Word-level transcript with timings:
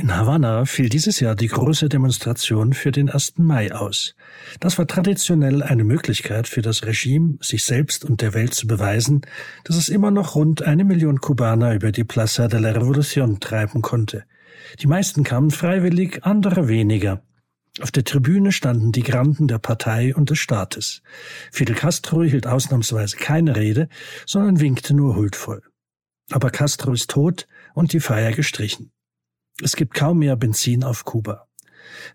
In 0.00 0.16
Havanna 0.16 0.64
fiel 0.64 0.88
dieses 0.88 1.20
Jahr 1.20 1.34
die 1.34 1.48
große 1.48 1.90
Demonstration 1.90 2.72
für 2.72 2.90
den 2.90 3.10
1. 3.10 3.34
Mai 3.36 3.74
aus. 3.74 4.14
Das 4.58 4.78
war 4.78 4.86
traditionell 4.86 5.62
eine 5.62 5.84
Möglichkeit 5.84 6.48
für 6.48 6.62
das 6.62 6.86
Regime, 6.86 7.36
sich 7.42 7.64
selbst 7.64 8.06
und 8.06 8.22
der 8.22 8.32
Welt 8.32 8.54
zu 8.54 8.66
beweisen, 8.66 9.20
dass 9.64 9.76
es 9.76 9.90
immer 9.90 10.10
noch 10.10 10.36
rund 10.36 10.62
eine 10.62 10.84
Million 10.84 11.20
Kubaner 11.20 11.74
über 11.74 11.92
die 11.92 12.04
Plaza 12.04 12.48
de 12.48 12.60
la 12.60 12.70
Revolución 12.70 13.40
treiben 13.40 13.82
konnte. 13.82 14.24
Die 14.78 14.86
meisten 14.86 15.22
kamen 15.22 15.50
freiwillig, 15.50 16.24
andere 16.24 16.66
weniger. 16.66 17.22
Auf 17.82 17.90
der 17.90 18.04
Tribüne 18.04 18.52
standen 18.52 18.92
die 18.92 19.02
Granden 19.02 19.48
der 19.48 19.58
Partei 19.58 20.14
und 20.14 20.30
des 20.30 20.38
Staates. 20.38 21.02
Fidel 21.52 21.76
Castro 21.76 22.22
hielt 22.22 22.46
ausnahmsweise 22.46 23.18
keine 23.18 23.54
Rede, 23.54 23.90
sondern 24.24 24.60
winkte 24.60 24.94
nur 24.94 25.16
huldvoll. 25.16 25.60
Aber 26.30 26.48
Castro 26.48 26.94
ist 26.94 27.10
tot 27.10 27.46
und 27.74 27.92
die 27.92 28.00
Feier 28.00 28.32
gestrichen. 28.32 28.92
Es 29.62 29.76
gibt 29.76 29.94
kaum 29.94 30.18
mehr 30.18 30.36
Benzin 30.36 30.84
auf 30.84 31.04
Kuba. 31.04 31.46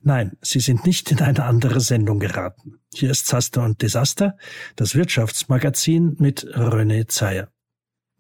Nein, 0.02 0.38
Sie 0.42 0.60
sind 0.60 0.86
nicht 0.86 1.12
in 1.12 1.20
eine 1.22 1.44
andere 1.44 1.80
Sendung 1.80 2.20
geraten. 2.20 2.80
Hier 2.94 3.12
ist 3.12 3.28
Zaster 3.28 3.64
und 3.64 3.82
Desaster, 3.82 4.38
das 4.76 4.96
Wirtschaftsmagazin 4.96 6.16
mit 6.20 6.46
René 6.56 7.08
Zeyer. 7.08 7.50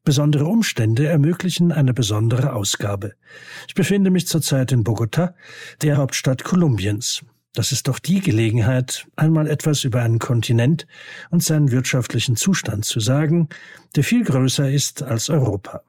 Besondere 0.03 0.45
Umstände 0.45 1.07
ermöglichen 1.07 1.71
eine 1.71 1.93
besondere 1.93 2.53
Ausgabe. 2.53 3.13
Ich 3.67 3.73
befinde 3.73 4.11
mich 4.11 4.27
zurzeit 4.27 4.71
in 4.71 4.83
Bogota, 4.83 5.33
der 5.81 5.97
Hauptstadt 5.97 6.43
Kolumbiens. 6.43 7.23
Das 7.53 7.71
ist 7.71 7.87
doch 7.87 7.99
die 7.99 8.19
Gelegenheit, 8.19 9.07
einmal 9.15 9.47
etwas 9.47 9.83
über 9.83 10.01
einen 10.01 10.19
Kontinent 10.19 10.85
und 11.31 11.41
seinen 11.41 11.71
wirtschaftlichen 11.71 12.35
Zustand 12.35 12.85
zu 12.85 12.99
sagen, 12.99 13.47
der 13.95 14.03
viel 14.03 14.23
größer 14.23 14.69
ist 14.69 15.01
als 15.01 15.29
Europa. 15.29 15.81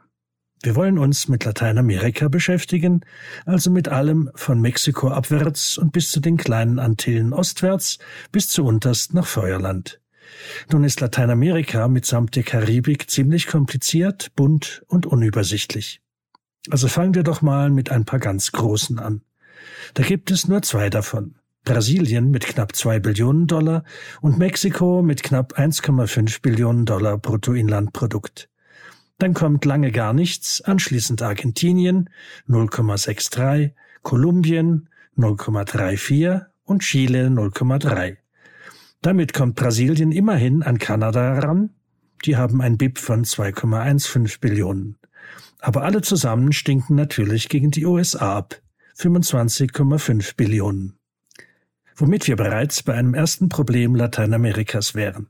Wir 0.66 0.74
wollen 0.74 0.98
uns 0.98 1.28
mit 1.28 1.44
Lateinamerika 1.44 2.26
beschäftigen, 2.26 3.02
also 3.44 3.70
mit 3.70 3.86
allem 3.86 4.32
von 4.34 4.60
Mexiko 4.60 5.10
abwärts 5.10 5.78
und 5.78 5.92
bis 5.92 6.10
zu 6.10 6.18
den 6.18 6.36
kleinen 6.36 6.80
Antillen 6.80 7.32
ostwärts 7.32 7.98
bis 8.32 8.48
zu 8.48 8.64
unterst 8.64 9.14
nach 9.14 9.28
Feuerland. 9.28 10.00
Nun 10.72 10.82
ist 10.82 11.00
Lateinamerika 11.00 11.86
mitsamt 11.86 12.34
der 12.34 12.42
Karibik 12.42 13.08
ziemlich 13.08 13.46
kompliziert, 13.46 14.34
bunt 14.34 14.82
und 14.88 15.06
unübersichtlich. 15.06 16.00
Also 16.68 16.88
fangen 16.88 17.14
wir 17.14 17.22
doch 17.22 17.42
mal 17.42 17.70
mit 17.70 17.92
ein 17.92 18.04
paar 18.04 18.18
ganz 18.18 18.50
großen 18.50 18.98
an. 18.98 19.22
Da 19.94 20.02
gibt 20.02 20.32
es 20.32 20.48
nur 20.48 20.62
zwei 20.62 20.90
davon. 20.90 21.36
Brasilien 21.62 22.32
mit 22.32 22.44
knapp 22.44 22.74
zwei 22.74 22.98
Billionen 22.98 23.46
Dollar 23.46 23.84
und 24.20 24.36
Mexiko 24.36 25.00
mit 25.00 25.22
knapp 25.22 25.56
1,5 25.56 26.42
Billionen 26.42 26.86
Dollar 26.86 27.18
Bruttoinlandprodukt. 27.18 28.48
Dann 29.18 29.32
kommt 29.32 29.64
lange 29.64 29.92
gar 29.92 30.12
nichts, 30.12 30.60
anschließend 30.60 31.22
Argentinien 31.22 32.10
0,63, 32.48 33.72
Kolumbien 34.02 34.88
0,34 35.16 36.44
und 36.64 36.82
Chile 36.82 37.28
0,3. 37.28 38.18
Damit 39.00 39.32
kommt 39.32 39.56
Brasilien 39.56 40.12
immerhin 40.12 40.62
an 40.62 40.78
Kanada 40.78 41.38
ran. 41.38 41.70
Die 42.24 42.36
haben 42.36 42.60
ein 42.60 42.76
BIP 42.76 42.98
von 42.98 43.24
2,15 43.24 44.40
Billionen. 44.40 44.96
Aber 45.60 45.84
alle 45.84 46.02
zusammen 46.02 46.52
stinken 46.52 46.96
natürlich 46.96 47.48
gegen 47.48 47.70
die 47.70 47.86
USA 47.86 48.36
ab. 48.36 48.60
25,5 48.98 50.36
Billionen. 50.36 50.98
Womit 51.94 52.26
wir 52.26 52.36
bereits 52.36 52.82
bei 52.82 52.94
einem 52.94 53.14
ersten 53.14 53.48
Problem 53.48 53.94
Lateinamerikas 53.94 54.94
wären 54.94 55.28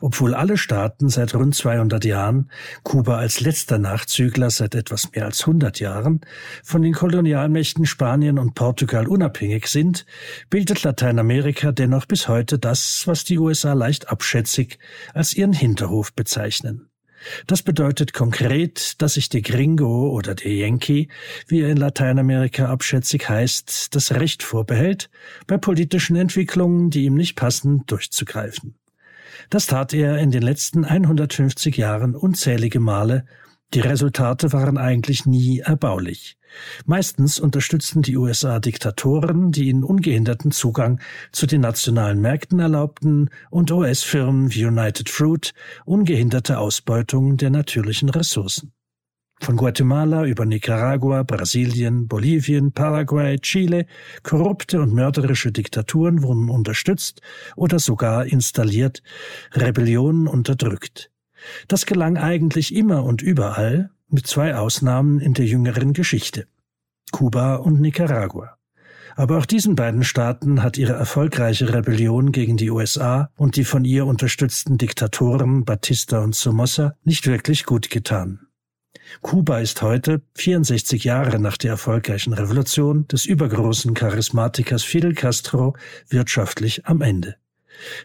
obwohl 0.00 0.34
alle 0.34 0.56
Staaten 0.56 1.08
seit 1.08 1.34
rund 1.34 1.54
200 1.54 2.04
Jahren, 2.04 2.50
Kuba 2.82 3.16
als 3.16 3.40
letzter 3.40 3.78
Nachzügler 3.78 4.50
seit 4.50 4.74
etwas 4.74 5.12
mehr 5.12 5.24
als 5.24 5.40
100 5.40 5.80
Jahren, 5.80 6.20
von 6.62 6.82
den 6.82 6.92
Kolonialmächten 6.92 7.86
Spanien 7.86 8.38
und 8.38 8.54
Portugal 8.54 9.06
unabhängig 9.06 9.66
sind, 9.66 10.06
bildet 10.50 10.82
Lateinamerika 10.82 11.72
dennoch 11.72 12.06
bis 12.06 12.28
heute 12.28 12.58
das, 12.58 13.02
was 13.06 13.24
die 13.24 13.38
USA 13.38 13.72
leicht 13.72 14.08
abschätzig 14.08 14.78
als 15.14 15.34
ihren 15.34 15.52
Hinterhof 15.52 16.12
bezeichnen. 16.12 16.88
Das 17.46 17.62
bedeutet 17.62 18.12
konkret, 18.12 19.00
dass 19.02 19.14
sich 19.14 19.28
der 19.28 19.42
Gringo 19.42 20.10
oder 20.10 20.34
der 20.34 20.52
Yankee, 20.52 21.08
wie 21.48 21.60
er 21.60 21.70
in 21.70 21.76
Lateinamerika 21.76 22.66
abschätzig 22.66 23.28
heißt, 23.28 23.94
das 23.94 24.12
Recht 24.12 24.42
vorbehält, 24.42 25.10
bei 25.46 25.56
politischen 25.56 26.16
Entwicklungen, 26.16 26.90
die 26.90 27.04
ihm 27.04 27.14
nicht 27.14 27.36
passen, 27.36 27.84
durchzugreifen. 27.86 28.76
Das 29.50 29.66
tat 29.66 29.92
er 29.94 30.18
in 30.18 30.30
den 30.30 30.42
letzten 30.42 30.84
150 30.84 31.76
Jahren 31.76 32.14
unzählige 32.14 32.80
Male. 32.80 33.26
Die 33.74 33.80
Resultate 33.80 34.52
waren 34.52 34.78
eigentlich 34.78 35.26
nie 35.26 35.60
erbaulich. 35.60 36.38
Meistens 36.84 37.38
unterstützten 37.38 38.02
die 38.02 38.16
USA 38.16 38.60
Diktatoren, 38.60 39.50
die 39.50 39.68
ihnen 39.68 39.84
ungehinderten 39.84 40.52
Zugang 40.52 41.00
zu 41.32 41.46
den 41.46 41.60
nationalen 41.60 42.20
Märkten 42.20 42.60
erlaubten, 42.60 43.30
und 43.50 43.70
US-Firmen 43.70 44.54
wie 44.54 44.64
United 44.64 45.10
Fruit 45.10 45.52
ungehinderte 45.84 46.58
Ausbeutung 46.58 47.36
der 47.36 47.50
natürlichen 47.50 48.08
Ressourcen. 48.08 48.72
Von 49.40 49.56
Guatemala 49.56 50.24
über 50.24 50.46
Nicaragua, 50.46 51.22
Brasilien, 51.22 52.08
Bolivien, 52.08 52.72
Paraguay, 52.72 53.38
Chile, 53.38 53.86
korrupte 54.22 54.80
und 54.80 54.94
mörderische 54.94 55.52
Diktaturen 55.52 56.22
wurden 56.22 56.48
unterstützt 56.48 57.20
oder 57.54 57.78
sogar 57.78 58.26
installiert, 58.26 59.02
Rebellionen 59.52 60.26
unterdrückt. 60.26 61.10
Das 61.68 61.86
gelang 61.86 62.16
eigentlich 62.16 62.74
immer 62.74 63.04
und 63.04 63.22
überall, 63.22 63.90
mit 64.08 64.26
zwei 64.26 64.56
Ausnahmen 64.56 65.20
in 65.20 65.34
der 65.34 65.46
jüngeren 65.46 65.92
Geschichte. 65.92 66.46
Kuba 67.12 67.56
und 67.56 67.80
Nicaragua. 67.80 68.56
Aber 69.16 69.38
auch 69.38 69.46
diesen 69.46 69.76
beiden 69.76 70.04
Staaten 70.04 70.62
hat 70.62 70.76
ihre 70.76 70.92
erfolgreiche 70.92 71.72
Rebellion 71.72 72.32
gegen 72.32 72.56
die 72.56 72.70
USA 72.70 73.30
und 73.36 73.56
die 73.56 73.64
von 73.64 73.84
ihr 73.84 74.06
unterstützten 74.06 74.76
Diktatoren 74.76 75.64
Batista 75.64 76.22
und 76.22 76.34
Somoza 76.34 76.94
nicht 77.04 77.26
wirklich 77.26 77.64
gut 77.64 77.90
getan. 77.90 78.45
Kuba 79.22 79.58
ist 79.60 79.82
heute, 79.82 80.22
64 80.34 81.04
Jahre 81.04 81.38
nach 81.38 81.56
der 81.56 81.72
erfolgreichen 81.72 82.32
Revolution 82.32 83.06
des 83.08 83.24
übergroßen 83.26 83.94
Charismatikers 83.94 84.82
Fidel 84.82 85.14
Castro, 85.14 85.76
wirtschaftlich 86.08 86.86
am 86.86 87.02
Ende. 87.02 87.36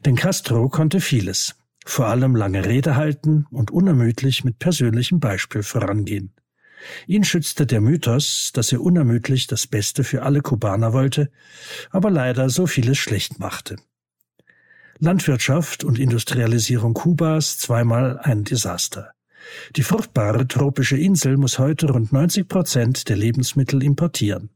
Denn 0.05 0.15
Castro 0.15 0.69
konnte 0.69 0.99
vieles, 0.99 1.55
vor 1.85 2.07
allem 2.07 2.35
lange 2.35 2.65
Rede 2.65 2.95
halten 2.95 3.45
und 3.51 3.71
unermüdlich 3.71 4.43
mit 4.43 4.59
persönlichem 4.59 5.19
Beispiel 5.19 5.63
vorangehen. 5.63 6.33
Ihn 7.07 7.23
schützte 7.23 7.65
der 7.65 7.81
Mythos, 7.81 8.51
dass 8.53 8.71
er 8.71 8.81
unermüdlich 8.81 9.47
das 9.47 9.67
Beste 9.67 10.03
für 10.03 10.23
alle 10.23 10.41
Kubaner 10.41 10.93
wollte, 10.93 11.31
aber 11.91 12.09
leider 12.09 12.49
so 12.49 12.65
vieles 12.67 12.97
schlecht 12.97 13.39
machte. 13.39 13.75
Landwirtschaft 14.99 15.83
und 15.83 15.99
Industrialisierung 15.99 16.93
Kubas 16.93 17.57
zweimal 17.57 18.19
ein 18.19 18.43
Desaster. 18.43 19.13
Die 19.75 19.83
fruchtbare 19.83 20.47
tropische 20.47 20.97
Insel 20.97 21.37
muss 21.37 21.59
heute 21.59 21.91
rund 21.91 22.11
90 22.11 22.47
Prozent 22.47 23.09
der 23.09 23.17
Lebensmittel 23.17 23.83
importieren. 23.83 24.49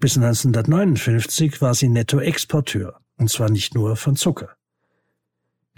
Bis 0.00 0.16
1959 0.16 1.60
war 1.60 1.74
sie 1.74 1.88
Nettoexporteur, 1.88 3.00
und 3.18 3.30
zwar 3.30 3.50
nicht 3.50 3.74
nur 3.74 3.96
von 3.96 4.16
Zucker. 4.16 4.56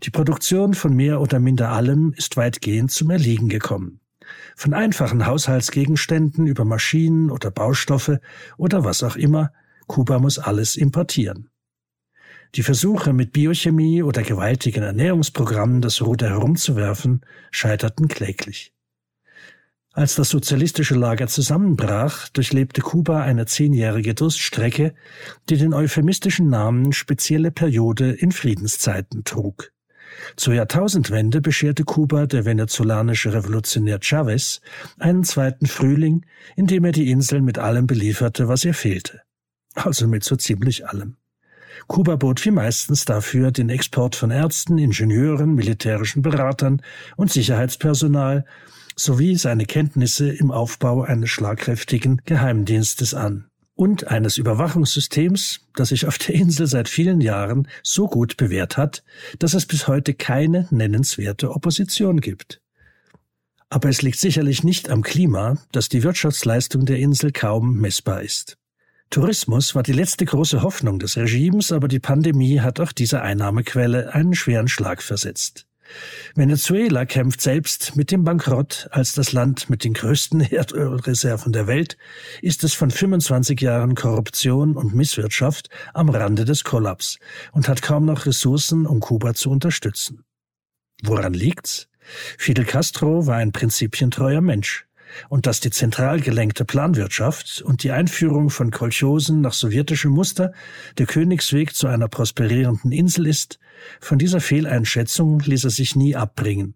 Die 0.05 0.11
Produktion 0.11 0.75
von 0.75 0.95
mehr 0.95 1.21
oder 1.21 1.41
minder 1.41 1.71
allem 1.71 2.13
ist 2.17 2.37
weitgehend 2.37 2.93
zum 2.93 3.11
Erliegen 3.11 3.49
gekommen. 3.49 4.01
Von 4.55 4.75
einfachen 4.75 5.27
Haushaltsgegenständen 5.27 6.47
über 6.47 6.65
Maschinen 6.65 7.31
oder 7.31 7.51
Baustoffe 7.51 8.21
oder 8.57 8.85
was 8.85 9.03
auch 9.03 9.17
immer, 9.17 9.53
Kuba 9.87 10.19
muss 10.19 10.39
alles 10.39 10.77
importieren. 10.77 11.51
Die 12.55 12.63
Versuche, 12.63 13.13
mit 13.13 13.33
Biochemie 13.33 14.03
oder 14.03 14.23
gewaltigen 14.23 14.83
Ernährungsprogrammen 14.83 15.81
das 15.81 16.01
Ruder 16.01 16.31
herumzuwerfen, 16.31 17.21
scheiterten 17.51 18.09
kläglich. 18.09 18.73
Als 19.93 20.15
das 20.15 20.29
sozialistische 20.29 20.95
Lager 20.95 21.27
zusammenbrach, 21.27 22.29
durchlebte 22.29 22.83
Kuba 22.83 23.23
eine 23.23 23.47
zehnjährige 23.47 24.15
Durststrecke, 24.15 24.95
die 25.49 25.57
den 25.57 25.75
euphemistischen 25.75 26.49
Namen 26.49 26.93
spezielle 26.93 27.51
Periode 27.51 28.13
in 28.13 28.31
Friedenszeiten 28.31 29.25
trug. 29.25 29.73
Zur 30.37 30.55
Jahrtausendwende 30.55 31.41
bescherte 31.41 31.85
Kuba 31.85 32.27
der 32.27 32.45
venezolanische 32.45 33.33
Revolutionär 33.33 33.99
Chavez 34.01 34.61
einen 34.99 35.25
zweiten 35.25 35.67
Frühling, 35.67 36.25
in 36.57 36.67
dem 36.67 36.85
er 36.85 36.93
die 36.93 37.11
Insel 37.11 37.43
mit 37.43 37.59
allem 37.59 37.87
belieferte, 37.87 38.49
was 38.49 38.65
ihr 38.65 38.75
fehlte. 38.75 39.23
Also 39.75 40.07
mit 40.07 40.25
so 40.25 40.37
ziemlich 40.37 40.87
allem. 40.87 41.17
Kuba 41.87 42.17
bot 42.17 42.45
wie 42.45 42.51
meistens 42.51 43.05
dafür 43.05 43.51
den 43.51 43.69
Export 43.69 44.17
von 44.17 44.31
Ärzten, 44.31 44.79
Ingenieuren, 44.79 45.55
militärischen 45.55 46.23
Beratern 46.23 46.83
und 47.17 47.31
Sicherheitspersonal 47.31 48.45
sowie 48.97 49.37
seine 49.37 49.65
Kenntnisse 49.65 50.31
im 50.31 50.51
Aufbau 50.51 51.03
eines 51.03 51.31
schlagkräftigen 51.31 52.21
Geheimdienstes 52.25 53.15
an 53.15 53.49
und 53.75 54.09
eines 54.09 54.39
Überwachungssystems, 54.39 55.61
das 55.77 55.91
sich 55.91 56.07
auf 56.07 56.19
der 56.19 56.35
Insel 56.35 56.67
seit 56.67 56.89
vielen 56.89 57.21
Jahren 57.21 57.69
so 57.85 58.09
gut 58.09 58.37
bewährt 58.37 58.77
hat, 58.77 59.05
dass 59.39 59.55
es 59.55 59.67
bis 59.67 59.87
heute 59.87 60.15
keine 60.15 60.67
nennenswerte 60.71 61.53
Opposition 61.53 62.21
gibt. 62.21 62.61
Aber 63.71 63.89
es 63.89 64.03
liegt 64.03 64.19
sicherlich 64.19 64.65
nicht 64.65 64.91
am 64.91 65.03
Klima, 65.03 65.59
dass 65.71 65.89
die 65.89 66.03
Wirtschaftsleistung 66.03 66.87
der 66.87 66.99
Insel 66.99 67.31
kaum 67.31 67.77
messbar 67.77 68.23
ist. 68.23 68.58
Tourismus 69.11 69.75
war 69.75 69.83
die 69.83 69.93
letzte 69.93 70.27
große 70.27 70.63
Hoffnung 70.63 70.99
des 70.99 71.17
Regimes, 71.17 71.73
aber 71.73 71.89
die 71.89 72.01
Pandemie 72.01 72.61
hat 72.61 72.79
auch 72.79 72.93
dieser 72.93 73.23
Einnahmequelle 73.23 74.13
einen 74.15 74.35
schweren 74.35 74.69
Schlag 74.69 75.03
versetzt. 75.03 75.67
Venezuela 76.35 77.07
kämpft 77.07 77.41
selbst 77.41 77.97
mit 77.97 78.11
dem 78.11 78.25
Bankrott. 78.25 78.89
Als 78.91 79.15
das 79.15 79.33
Land 79.33 79.71
mit 79.71 79.85
den 79.85 79.95
größten 79.95 80.41
Erdölreserven 80.53 81.53
der 81.53 81.67
Welt 81.67 81.97
ist 82.43 82.65
es 82.65 82.75
von 82.75 82.91
25 82.91 83.59
Jahren 83.61 83.95
Korruption 83.95 84.77
und 84.77 84.95
Misswirtschaft 84.95 85.71
am 85.95 86.11
Rande 86.11 86.45
des 86.45 86.65
Kollaps 86.65 87.19
und 87.53 87.69
hat 87.69 87.81
kaum 87.81 88.05
noch 88.05 88.27
Ressourcen, 88.27 88.85
um 88.85 89.01
Kuba 89.01 89.33
zu 89.33 89.51
unterstützen. 89.51 90.25
Woran 91.03 91.33
liegt's? 91.33 91.89
Fidel 92.37 92.67
Castro 92.67 93.27
war 93.27 93.37
ein 93.37 93.53
prinzipientreuer 93.53 94.41
Mensch 94.41 94.88
und 95.29 95.47
dass 95.47 95.61
die 95.61 95.71
zentral 95.71 96.21
gelenkte 96.21 96.65
Planwirtschaft 96.65 97.63
und 97.63 97.83
die 97.83 97.91
Einführung 97.91 98.51
von 98.51 98.71
Kolchosen 98.71 99.41
nach 99.41 99.53
sowjetischem 99.53 100.11
Muster 100.11 100.53
der 100.99 101.07
Königsweg 101.07 101.75
zu 101.75 101.87
einer 101.87 102.09
prosperierenden 102.09 102.93
Insel 102.93 103.27
ist, 103.27 103.59
von 104.01 104.19
dieser 104.19 104.41
Fehleinschätzung 104.41 105.41
ließ 105.41 105.65
er 105.65 105.71
sich 105.71 105.97
nie 105.97 106.17
abbringen, 106.17 106.75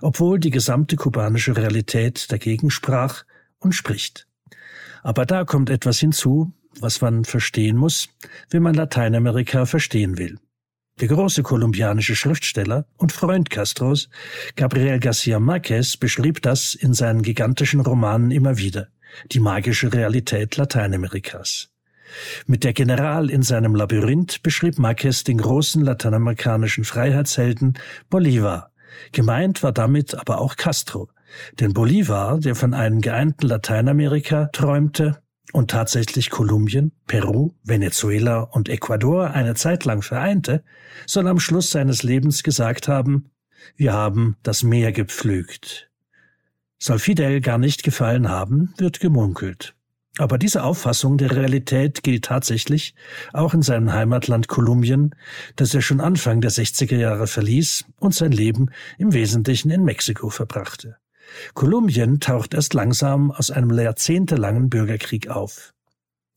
obwohl 0.00 0.38
die 0.38 0.50
gesamte 0.50 0.96
kubanische 0.96 1.56
Realität 1.56 2.30
dagegen 2.30 2.70
sprach 2.70 3.24
und 3.58 3.74
spricht. 3.74 4.26
Aber 5.02 5.26
da 5.26 5.44
kommt 5.44 5.70
etwas 5.70 5.98
hinzu, 5.98 6.52
was 6.80 7.00
man 7.00 7.24
verstehen 7.24 7.76
muss, 7.76 8.08
wenn 8.50 8.62
man 8.62 8.74
Lateinamerika 8.74 9.66
verstehen 9.66 10.18
will. 10.18 10.38
Der 11.00 11.08
große 11.08 11.42
kolumbianische 11.42 12.14
Schriftsteller 12.14 12.86
und 12.96 13.10
Freund 13.10 13.50
Castros, 13.50 14.08
Gabriel 14.54 15.00
Garcia 15.00 15.40
Marquez, 15.40 15.96
beschrieb 15.96 16.40
das 16.42 16.74
in 16.74 16.94
seinen 16.94 17.22
gigantischen 17.22 17.80
Romanen 17.80 18.30
immer 18.30 18.58
wieder, 18.58 18.86
die 19.32 19.40
magische 19.40 19.92
Realität 19.92 20.56
Lateinamerikas. 20.56 21.70
Mit 22.46 22.62
der 22.62 22.74
General 22.74 23.28
in 23.28 23.42
seinem 23.42 23.74
Labyrinth 23.74 24.44
beschrieb 24.44 24.78
Marquez 24.78 25.24
den 25.24 25.38
großen 25.38 25.82
lateinamerikanischen 25.82 26.84
Freiheitshelden 26.84 27.74
Bolivar. 28.08 28.70
Gemeint 29.10 29.64
war 29.64 29.72
damit 29.72 30.14
aber 30.14 30.40
auch 30.40 30.54
Castro. 30.54 31.08
Denn 31.58 31.72
Bolivar, 31.72 32.38
der 32.38 32.54
von 32.54 32.72
einem 32.72 33.00
geeinten 33.00 33.48
Lateinamerika 33.48 34.50
träumte, 34.52 35.18
und 35.54 35.70
tatsächlich 35.70 36.30
Kolumbien, 36.30 36.90
Peru, 37.06 37.52
Venezuela 37.62 38.40
und 38.40 38.68
Ecuador 38.68 39.30
eine 39.30 39.54
Zeit 39.54 39.84
lang 39.84 40.02
vereinte, 40.02 40.64
soll 41.06 41.28
am 41.28 41.38
Schluss 41.38 41.70
seines 41.70 42.02
Lebens 42.02 42.42
gesagt 42.42 42.88
haben, 42.88 43.30
wir 43.76 43.92
haben 43.92 44.36
das 44.42 44.64
Meer 44.64 44.90
gepflügt. 44.90 45.90
Soll 46.78 46.98
Fidel 46.98 47.40
gar 47.40 47.58
nicht 47.58 47.84
gefallen 47.84 48.28
haben, 48.28 48.74
wird 48.78 48.98
gemunkelt. 48.98 49.76
Aber 50.18 50.38
diese 50.38 50.64
Auffassung 50.64 51.18
der 51.18 51.30
Realität 51.30 52.02
gilt 52.02 52.24
tatsächlich 52.24 52.96
auch 53.32 53.54
in 53.54 53.62
seinem 53.62 53.92
Heimatland 53.92 54.48
Kolumbien, 54.48 55.14
das 55.54 55.72
er 55.72 55.82
schon 55.82 56.00
Anfang 56.00 56.40
der 56.40 56.50
60er 56.50 56.96
Jahre 56.96 57.28
verließ 57.28 57.84
und 58.00 58.12
sein 58.12 58.32
Leben 58.32 58.70
im 58.98 59.12
Wesentlichen 59.12 59.70
in 59.70 59.84
Mexiko 59.84 60.30
verbrachte. 60.30 60.96
Kolumbien 61.54 62.20
taucht 62.20 62.54
erst 62.54 62.74
langsam 62.74 63.30
aus 63.30 63.50
einem 63.50 63.70
jahrzehntelangen 63.76 64.70
Bürgerkrieg 64.70 65.28
auf. 65.28 65.74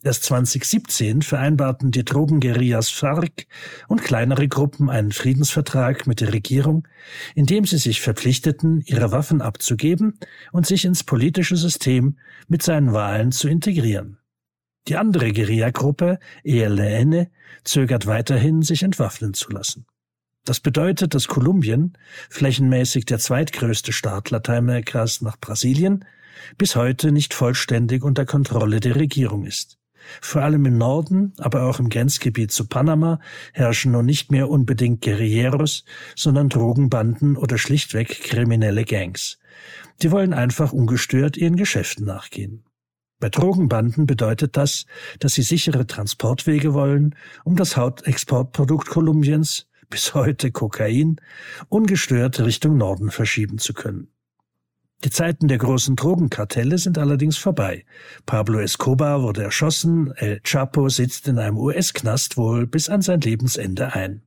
Erst 0.03 0.25
2017 0.25 1.23
vereinbarten 1.23 1.89
die 1.89 2.05
Drogenguerillas 2.05 2.89
FARC 2.89 3.47
und 3.87 4.03
kleinere 4.03 4.47
Gruppen 4.47 4.89
einen 4.89 5.11
Friedensvertrag 5.11 6.05
mit 6.05 6.21
der 6.21 6.33
Regierung, 6.33 6.87
in 7.33 7.47
dem 7.47 7.65
sie 7.65 7.79
sich 7.79 7.99
verpflichteten, 8.01 8.81
ihre 8.85 9.11
Waffen 9.11 9.41
abzugeben 9.41 10.19
und 10.51 10.67
sich 10.67 10.85
ins 10.85 11.03
politische 11.03 11.57
System 11.57 12.19
mit 12.47 12.61
seinen 12.61 12.93
Wahlen 12.93 13.31
zu 13.31 13.47
integrieren. 13.47 14.19
Die 14.87 14.97
andere 14.97 15.33
Guerillagruppe, 15.33 16.19
ELN, 16.43 17.27
zögert 17.63 18.05
weiterhin, 18.05 18.61
sich 18.61 18.83
entwaffnen 18.83 19.33
zu 19.33 19.51
lassen. 19.51 19.87
Das 20.47 20.61
bedeutet, 20.61 21.13
dass 21.13 21.27
Kolumbien, 21.27 21.97
flächenmäßig 22.29 23.03
der 23.03 23.19
zweitgrößte 23.19 23.91
Staat 23.91 24.29
Lateinamerikas 24.29 25.21
nach 25.21 25.37
Brasilien, 25.37 26.05
bis 26.57 26.77
heute 26.77 27.11
nicht 27.11 27.33
vollständig 27.33 28.01
unter 28.01 28.25
Kontrolle 28.25 28.79
der 28.79 28.95
Regierung 28.95 29.43
ist. 29.43 29.77
Vor 30.21 30.43
allem 30.43 30.65
im 30.65 30.77
Norden, 30.77 31.33
aber 31.37 31.63
auch 31.63 31.81
im 31.81 31.89
Grenzgebiet 31.89 32.53
zu 32.53 32.65
Panama 32.65 33.19
herrschen 33.51 33.91
nun 33.91 34.05
nicht 34.05 34.31
mehr 34.31 34.49
unbedingt 34.49 35.01
Guerilleros, 35.01 35.83
sondern 36.15 36.47
Drogenbanden 36.47 37.35
oder 37.35 37.57
schlichtweg 37.57 38.07
kriminelle 38.07 38.85
Gangs. 38.85 39.39
Die 40.01 40.11
wollen 40.11 40.33
einfach 40.33 40.71
ungestört 40.71 41.35
ihren 41.35 41.57
Geschäften 41.57 42.05
nachgehen. 42.05 42.63
Bei 43.19 43.27
Drogenbanden 43.27 44.05
bedeutet 44.05 44.55
das, 44.55 44.85
dass 45.19 45.33
sie 45.33 45.41
sichere 45.41 45.87
Transportwege 45.87 46.73
wollen, 46.73 47.15
um 47.43 47.57
das 47.57 47.75
Hauptexportprodukt 47.75 48.87
Kolumbiens, 48.87 49.67
bis 49.89 50.13
heute 50.13 50.51
Kokain, 50.51 51.21
ungestört 51.69 52.39
Richtung 52.39 52.77
Norden 52.77 53.11
verschieben 53.11 53.57
zu 53.57 53.73
können. 53.73 54.09
Die 55.03 55.11
Zeiten 55.11 55.47
der 55.47 55.59
großen 55.59 55.95
Drogenkartelle 55.95 56.79
sind 56.79 56.97
allerdings 56.97 57.37
vorbei. 57.37 57.85
Pablo 58.25 58.59
Escobar 58.59 59.21
wurde 59.21 59.43
erschossen, 59.43 60.11
El 60.15 60.41
Chapo 60.41 60.89
sitzt 60.89 61.27
in 61.27 61.37
einem 61.37 61.57
US-Knast 61.57 62.35
wohl 62.35 62.65
bis 62.65 62.89
an 62.89 63.03
sein 63.03 63.21
Lebensende 63.21 63.93
ein. 63.93 64.23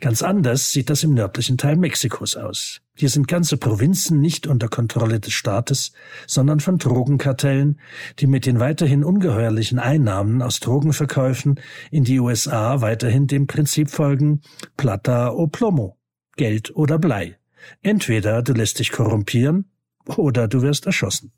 Ganz 0.00 0.22
anders 0.22 0.70
sieht 0.72 0.90
das 0.90 1.02
im 1.02 1.14
nördlichen 1.14 1.58
Teil 1.58 1.76
Mexikos 1.76 2.36
aus. 2.36 2.80
Hier 2.94 3.08
sind 3.08 3.26
ganze 3.26 3.56
Provinzen 3.56 4.20
nicht 4.20 4.46
unter 4.46 4.68
Kontrolle 4.68 5.18
des 5.18 5.32
Staates, 5.32 5.92
sondern 6.26 6.60
von 6.60 6.78
Drogenkartellen, 6.78 7.80
die 8.18 8.26
mit 8.26 8.46
den 8.46 8.60
weiterhin 8.60 9.02
ungeheuerlichen 9.02 9.78
Einnahmen 9.78 10.42
aus 10.42 10.60
Drogenverkäufen 10.60 11.58
in 11.90 12.04
die 12.04 12.20
USA 12.20 12.80
weiterhin 12.80 13.26
dem 13.26 13.46
Prinzip 13.46 13.90
folgen 13.90 14.42
Plata 14.76 15.30
o 15.30 15.46
Plomo, 15.46 15.96
Geld 16.36 16.74
oder 16.76 16.98
Blei. 16.98 17.38
Entweder 17.80 18.42
du 18.42 18.52
lässt 18.52 18.78
dich 18.78 18.92
korrumpieren 18.92 19.70
oder 20.06 20.48
du 20.48 20.62
wirst 20.62 20.86
erschossen. 20.86 21.32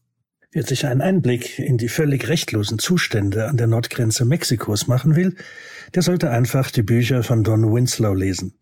Wer 0.54 0.62
sich 0.62 0.86
einen 0.86 1.00
Einblick 1.00 1.58
in 1.58 1.78
die 1.78 1.88
völlig 1.88 2.28
rechtlosen 2.28 2.78
Zustände 2.78 3.48
an 3.48 3.56
der 3.56 3.66
Nordgrenze 3.66 4.24
Mexikos 4.24 4.86
machen 4.86 5.16
will, 5.16 5.34
der 5.96 6.02
sollte 6.02 6.30
einfach 6.30 6.70
die 6.70 6.84
Bücher 6.84 7.24
von 7.24 7.42
Don 7.42 7.74
Winslow 7.74 8.14
lesen. 8.14 8.54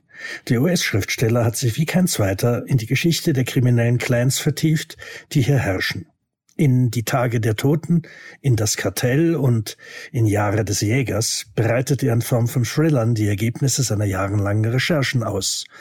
Der 0.49 0.62
US-Schriftsteller 0.62 1.44
hat 1.44 1.56
sich 1.56 1.77
wie 1.77 1.85
kein 1.85 2.06
zweiter 2.06 2.67
in 2.67 2.79
die 2.79 2.87
Geschichte 2.87 3.35
der 3.35 3.44
kriminellen 3.44 3.99
Clans 3.99 4.39
vertieft, 4.39 4.97
die 5.33 5.43
hier 5.43 5.59
herrschen. 5.59 6.06
In 6.56 6.91
Die 6.91 7.03
Tage 7.03 7.41
der 7.41 7.56
Toten, 7.56 8.03
in 8.41 8.56
Das 8.56 8.79
Kartell 8.79 9.35
und 9.35 9.77
in 10.12 10.25
Jahre 10.25 10.65
des 10.65 10.81
Jägers 10.81 11.44
bereitet 11.55 12.03
er 12.03 12.15
in 12.15 12.23
Form 12.23 12.49
von 12.49 12.65
Thrillern 12.65 13.15
die 13.15 13.29
Ergebnisse 13.29 13.82
seiner 13.82 14.06
jahrelangen 14.06 14.65
Recherchen 14.65 15.22
aus– 15.22 15.67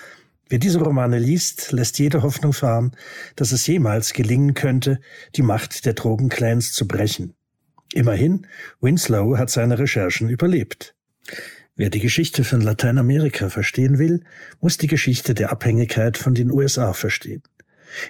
Wer 0.51 0.59
diese 0.59 0.79
Romane 0.79 1.17
liest, 1.17 1.71
lässt 1.71 1.97
jede 1.97 2.23
Hoffnung 2.23 2.51
fahren, 2.51 2.91
dass 3.37 3.53
es 3.53 3.65
jemals 3.67 4.11
gelingen 4.11 4.53
könnte, 4.53 4.99
die 5.37 5.43
Macht 5.43 5.85
der 5.85 5.93
Drogenclans 5.93 6.73
zu 6.73 6.89
brechen. 6.89 7.35
Immerhin, 7.93 8.45
Winslow 8.81 9.37
hat 9.37 9.49
seine 9.49 9.79
Recherchen 9.79 10.27
überlebt. 10.27 10.93
Wer 11.77 11.89
die 11.89 12.01
Geschichte 12.01 12.43
von 12.43 12.59
Lateinamerika 12.59 13.47
verstehen 13.47 13.97
will, 13.97 14.25
muss 14.59 14.77
die 14.77 14.87
Geschichte 14.87 15.33
der 15.33 15.53
Abhängigkeit 15.53 16.17
von 16.17 16.33
den 16.33 16.51
USA 16.51 16.91
verstehen. 16.91 17.43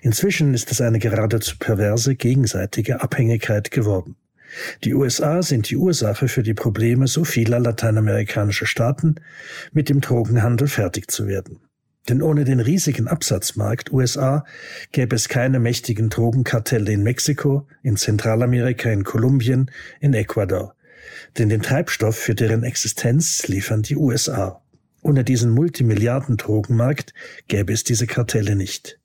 Inzwischen 0.01 0.55
ist 0.55 0.71
es 0.71 0.81
eine 0.81 0.97
geradezu 0.97 1.57
perverse 1.59 2.15
gegenseitige 2.15 3.03
Abhängigkeit 3.03 3.69
geworden. 3.69 4.15
Die 4.83 4.95
USA 4.95 5.43
sind 5.43 5.69
die 5.69 5.77
Ursache 5.77 6.27
für 6.27 6.41
die 6.41 6.55
Probleme 6.55 7.05
so 7.05 7.23
vieler 7.23 7.59
lateinamerikanischer 7.59 8.65
Staaten, 8.65 9.17
mit 9.73 9.89
dem 9.89 10.01
Drogenhandel 10.01 10.67
fertig 10.67 11.11
zu 11.11 11.27
werden. 11.27 11.59
Denn 12.09 12.21
ohne 12.21 12.45
den 12.45 12.59
riesigen 12.59 13.07
Absatzmarkt 13.07 13.91
USA 13.91 14.45
gäbe 14.91 15.15
es 15.15 15.29
keine 15.29 15.59
mächtigen 15.59 16.09
Drogenkartelle 16.09 16.91
in 16.91 17.03
Mexiko, 17.03 17.67
in 17.83 17.97
Zentralamerika, 17.97 18.89
in 18.89 19.03
Kolumbien, 19.03 19.69
in 19.99 20.13
Ecuador. 20.13 20.75
Denn 21.37 21.49
den 21.49 21.61
Treibstoff 21.61 22.17
für 22.17 22.35
deren 22.35 22.63
Existenz 22.63 23.47
liefern 23.47 23.83
die 23.83 23.95
USA. 23.95 24.61
Ohne 25.03 25.23
diesen 25.23 25.51
Multimilliarden-Drogenmarkt 25.51 27.13
gäbe 27.47 27.73
es 27.73 27.83
diese 27.83 28.07
Kartelle 28.07 28.55
nicht. 28.55 29.00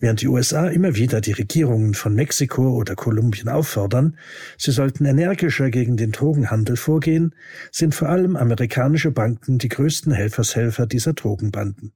Während 0.00 0.20
die 0.20 0.28
USA 0.28 0.68
immer 0.68 0.94
wieder 0.94 1.20
die 1.20 1.32
Regierungen 1.32 1.94
von 1.94 2.14
Mexiko 2.14 2.70
oder 2.76 2.94
Kolumbien 2.94 3.48
auffordern, 3.48 4.16
sie 4.56 4.70
sollten 4.70 5.04
energischer 5.04 5.70
gegen 5.70 5.96
den 5.96 6.12
Drogenhandel 6.12 6.76
vorgehen, 6.76 7.34
sind 7.72 7.94
vor 7.94 8.08
allem 8.08 8.36
amerikanische 8.36 9.10
Banken 9.10 9.58
die 9.58 9.68
größten 9.68 10.12
Helfershelfer 10.12 10.86
dieser 10.86 11.14
Drogenbanden. 11.14 11.92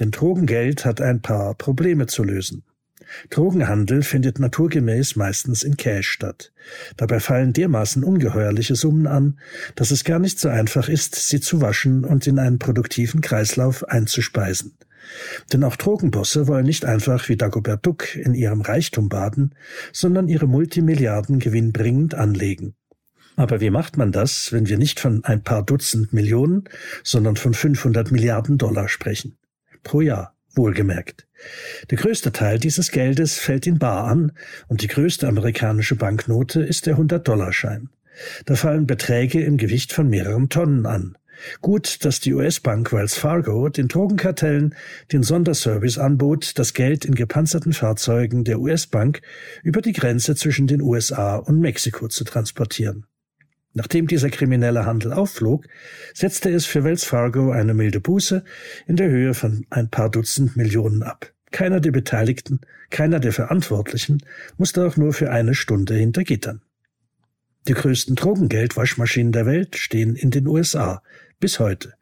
Denn 0.00 0.10
Drogengeld 0.10 0.84
hat 0.84 1.00
ein 1.00 1.22
paar 1.22 1.54
Probleme 1.54 2.06
zu 2.06 2.24
lösen. 2.24 2.64
Drogenhandel 3.30 4.02
findet 4.02 4.38
naturgemäß 4.38 5.16
meistens 5.16 5.62
in 5.62 5.76
Cash 5.76 6.08
statt. 6.08 6.52
Dabei 6.96 7.20
fallen 7.20 7.52
dermaßen 7.52 8.04
ungeheuerliche 8.04 8.74
Summen 8.74 9.06
an, 9.06 9.38
dass 9.76 9.92
es 9.92 10.04
gar 10.04 10.18
nicht 10.18 10.38
so 10.38 10.48
einfach 10.48 10.88
ist, 10.88 11.14
sie 11.14 11.40
zu 11.40 11.60
waschen 11.60 12.04
und 12.04 12.26
in 12.26 12.38
einen 12.38 12.58
produktiven 12.58 13.20
Kreislauf 13.20 13.84
einzuspeisen. 13.84 14.74
Denn 15.52 15.64
auch 15.64 15.76
Drogenbosse 15.76 16.46
wollen 16.46 16.66
nicht 16.66 16.84
einfach 16.84 17.28
wie 17.28 17.36
Dagobert 17.36 17.84
Duck 17.86 18.16
in 18.16 18.34
ihrem 18.34 18.60
Reichtum 18.60 19.08
baden, 19.08 19.54
sondern 19.92 20.28
ihre 20.28 20.46
Multimilliarden 20.46 21.38
gewinnbringend 21.38 22.14
anlegen. 22.14 22.74
Aber 23.36 23.60
wie 23.60 23.70
macht 23.70 23.96
man 23.96 24.10
das, 24.10 24.52
wenn 24.52 24.68
wir 24.68 24.78
nicht 24.78 24.98
von 24.98 25.24
ein 25.24 25.42
paar 25.44 25.64
Dutzend 25.64 26.12
Millionen, 26.12 26.64
sondern 27.04 27.36
von 27.36 27.54
500 27.54 28.10
Milliarden 28.10 28.58
Dollar 28.58 28.88
sprechen? 28.88 29.38
Pro 29.84 30.00
Jahr, 30.00 30.34
wohlgemerkt. 30.54 31.28
Der 31.90 31.98
größte 31.98 32.32
Teil 32.32 32.58
dieses 32.58 32.90
Geldes 32.90 33.38
fällt 33.38 33.66
in 33.66 33.78
Bar 33.78 34.04
an 34.04 34.32
und 34.66 34.82
die 34.82 34.88
größte 34.88 35.28
amerikanische 35.28 35.94
Banknote 35.94 36.62
ist 36.62 36.86
der 36.86 36.96
100-Dollar-Schein. 36.96 37.90
Da 38.46 38.56
fallen 38.56 38.86
Beträge 38.86 39.42
im 39.42 39.56
Gewicht 39.56 39.92
von 39.92 40.08
mehreren 40.08 40.48
Tonnen 40.48 40.86
an. 40.86 41.16
Gut, 41.60 42.04
dass 42.04 42.20
die 42.20 42.34
US-Bank 42.34 42.92
Wells 42.92 43.14
Fargo 43.14 43.68
den 43.68 43.88
Drogenkartellen 43.88 44.74
den 45.12 45.22
Sonderservice 45.22 45.98
anbot, 45.98 46.58
das 46.58 46.74
Geld 46.74 47.04
in 47.04 47.14
gepanzerten 47.14 47.72
Fahrzeugen 47.72 48.44
der 48.44 48.60
US-Bank 48.60 49.20
über 49.62 49.80
die 49.80 49.92
Grenze 49.92 50.34
zwischen 50.34 50.66
den 50.66 50.82
USA 50.82 51.36
und 51.36 51.60
Mexiko 51.60 52.08
zu 52.08 52.24
transportieren. 52.24 53.06
Nachdem 53.74 54.06
dieser 54.06 54.30
kriminelle 54.30 54.86
Handel 54.86 55.12
aufflog, 55.12 55.66
setzte 56.14 56.50
es 56.50 56.66
für 56.66 56.84
Wells 56.84 57.04
Fargo 57.04 57.52
eine 57.52 57.74
milde 57.74 58.00
Buße 58.00 58.42
in 58.86 58.96
der 58.96 59.08
Höhe 59.08 59.34
von 59.34 59.66
ein 59.70 59.88
paar 59.90 60.10
Dutzend 60.10 60.56
Millionen 60.56 61.02
ab. 61.02 61.32
Keiner 61.50 61.80
der 61.80 61.92
Beteiligten, 61.92 62.60
keiner 62.90 63.20
der 63.20 63.32
Verantwortlichen 63.32 64.22
musste 64.56 64.86
auch 64.86 64.96
nur 64.96 65.12
für 65.12 65.30
eine 65.30 65.54
Stunde 65.54 65.94
hinter 65.94 66.24
Gittern. 66.24 66.62
Die 67.66 67.74
größten 67.74 68.14
Drogengeldwaschmaschinen 68.14 69.32
der 69.32 69.46
Welt 69.46 69.76
stehen 69.76 70.14
in 70.14 70.30
den 70.30 70.46
USA, 70.46 71.02
bis 71.40 71.58
heute. 71.58 71.94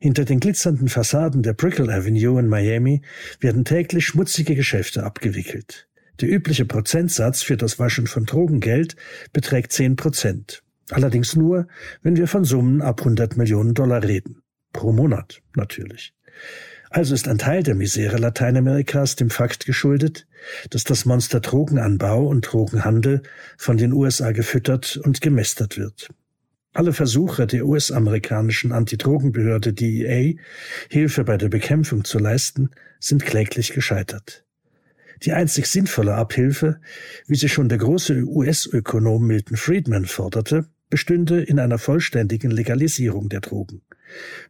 Hinter 0.00 0.24
den 0.24 0.40
glitzernden 0.40 0.88
Fassaden 0.88 1.42
der 1.42 1.52
Brickell 1.52 1.90
Avenue 1.90 2.40
in 2.40 2.48
Miami 2.48 3.02
werden 3.38 3.64
täglich 3.64 4.06
schmutzige 4.06 4.54
Geschäfte 4.54 5.04
abgewickelt. 5.04 5.88
Der 6.20 6.30
übliche 6.30 6.64
Prozentsatz 6.64 7.42
für 7.42 7.56
das 7.56 7.78
Waschen 7.78 8.06
von 8.06 8.24
Drogengeld 8.24 8.96
beträgt 9.32 9.72
10 9.72 9.96
Prozent. 9.96 10.62
Allerdings 10.90 11.36
nur, 11.36 11.68
wenn 12.02 12.16
wir 12.16 12.26
von 12.26 12.44
Summen 12.44 12.82
ab 12.82 13.00
100 13.00 13.36
Millionen 13.36 13.74
Dollar 13.74 14.02
reden. 14.02 14.42
Pro 14.72 14.92
Monat 14.92 15.40
natürlich. 15.54 16.14
Also 16.90 17.14
ist 17.14 17.28
ein 17.28 17.38
Teil 17.38 17.62
der 17.62 17.76
Misere 17.76 18.16
Lateinamerikas 18.16 19.14
dem 19.14 19.30
Fakt 19.30 19.64
geschuldet, 19.64 20.26
dass 20.70 20.82
das 20.82 21.04
Monster 21.04 21.38
Drogenanbau 21.38 22.26
und 22.26 22.42
Drogenhandel 22.42 23.22
von 23.56 23.76
den 23.76 23.92
USA 23.92 24.32
gefüttert 24.32 24.96
und 24.96 25.20
gemästert 25.20 25.78
wird. 25.78 26.08
Alle 26.72 26.92
Versuche 26.92 27.46
der 27.46 27.64
US-amerikanischen 27.64 28.72
Antidrogenbehörde 28.72 29.72
DEA, 29.72 30.34
Hilfe 30.88 31.22
bei 31.22 31.36
der 31.36 31.48
Bekämpfung 31.48 32.04
zu 32.04 32.18
leisten, 32.18 32.70
sind 32.98 33.24
kläglich 33.24 33.72
gescheitert. 33.72 34.44
Die 35.22 35.32
einzig 35.32 35.66
sinnvolle 35.66 36.14
Abhilfe, 36.14 36.80
wie 37.28 37.36
sie 37.36 37.48
schon 37.48 37.68
der 37.68 37.78
große 37.78 38.24
US-Ökonom 38.24 39.24
Milton 39.24 39.56
Friedman 39.56 40.06
forderte, 40.06 40.66
bestünde 40.88 41.40
in 41.40 41.60
einer 41.60 41.78
vollständigen 41.78 42.50
Legalisierung 42.50 43.28
der 43.28 43.40
Drogen. 43.40 43.82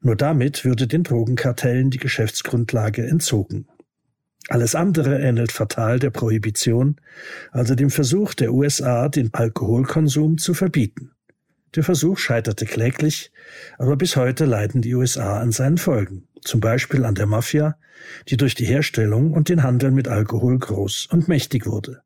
Nur 0.00 0.16
damit 0.16 0.64
würde 0.64 0.86
den 0.86 1.02
Drogenkartellen 1.02 1.90
die 1.90 1.98
Geschäftsgrundlage 1.98 3.06
entzogen. 3.06 3.66
Alles 4.48 4.74
andere 4.74 5.20
ähnelt 5.20 5.52
fatal 5.52 5.98
der 5.98 6.10
Prohibition, 6.10 6.96
also 7.52 7.74
dem 7.74 7.90
Versuch 7.90 8.34
der 8.34 8.52
USA, 8.52 9.08
den 9.08 9.32
Alkoholkonsum 9.32 10.38
zu 10.38 10.54
verbieten. 10.54 11.12
Der 11.76 11.84
Versuch 11.84 12.18
scheiterte 12.18 12.66
kläglich, 12.66 13.30
aber 13.78 13.96
bis 13.96 14.16
heute 14.16 14.44
leiden 14.44 14.82
die 14.82 14.94
USA 14.94 15.38
an 15.38 15.52
seinen 15.52 15.78
Folgen, 15.78 16.26
zum 16.40 16.60
Beispiel 16.60 17.04
an 17.04 17.14
der 17.14 17.26
Mafia, 17.26 17.76
die 18.28 18.36
durch 18.36 18.56
die 18.56 18.64
Herstellung 18.64 19.32
und 19.32 19.48
den 19.48 19.62
Handel 19.62 19.92
mit 19.92 20.08
Alkohol 20.08 20.58
groß 20.58 21.06
und 21.12 21.28
mächtig 21.28 21.66
wurde. 21.66 22.02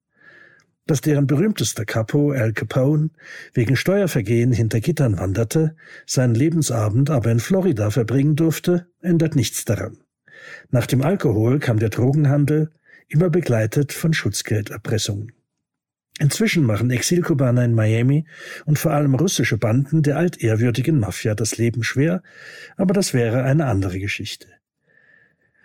Dass 0.86 1.00
deren 1.00 1.26
berühmtester 1.26 1.86
Capo 1.86 2.32
Al 2.32 2.52
Capone 2.52 3.10
wegen 3.54 3.74
Steuervergehen 3.74 4.52
hinter 4.52 4.80
Gittern 4.80 5.18
wanderte, 5.18 5.76
seinen 6.06 6.34
Lebensabend 6.34 7.08
aber 7.08 7.30
in 7.30 7.40
Florida 7.40 7.90
verbringen 7.90 8.36
durfte, 8.36 8.86
ändert 9.00 9.34
nichts 9.34 9.64
daran. 9.64 9.98
Nach 10.70 10.86
dem 10.86 11.00
Alkohol 11.00 11.58
kam 11.58 11.78
der 11.78 11.88
Drogenhandel, 11.88 12.70
immer 13.08 13.30
begleitet 13.30 13.92
von 13.92 14.12
Schutzgelderpressungen. 14.12 15.32
Inzwischen 16.20 16.64
machen 16.64 16.90
Exilkubaner 16.90 17.64
in 17.64 17.74
Miami 17.74 18.26
und 18.66 18.78
vor 18.78 18.92
allem 18.92 19.14
russische 19.14 19.58
Banden 19.58 20.02
der 20.02 20.16
altehrwürdigen 20.16 21.00
Mafia 21.00 21.34
das 21.34 21.56
Leben 21.56 21.82
schwer, 21.82 22.22
aber 22.76 22.94
das 22.94 23.14
wäre 23.14 23.42
eine 23.42 23.66
andere 23.66 23.98
Geschichte. 23.98 24.46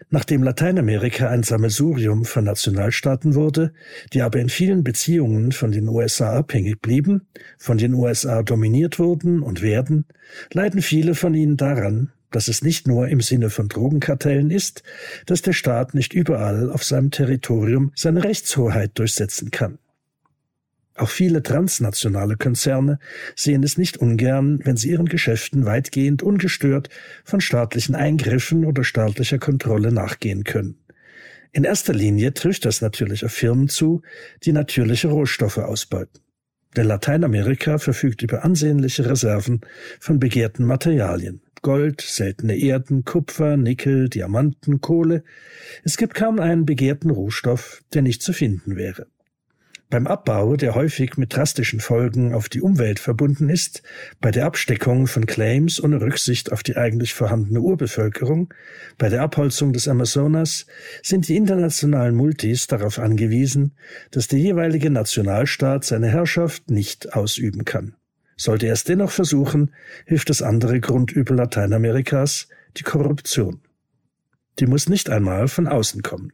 Nachdem 0.10 0.44
Lateinamerika 0.44 1.30
ein 1.30 1.44
Sammelsurium 1.44 2.26
von 2.26 2.46
Nationalstaaten 2.46 3.36
wurde, 3.36 3.74
die 4.14 4.22
aber 4.22 4.40
in 4.40 4.50
vielen 4.50 4.84
Beziehungen 4.84 5.52
von 5.52 5.72
den 5.72 5.88
USA 5.88 6.38
abhängig 6.38 6.82
blieben, 6.82 7.28
von 7.58 7.78
den 7.78 7.94
USA 7.94 8.42
dominiert 8.42 8.98
wurden 8.98 9.42
und 9.42 9.62
werden, 9.62 10.06
leiden 10.54 10.82
viele 10.82 11.16
von 11.16 11.34
ihnen 11.34 11.58
daran, 11.58 12.12
dass 12.32 12.48
es 12.48 12.64
nicht 12.64 12.88
nur 12.88 13.08
im 13.08 13.22
Sinne 13.22 13.50
von 13.50 13.68
Drogenkartellen 13.68 14.52
ist, 14.52 14.84
dass 15.26 15.42
der 15.42 15.54
Staat 15.54 15.94
nicht 15.94 16.14
überall 16.14 16.72
auf 16.72 16.84
seinem 16.84 17.12
Territorium 17.12 17.92
seine 17.96 18.24
Rechtshoheit 18.24 18.98
durchsetzen 18.98 19.52
kann. 19.52 19.80
Auch 21.00 21.10
viele 21.10 21.42
transnationale 21.42 22.36
Konzerne 22.36 23.00
sehen 23.34 23.64
es 23.64 23.78
nicht 23.78 23.96
ungern, 23.96 24.60
wenn 24.66 24.76
sie 24.76 24.90
ihren 24.90 25.08
Geschäften 25.08 25.66
weitgehend 25.66 26.24
ungestört 26.24 26.90
von 27.24 27.40
staatlichen 27.40 27.96
Eingriffen 27.96 28.66
oder 28.66 28.84
staatlicher 28.84 29.40
Kontrolle 29.40 29.94
nachgehen 29.94 30.44
können. 30.44 30.78
In 31.54 31.64
erster 31.64 31.94
Linie 31.94 32.34
trifft 32.34 32.66
das 32.66 32.82
natürlich 32.82 33.24
auf 33.24 33.32
Firmen 33.32 33.70
zu, 33.70 34.02
die 34.44 34.52
natürliche 34.52 35.08
Rohstoffe 35.08 35.60
ausbeuten. 35.60 36.20
Denn 36.76 36.88
Lateinamerika 36.88 37.78
verfügt 37.78 38.22
über 38.22 38.44
ansehnliche 38.44 39.10
Reserven 39.10 39.62
von 40.02 40.20
begehrten 40.20 40.66
Materialien. 40.66 41.42
Gold, 41.62 42.02
seltene 42.02 42.58
Erden, 42.58 43.06
Kupfer, 43.06 43.56
Nickel, 43.56 44.10
Diamanten, 44.10 44.82
Kohle. 44.82 45.24
Es 45.86 45.96
gibt 45.96 46.14
kaum 46.14 46.42
einen 46.42 46.66
begehrten 46.66 47.10
Rohstoff, 47.10 47.84
der 47.94 48.02
nicht 48.02 48.22
zu 48.22 48.34
finden 48.34 48.76
wäre. 48.76 49.08
Beim 49.92 50.06
Abbau, 50.06 50.56
der 50.56 50.76
häufig 50.76 51.18
mit 51.18 51.36
drastischen 51.36 51.80
Folgen 51.80 52.32
auf 52.36 52.48
die 52.48 52.62
Umwelt 52.62 53.00
verbunden 53.00 53.50
ist, 53.50 53.82
bei 54.22 54.30
der 54.30 54.46
Absteckung 54.46 55.08
von 55.08 55.26
Claims 55.26 55.84
ohne 55.84 56.00
Rücksicht 56.00 56.52
auf 56.52 56.62
die 56.62 56.78
eigentlich 56.78 57.16
vorhandene 57.16 57.60
Urbevölkerung, 57.60 58.54
bei 59.00 59.10
der 59.10 59.24
Abholzung 59.24 59.74
des 59.74 59.88
Amazonas 59.88 60.68
sind 61.02 61.28
die 61.28 61.36
internationalen 61.36 62.14
Multis 62.14 62.68
darauf 62.68 63.00
angewiesen, 63.00 63.74
dass 64.12 64.28
der 64.28 64.38
jeweilige 64.38 64.92
Nationalstaat 64.92 65.84
seine 65.86 66.10
Herrschaft 66.10 66.70
nicht 66.70 67.16
ausüben 67.16 67.66
kann. 67.66 67.96
Sollte 68.38 68.68
er 68.68 68.74
es 68.74 68.84
dennoch 68.84 69.10
versuchen, 69.10 69.74
hilft 70.06 70.30
das 70.30 70.44
andere 70.44 70.80
Grundübel 70.82 71.36
Lateinamerikas, 71.36 72.48
die 72.78 72.84
Korruption. 72.84 73.62
Die 74.60 74.68
muss 74.68 74.88
nicht 74.88 75.10
einmal 75.10 75.48
von 75.48 75.68
außen 75.68 76.04
kommen. 76.04 76.32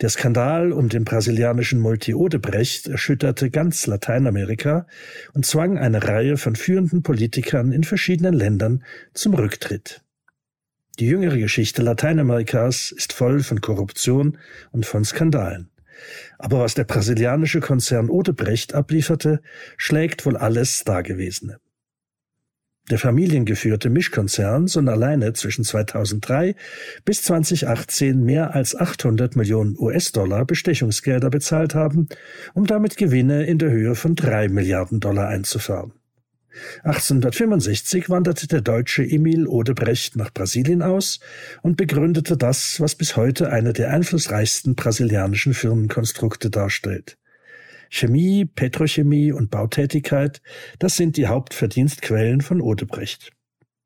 Der 0.00 0.08
Skandal 0.08 0.72
um 0.72 0.88
den 0.88 1.04
brasilianischen 1.04 1.80
Multi 1.80 2.14
Odebrecht 2.14 2.88
erschütterte 2.88 3.50
ganz 3.50 3.86
Lateinamerika 3.86 4.86
und 5.32 5.46
zwang 5.46 5.78
eine 5.78 6.02
Reihe 6.02 6.36
von 6.36 6.56
führenden 6.56 7.02
Politikern 7.02 7.72
in 7.72 7.84
verschiedenen 7.84 8.34
Ländern 8.34 8.84
zum 9.12 9.34
Rücktritt. 9.34 10.02
Die 10.98 11.06
jüngere 11.06 11.38
Geschichte 11.38 11.82
Lateinamerikas 11.82 12.92
ist 12.92 13.12
voll 13.12 13.40
von 13.40 13.60
Korruption 13.60 14.38
und 14.70 14.86
von 14.86 15.04
Skandalen. 15.04 15.70
Aber 16.38 16.60
was 16.60 16.74
der 16.74 16.84
brasilianische 16.84 17.60
Konzern 17.60 18.08
Odebrecht 18.10 18.74
ablieferte, 18.74 19.40
schlägt 19.76 20.26
wohl 20.26 20.36
alles 20.36 20.84
Dagewesene. 20.84 21.58
Der 22.90 22.98
familiengeführte 22.98 23.88
Mischkonzern 23.88 24.66
soll 24.66 24.90
alleine 24.90 25.32
zwischen 25.32 25.64
2003 25.64 26.54
bis 27.06 27.22
2018 27.22 28.22
mehr 28.22 28.54
als 28.54 28.76
800 28.76 29.36
Millionen 29.36 29.74
US-Dollar 29.78 30.44
Bestechungsgelder 30.44 31.30
bezahlt 31.30 31.74
haben, 31.74 32.08
um 32.52 32.66
damit 32.66 32.98
Gewinne 32.98 33.46
in 33.46 33.58
der 33.58 33.70
Höhe 33.70 33.94
von 33.94 34.14
drei 34.14 34.48
Milliarden 34.48 35.00
Dollar 35.00 35.28
einzufahren. 35.28 35.92
1865 36.82 38.10
wanderte 38.10 38.46
der 38.46 38.60
Deutsche 38.60 39.02
Emil 39.02 39.46
Odebrecht 39.46 40.16
nach 40.16 40.32
Brasilien 40.32 40.82
aus 40.82 41.20
und 41.62 41.76
begründete 41.76 42.36
das, 42.36 42.80
was 42.80 42.94
bis 42.94 43.16
heute 43.16 43.50
eine 43.50 43.72
der 43.72 43.90
einflussreichsten 43.90 44.74
brasilianischen 44.74 45.54
Firmenkonstrukte 45.54 46.50
darstellt. 46.50 47.16
Chemie, 47.94 48.44
Petrochemie 48.44 49.30
und 49.30 49.52
Bautätigkeit, 49.52 50.42
das 50.80 50.96
sind 50.96 51.16
die 51.16 51.28
Hauptverdienstquellen 51.28 52.40
von 52.40 52.60
Odebrecht. 52.60 53.30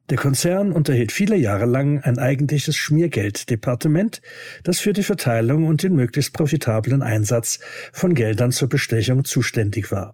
Der 0.09 0.17
Konzern 0.17 0.73
unterhielt 0.73 1.13
viele 1.13 1.37
Jahre 1.37 1.67
lang 1.67 2.01
ein 2.01 2.19
eigentliches 2.19 2.75
Schmiergelddepartement, 2.75 4.23
das 4.65 4.81
für 4.81 4.95
die 4.95 5.03
Verteilung 5.03 5.67
und 5.67 5.83
den 5.83 5.95
möglichst 5.95 6.33
profitablen 6.33 7.03
Einsatz 7.03 7.59
von 7.93 8.15
Geldern 8.15 8.51
zur 8.51 8.71
Bestechung 8.71 9.27
zuständig 9.27 9.93
war. 9.93 10.13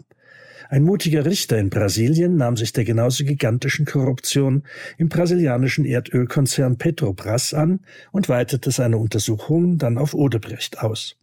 Ein 0.69 0.83
mutiger 0.83 1.25
Richter 1.25 1.59
in 1.59 1.71
Brasilien 1.71 2.37
nahm 2.37 2.57
sich 2.57 2.73
der 2.73 2.85
genauso 2.85 3.25
gigantischen 3.25 3.87
Korruption 3.87 4.65
im 4.99 5.09
brasilianischen 5.09 5.85
Erdölkonzern 5.85 6.79
Petrobras 6.79 7.55
an 7.55 7.81
und 8.11 8.29
weitete 8.29 8.73
seine 8.73 8.99
Untersuchungen 8.99 9.79
dann 9.79 9.99
auf 9.99 10.15
Odebrecht 10.15 10.81
aus. 10.81 11.17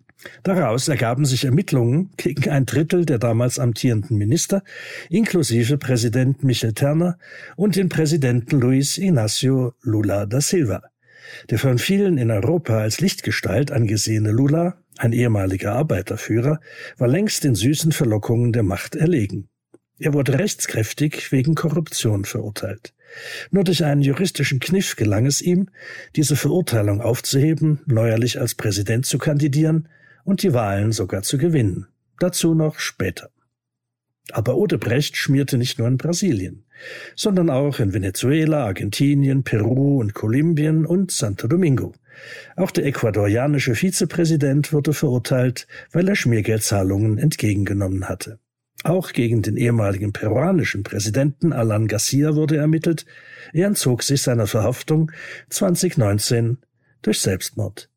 Daraus 0.43 0.87
ergaben 0.87 1.25
sich 1.25 1.45
Ermittlungen 1.45 2.11
gegen 2.17 2.49
ein 2.49 2.65
Drittel 2.65 3.05
der 3.05 3.17
damals 3.17 3.57
amtierenden 3.57 4.17
Minister, 4.17 4.63
inklusive 5.09 5.77
Präsident 5.77 6.43
Michel 6.43 6.73
Terner 6.73 7.17
und 7.55 7.75
den 7.75 7.89
Präsidenten 7.89 8.59
Luis 8.59 8.97
Inácio 8.97 9.73
Lula 9.81 10.25
da 10.25 10.41
Silva. 10.41 10.83
Der 11.49 11.59
von 11.59 11.77
vielen 11.77 12.17
in 12.17 12.29
Europa 12.29 12.79
als 12.79 12.99
Lichtgestalt 12.99 13.71
angesehene 13.71 14.31
Lula, 14.31 14.77
ein 14.97 15.13
ehemaliger 15.13 15.73
Arbeiterführer, 15.73 16.59
war 16.97 17.07
längst 17.07 17.43
den 17.43 17.55
süßen 17.55 17.91
Verlockungen 17.91 18.51
der 18.51 18.63
Macht 18.63 18.95
erlegen. 18.95 19.47
Er 19.97 20.13
wurde 20.13 20.37
rechtskräftig 20.37 21.31
wegen 21.31 21.55
Korruption 21.55 22.25
verurteilt. 22.25 22.93
Nur 23.49 23.63
durch 23.63 23.83
einen 23.83 24.01
juristischen 24.01 24.59
Kniff 24.59 24.95
gelang 24.95 25.25
es 25.25 25.41
ihm, 25.41 25.69
diese 26.15 26.35
Verurteilung 26.35 27.01
aufzuheben, 27.01 27.81
neuerlich 27.85 28.39
als 28.39 28.55
Präsident 28.55 29.05
zu 29.05 29.17
kandidieren 29.17 29.87
und 30.23 30.43
die 30.43 30.53
Wahlen 30.53 30.91
sogar 30.91 31.23
zu 31.23 31.37
gewinnen. 31.37 31.87
Dazu 32.19 32.53
noch 32.53 32.79
später. 32.79 33.29
Aber 34.31 34.55
Odebrecht 34.55 35.17
schmierte 35.17 35.57
nicht 35.57 35.79
nur 35.79 35.87
in 35.87 35.97
Brasilien, 35.97 36.65
sondern 37.15 37.49
auch 37.49 37.79
in 37.79 37.93
Venezuela, 37.93 38.65
Argentinien, 38.65 39.43
Peru 39.43 39.99
und 39.99 40.13
Kolumbien 40.13 40.85
und 40.85 41.11
Santo 41.11 41.47
Domingo. 41.47 41.93
Auch 42.55 42.71
der 42.71 42.85
ecuadorianische 42.85 43.75
Vizepräsident 43.75 44.73
wurde 44.73 44.93
verurteilt, 44.93 45.67
weil 45.91 46.07
er 46.07 46.15
Schmiergeldzahlungen 46.15 47.17
entgegengenommen 47.17 48.07
hatte. 48.07 48.39
Auch 48.83 49.13
gegen 49.13 49.41
den 49.41 49.57
ehemaligen 49.57 50.11
peruanischen 50.11 50.83
Präsidenten 50.83 51.53
Alan 51.53 51.87
Garcia 51.87 52.35
wurde 52.35 52.57
ermittelt. 52.57 53.05
Er 53.53 53.67
entzog 53.67 54.01
sich 54.01 54.23
seiner 54.23 54.47
Verhaftung 54.47 55.11
2019 55.49 56.57
durch 57.03 57.19
Selbstmord. 57.19 57.90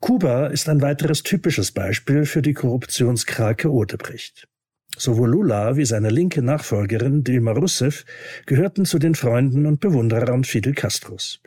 Kuba 0.00 0.46
ist 0.46 0.68
ein 0.70 0.80
weiteres 0.80 1.22
typisches 1.22 1.72
Beispiel 1.72 2.24
für 2.24 2.40
die 2.40 2.54
Korruptionskrake 2.54 3.70
Odebrecht. 3.70 4.48
Sowohl 4.96 5.30
Lula 5.30 5.76
wie 5.76 5.84
seine 5.84 6.08
linke 6.08 6.42
Nachfolgerin 6.42 7.22
Dilma 7.22 7.52
Rousseff 7.52 8.06
gehörten 8.46 8.86
zu 8.86 8.98
den 8.98 9.14
Freunden 9.14 9.66
und 9.66 9.80
Bewunderern 9.80 10.44
Fidel 10.44 10.74
Castros. 10.74 11.40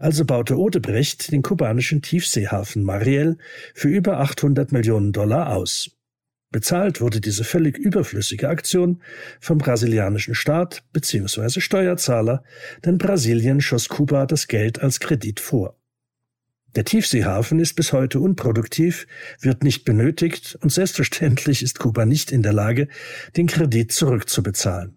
Also 0.00 0.24
baute 0.24 0.58
Odebrecht 0.58 1.30
den 1.30 1.42
kubanischen 1.42 2.02
Tiefseehafen 2.02 2.82
Mariel 2.82 3.38
für 3.74 3.88
über 3.88 4.18
800 4.18 4.72
Millionen 4.72 5.12
Dollar 5.12 5.54
aus. 5.54 5.92
Bezahlt 6.50 7.00
wurde 7.00 7.20
diese 7.20 7.44
völlig 7.44 7.78
überflüssige 7.78 8.48
Aktion 8.48 9.02
vom 9.40 9.58
brasilianischen 9.58 10.34
Staat 10.34 10.82
bzw. 10.92 11.60
Steuerzahler, 11.60 12.42
denn 12.84 12.98
Brasilien 12.98 13.60
schoss 13.60 13.88
Kuba 13.88 14.26
das 14.26 14.48
Geld 14.48 14.82
als 14.82 14.98
Kredit 14.98 15.38
vor. 15.38 15.79
Der 16.76 16.84
Tiefseehafen 16.84 17.58
ist 17.58 17.74
bis 17.74 17.92
heute 17.92 18.20
unproduktiv, 18.20 19.06
wird 19.40 19.64
nicht 19.64 19.84
benötigt 19.84 20.56
und 20.62 20.70
selbstverständlich 20.70 21.62
ist 21.62 21.78
Kuba 21.80 22.06
nicht 22.06 22.30
in 22.30 22.42
der 22.42 22.52
Lage, 22.52 22.88
den 23.36 23.48
Kredit 23.48 23.90
zurückzubezahlen. 23.90 24.96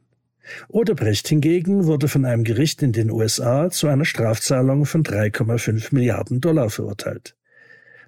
Odebrecht 0.67 1.27
hingegen 1.27 1.85
wurde 1.85 2.07
von 2.07 2.25
einem 2.25 2.43
Gericht 2.43 2.83
in 2.83 2.91
den 2.91 3.09
USA 3.09 3.69
zu 3.69 3.87
einer 3.87 4.05
Strafzahlung 4.05 4.85
von 4.85 5.03
3,5 5.03 5.87
Milliarden 5.91 6.41
Dollar 6.41 6.69
verurteilt. 6.69 7.35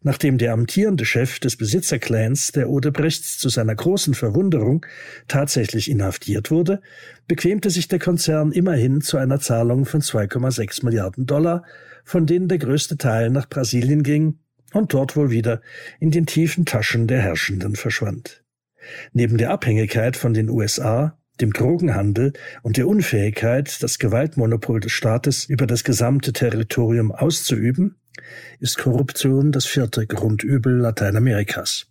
Nachdem 0.03 0.37
der 0.37 0.53
amtierende 0.53 1.03
Chef 1.03 1.39
des 1.39 1.55
Besitzerclans 1.55 2.51
der 2.51 2.69
Odebrechts 2.69 3.39
zu 3.39 3.49
seiner 3.49 3.73
großen 3.73 4.13
Verwunderung 4.13 4.85
tatsächlich 5.27 5.89
inhaftiert 5.89 6.51
wurde, 6.51 6.81
bequemte 7.27 7.71
sich 7.71 7.87
der 7.87 7.97
Konzern 7.97 8.51
immerhin 8.51 9.01
zu 9.01 9.17
einer 9.17 9.39
Zahlung 9.39 9.85
von 9.85 10.01
2,6 10.01 10.85
Milliarden 10.85 11.25
Dollar, 11.25 11.63
von 12.05 12.25
denen 12.25 12.47
der 12.47 12.59
größte 12.59 12.97
Teil 12.97 13.29
nach 13.29 13.49
Brasilien 13.49 14.03
ging 14.03 14.39
und 14.73 14.93
dort 14.93 15.17
wohl 15.17 15.29
wieder 15.31 15.61
in 15.99 16.11
den 16.11 16.25
tiefen 16.25 16.65
Taschen 16.65 17.07
der 17.07 17.21
Herrschenden 17.21 17.75
verschwand. 17.75 18.43
Neben 19.11 19.37
der 19.37 19.49
Abhängigkeit 19.49 20.15
von 20.15 20.33
den 20.33 20.49
USA 20.49 21.17
dem 21.41 21.53
Drogenhandel 21.53 22.33
und 22.61 22.77
der 22.77 22.87
Unfähigkeit, 22.87 23.83
das 23.83 23.99
Gewaltmonopol 23.99 24.79
des 24.79 24.91
Staates 24.91 25.45
über 25.45 25.67
das 25.67 25.83
gesamte 25.83 26.33
Territorium 26.33 27.11
auszuüben, 27.11 27.95
ist 28.59 28.77
Korruption 28.77 29.51
das 29.51 29.65
vierte 29.65 30.07
Grundübel 30.07 30.77
Lateinamerikas. 30.77 31.87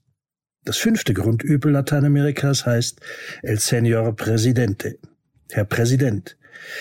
Das 0.65 0.79
fünfte 0.79 1.13
Grundübel 1.13 1.73
Lateinamerikas 1.73 2.65
heißt 2.65 3.01
El 3.43 3.59
Señor 3.59 4.13
Presidente, 4.13 4.99
Herr 5.51 5.67
Präsident. 5.67 6.39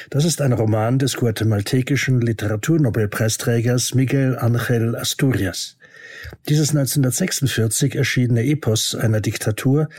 Das 0.09 0.25
ist 0.25 0.41
ein 0.41 0.53
Roman 0.53 0.99
des 0.99 1.15
guatemaltekischen 1.17 2.21
Literaturnobelpreisträgers 2.21 3.93
Miguel 3.95 4.37
Ángel 4.37 4.95
Asturias. 4.95 5.77
Dieses 6.49 6.69
1946 6.69 7.95
erschienene 7.95 8.43
Epos 8.43 8.95
einer 8.95 9.21
Diktatur 9.21 9.89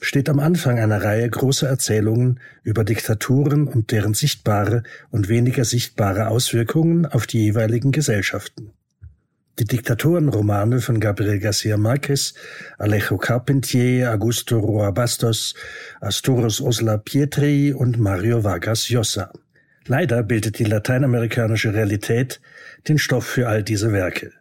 steht 0.00 0.28
am 0.28 0.40
Anfang 0.40 0.78
einer 0.78 1.02
Reihe 1.02 1.28
großer 1.28 1.68
Erzählungen 1.68 2.40
über 2.62 2.84
Diktaturen 2.84 3.66
und 3.66 3.90
deren 3.90 4.14
sichtbare 4.14 4.82
und 5.10 5.28
weniger 5.28 5.64
sichtbare 5.64 6.28
Auswirkungen 6.28 7.06
auf 7.06 7.26
die 7.26 7.42
jeweiligen 7.44 7.92
Gesellschaften. 7.92 8.72
Die 9.58 9.64
Diktatorenromane 9.64 10.80
von 10.80 11.00
Gabriel 11.00 11.38
García 11.38 11.76
Márquez, 11.76 12.34
Alejo 12.78 13.18
Carpentier, 13.18 14.10
Augusto 14.10 14.58
Roa 14.58 14.90
Bastos, 14.90 15.54
Asturos 16.00 16.60
Osla 16.60 16.96
Pietri 16.96 17.74
und 17.74 17.98
Mario 17.98 18.42
Vargas 18.42 18.88
Llosa. 18.88 19.32
Leider 19.86 20.22
bildet 20.22 20.58
die 20.58 20.64
lateinamerikanische 20.64 21.74
Realität 21.74 22.40
den 22.88 22.98
Stoff 22.98 23.26
für 23.26 23.48
all 23.48 23.62
diese 23.62 23.92
Werke. 23.92 24.32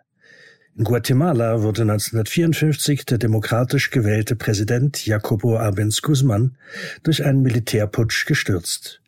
In 0.78 0.86
Guatemala 0.86 1.62
wurde 1.62 1.82
1954 1.82 3.06
der 3.06 3.17
demokratisch 3.17 3.91
gewählte 3.91 4.38
Präsident 4.38 5.06
Jacobo 5.06 5.58
Arbenz 5.58 6.02
Guzman 6.02 6.56
durch 7.04 7.26
einen 7.26 7.41
Militärputsch 7.41 8.26
gestürzt. 8.26 9.02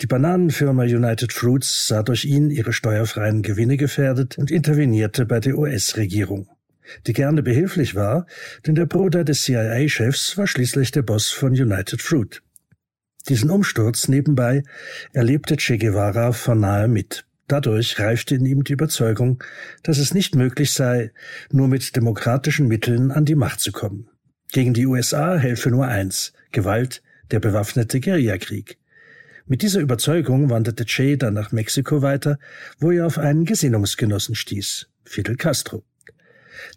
Die 0.00 0.06
Bananenfirma 0.06 0.82
United 0.82 1.32
Fruits 1.32 1.86
sah 1.86 2.02
durch 2.02 2.24
ihn 2.24 2.50
ihre 2.50 2.72
steuerfreien 2.72 3.42
Gewinne 3.42 3.76
gefährdet 3.76 4.38
und 4.38 4.50
intervenierte 4.50 5.26
bei 5.26 5.40
der 5.40 5.56
US-Regierung, 5.56 6.48
die 7.06 7.12
gerne 7.12 7.42
behilflich 7.42 7.94
war, 7.94 8.26
denn 8.66 8.74
der 8.74 8.86
Bruder 8.86 9.24
des 9.24 9.42
CIA-Chefs 9.42 10.36
war 10.36 10.46
schließlich 10.46 10.90
der 10.90 11.02
Boss 11.02 11.28
von 11.28 11.52
United 11.52 12.02
Fruit. 12.02 12.42
Diesen 13.28 13.50
Umsturz 13.50 14.08
nebenbei 14.08 14.64
erlebte 15.12 15.56
Che 15.56 15.78
Guevara 15.78 16.32
von 16.32 16.60
nahe 16.60 16.88
mit. 16.88 17.24
Dadurch 17.46 17.98
reifte 17.98 18.34
in 18.34 18.46
ihm 18.46 18.64
die 18.64 18.72
Überzeugung, 18.72 19.42
dass 19.82 19.98
es 19.98 20.14
nicht 20.14 20.34
möglich 20.34 20.72
sei, 20.72 21.12
nur 21.50 21.68
mit 21.68 21.94
demokratischen 21.94 22.66
Mitteln 22.66 23.10
an 23.10 23.24
die 23.24 23.34
Macht 23.34 23.60
zu 23.60 23.72
kommen. 23.72 24.08
Gegen 24.52 24.74
die 24.74 24.86
USA 24.86 25.36
helfe 25.36 25.70
nur 25.70 25.86
eins 25.86 26.32
Gewalt, 26.50 27.02
der 27.30 27.40
bewaffnete 27.40 28.00
Guerillakrieg. 28.00 28.78
Mit 29.46 29.62
dieser 29.62 29.80
Überzeugung 29.80 30.50
wanderte 30.50 30.84
Che 30.84 31.16
dann 31.16 31.34
nach 31.34 31.52
Mexiko 31.52 32.00
weiter, 32.00 32.38
wo 32.78 32.90
er 32.90 33.06
auf 33.06 33.18
einen 33.18 33.44
Gesinnungsgenossen 33.44 34.34
stieß, 34.34 34.86
Fidel 35.04 35.36
Castro. 35.36 35.82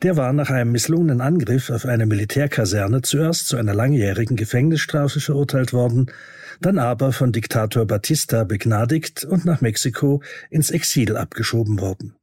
Der 0.01 0.17
war 0.17 0.33
nach 0.33 0.49
einem 0.49 0.71
misslungenen 0.71 1.21
Angriff 1.21 1.69
auf 1.69 1.85
eine 1.85 2.05
Militärkaserne 2.05 3.01
zuerst 3.01 3.47
zu 3.47 3.57
einer 3.57 3.75
langjährigen 3.75 4.35
Gefängnisstrafe 4.35 5.19
verurteilt 5.19 5.73
worden, 5.73 6.11
dann 6.59 6.79
aber 6.79 7.11
von 7.11 7.31
Diktator 7.31 7.85
Batista 7.85 8.45
begnadigt 8.45 9.23
und 9.25 9.45
nach 9.45 9.61
Mexiko 9.61 10.23
ins 10.49 10.71
Exil 10.71 11.17
abgeschoben 11.17 11.79
worden. 11.79 12.15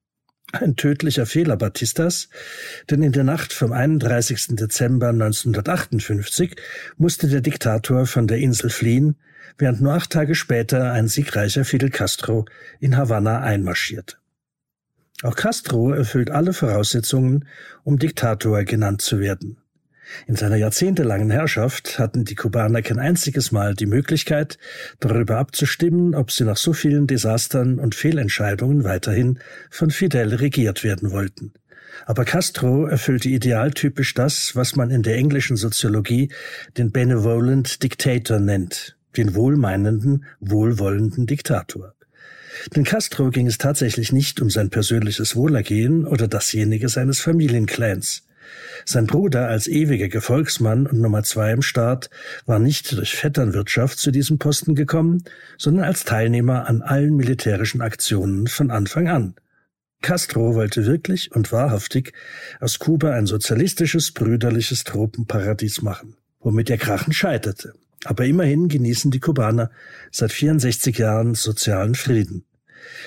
Ein 0.52 0.76
tödlicher 0.76 1.24
Fehler 1.24 1.57
Batistas, 1.57 2.28
denn 2.90 3.02
in 3.02 3.12
der 3.12 3.24
Nacht 3.24 3.52
vom 3.52 3.72
31. 3.72 4.57
Dezember 4.57 5.09
1958 5.09 6.57
musste 6.98 7.28
der 7.28 7.40
Diktator 7.40 8.07
von 8.07 8.26
der 8.26 8.38
Insel 8.38 8.68
fliehen, 8.68 9.16
während 9.59 9.81
nur 9.81 9.95
acht 9.95 10.11
Tage 10.11 10.35
später 10.35 10.93
ein 10.93 11.09
siegreicher 11.09 11.65
Fidel 11.65 11.91
Castro 11.91 12.45
in 12.81 12.97
Havanna 12.97 13.41
einmarschierte. 13.41 14.17
Auch 15.23 15.37
Castro 15.37 15.93
erfüllt 15.93 16.31
alle 16.31 16.53
Voraussetzungen, 16.53 17.47
um 17.85 17.99
Diktator 17.99 18.65
genannt 18.65 19.03
zu 19.03 19.21
werden. 19.21 19.59
In 20.27 20.37
seiner 20.37 20.57
jahrzehntelangen 20.57 21.31
Herrschaft 21.31 21.99
hatten 21.99 22.25
die 22.25 22.35
Kubaner 22.35 22.83
kein 22.83 22.99
einziges 22.99 23.53
Mal 23.53 23.75
die 23.75 23.87
Möglichkeit, 23.87 24.59
darüber 25.01 25.38
abzustimmen, 25.38 26.15
ob 26.15 26.31
sie 26.33 26.45
nach 26.45 26.57
so 26.57 26.73
vielen 26.73 27.07
Desastern 27.07 27.79
und 27.79 27.95
Fehlentscheidungen 27.95 28.85
weiterhin 28.85 29.38
von 29.71 29.91
Fidel 29.91 30.35
regiert 30.35 30.85
werden 30.85 31.12
wollten. 31.12 31.53
Aber 32.07 32.25
Castro 32.25 32.87
erfüllte 32.87 33.29
idealtypisch 33.29 34.15
das, 34.15 34.57
was 34.57 34.77
man 34.77 34.91
in 34.91 35.03
der 35.03 35.17
englischen 35.17 35.57
Soziologie 35.57 36.33
den 36.77 36.91
Benevolent 36.91 37.83
Dictator 37.83 38.41
nennt, 38.41 38.97
den 39.16 39.35
wohlmeinenden, 39.35 40.25
wohlwollenden 40.40 41.27
Diktator. 41.27 41.94
Denn 42.75 42.85
Castro 42.85 43.31
ging 43.31 43.46
es 43.46 43.59
tatsächlich 43.59 44.12
nicht 44.12 44.40
um 44.40 44.51
sein 44.51 44.70
persönliches 44.70 45.37
Wohlergehen 45.37 46.07
oder 46.07 46.29
dasjenige 46.29 46.88
seines 46.88 47.20
Familienclans. 47.20 48.25
Sein 48.85 49.07
Bruder 49.07 49.48
als 49.48 49.68
ewiger 49.68 50.09
Gefolgsmann 50.09 50.87
und 50.87 51.01
Nummer 51.01 51.22
zwei 51.22 51.53
im 51.53 51.62
Staat 51.62 52.11
war 52.46 52.59
nicht 52.59 52.92
durch 52.92 53.14
Vetternwirtschaft 53.14 53.98
zu 53.98 54.11
diesem 54.11 54.38
Posten 54.38 54.75
gekommen, 54.75 55.25
sondern 55.57 55.85
als 55.85 56.05
Teilnehmer 56.05 56.68
an 56.68 56.83
allen 56.83 57.14
militärischen 57.14 57.81
Aktionen 57.81 58.48
von 58.48 58.70
Anfang 58.70 59.09
an. 59.09 59.35
Castro 60.03 60.57
wollte 60.57 60.85
wirklich 60.85 61.31
und 61.33 61.53
wahrhaftig 61.53 62.12
aus 62.61 62.81
Kuba 62.81 63.12
ein 63.12 63.27
sozialistisches, 63.27 64.12
brüderliches 64.12 64.83
Tropenparadies 64.83 65.81
machen, 65.83 66.16
womit 66.40 66.68
der 66.68 66.79
Krachen 66.79 67.12
scheiterte. 67.12 67.75
Aber 68.05 68.25
immerhin 68.25 68.69
genießen 68.69 69.11
die 69.11 69.21
Kubaner 69.21 69.71
seit 70.11 70.33
64 70.33 70.99
Jahren 70.99 71.35
sozialen 71.35 71.95
Frieden. 71.95 72.45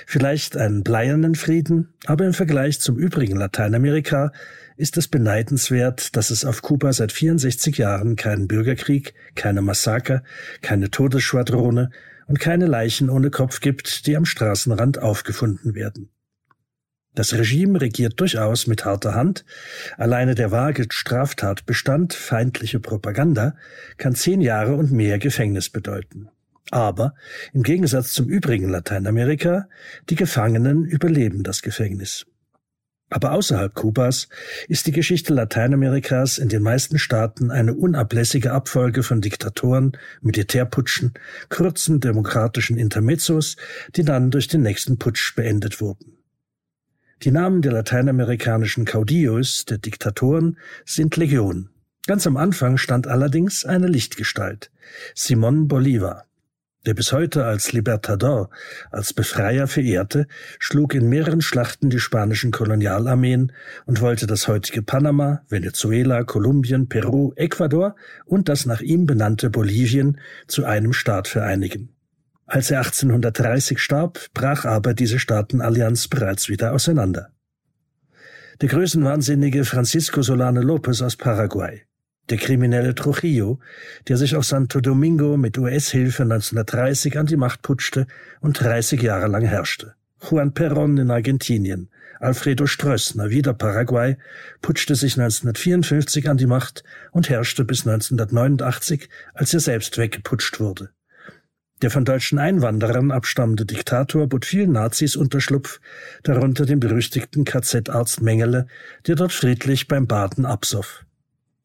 Vielleicht 0.06 0.56
einen 0.56 0.84
bleiernen 0.84 1.36
Frieden, 1.36 1.94
aber 2.06 2.26
im 2.26 2.34
Vergleich 2.34 2.80
zum 2.80 2.98
übrigen 2.98 3.36
Lateinamerika 3.36 4.32
ist 4.78 4.98
es 4.98 5.08
beneidenswert, 5.08 6.16
dass 6.16 6.30
es 6.30 6.46
auf 6.46 6.62
Kuba 6.62 6.94
seit 6.94 7.12
64 7.12 7.78
Jahren 7.78 8.16
keinen 8.16 8.48
Bürgerkrieg, 8.48 9.14
keine 9.36 9.62
Massaker, 9.62 10.24
keine 10.62 10.92
Todesschwadrone 10.92 11.92
und 12.28 12.40
keine 12.40 12.66
Leichen 12.66 13.10
ohne 13.10 13.30
Kopf 13.30 13.60
gibt, 13.60 14.08
die 14.08 14.18
am 14.18 14.26
Straßenrand 14.26 15.02
aufgefunden 15.02 15.76
werden. 15.76 16.10
Das 17.16 17.34
Regime 17.34 17.80
regiert 17.80 18.20
durchaus 18.20 18.68
mit 18.68 18.84
harter 18.84 19.16
Hand. 19.16 19.46
Alleine 19.98 20.36
der 20.36 20.52
vage 20.52 20.86
Straftatbestand 20.90 22.14
feindliche 22.14 22.82
Propaganda 22.82 23.56
kann 23.98 24.16
zehn 24.16 24.42
Jahre 24.42 24.76
und 24.76 24.92
mehr 24.92 25.18
Gefängnis 25.18 25.70
bedeuten. 25.70 26.28
Aber 26.72 27.16
im 27.54 27.64
Gegensatz 27.64 28.12
zum 28.12 28.28
übrigen 28.28 28.70
Lateinamerika, 28.70 29.70
die 30.10 30.16
Gefangenen 30.16 30.84
überleben 30.84 31.44
das 31.44 31.62
Gefängnis. 31.62 32.26
Aber 33.10 33.32
außerhalb 33.34 33.74
Kubas 33.74 34.28
ist 34.68 34.88
die 34.88 34.92
Geschichte 34.92 35.34
Lateinamerikas 35.34 36.38
in 36.38 36.50
den 36.50 36.64
meisten 36.64 36.98
Staaten 36.98 37.52
eine 37.52 37.76
unablässige 37.76 38.52
Abfolge 38.52 39.04
von 39.04 39.22
Diktatoren, 39.22 39.96
Militärputschen, 40.22 41.14
kurzen 41.50 42.00
demokratischen 42.00 42.78
Intermezzos, 42.78 43.58
die 43.96 44.04
dann 44.04 44.32
durch 44.32 44.48
den 44.48 44.64
nächsten 44.64 44.98
Putsch 44.98 45.36
beendet 45.36 45.80
wurden. 45.80 46.15
Die 47.24 47.32
Namen 47.32 47.62
der 47.62 47.72
lateinamerikanischen 47.72 48.86
Caudillos, 48.86 49.66
der 49.66 49.78
Diktatoren, 49.78 50.58
sind 50.86 51.16
Legion. 51.16 51.70
Ganz 52.08 52.28
am 52.28 52.38
Anfang 52.38 52.78
stand 52.78 53.08
allerdings 53.08 53.66
eine 53.66 53.88
Lichtgestalt, 53.88 54.70
Simón 55.16 55.68
Bolívar. 55.68 56.24
Der 56.86 56.94
bis 56.94 57.14
heute 57.14 57.46
als 57.46 57.72
Libertador, 57.72 58.52
als 58.92 59.14
Befreier 59.14 59.68
verehrte, 59.68 60.28
schlug 60.60 60.94
in 60.94 61.10
mehreren 61.10 61.42
Schlachten 61.42 61.90
die 61.90 62.00
spanischen 62.00 62.52
Kolonialarmeen 62.52 63.54
und 63.86 64.02
wollte 64.02 64.28
das 64.28 64.48
heutige 64.48 64.84
Panama, 64.84 65.42
Venezuela, 65.50 66.24
Kolumbien, 66.24 66.88
Peru, 66.90 67.34
Ecuador 67.38 67.96
und 68.26 68.50
das 68.50 68.68
nach 68.68 68.82
ihm 68.82 69.08
benannte 69.08 69.50
Bolivien 69.50 70.20
zu 70.48 70.66
einem 70.66 70.94
Staat 70.94 71.28
vereinigen. 71.28 71.95
Als 72.48 72.70
er 72.70 72.80
1830 72.80 73.80
starb, 73.80 74.20
brach 74.34 74.66
aber 74.66 74.94
diese 74.94 75.18
Staatenallianz 75.18 76.08
bereits 76.08 76.48
wieder 76.48 76.74
auseinander. 76.74 77.32
Der 78.62 78.70
größenwahnsinnige 78.70 79.66
Francisco 79.66 80.22
Solano 80.22 80.62
Lopez 80.62 81.02
aus 81.02 81.16
Paraguay, 81.16 81.82
der 82.30 82.38
kriminelle 82.38 82.94
Trujillo, 82.94 83.60
der 84.08 84.18
sich 84.18 84.36
auf 84.36 84.46
Santo 84.46 84.80
Domingo 84.80 85.38
mit 85.38 85.58
US-Hilfe 85.58 86.24
1930 86.24 87.18
an 87.18 87.26
die 87.26 87.36
Macht 87.36 87.64
putschte 87.64 88.06
und 88.42 88.62
30 88.62 89.02
Jahre 89.02 89.28
lang 89.28 89.44
herrschte. 89.44 89.96
Juan 90.22 90.54
Perón 90.54 91.02
in 91.02 91.12
Argentinien, 91.12 91.90
Alfredo 92.20 92.66
Stroessner, 92.66 93.30
wieder 93.30 93.54
Paraguay, 93.54 94.18
putschte 94.62 94.96
sich 94.96 95.20
1954 95.20 96.30
an 96.30 96.38
die 96.38 96.46
Macht 96.46 96.84
und 97.12 97.30
herrschte 97.30 97.66
bis 97.66 97.86
1989, 97.86 99.10
als 99.34 99.54
er 99.54 99.60
selbst 99.60 99.98
weggeputscht 99.98 100.60
wurde. 100.60 100.92
Der 101.82 101.92
von 101.92 102.06
deutschen 102.06 102.40
Einwanderern 102.40 103.12
abstammende 103.12 103.66
Diktator 103.66 104.28
bot 104.28 104.46
vielen 104.46 104.72
Nazis 104.72 105.16
Unterschlupf, 105.16 105.82
darunter 106.24 106.66
den 106.66 106.80
berüchtigten 106.80 107.44
KZ-Arzt 107.44 108.22
Mengele, 108.22 108.68
der 109.08 109.16
dort 109.16 109.34
friedlich 109.34 109.88
beim 109.88 110.08
Baden 110.08 110.46
absoff. 110.46 111.06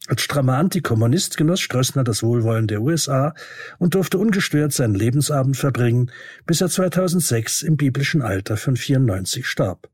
Als 0.08 0.22
strammer 0.22 0.56
Antikommunist 0.56 1.36
genoss 1.36 1.60
Strössner 1.60 2.02
das 2.02 2.24
Wohlwollen 2.24 2.66
der 2.66 2.82
USA 2.82 3.34
und 3.78 3.94
durfte 3.94 4.18
ungestört 4.18 4.72
seinen 4.72 4.96
Lebensabend 4.96 5.56
verbringen, 5.56 6.10
bis 6.46 6.60
er 6.60 6.68
2006 6.68 7.62
im 7.62 7.76
biblischen 7.76 8.22
Alter 8.22 8.56
von 8.56 8.76
94 8.76 9.46
starb. 9.46 9.88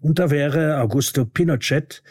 Und 0.00 0.18
da 0.18 0.30
wäre 0.30 0.80
Augusto 0.80 1.26
Pinochet, 1.26 2.02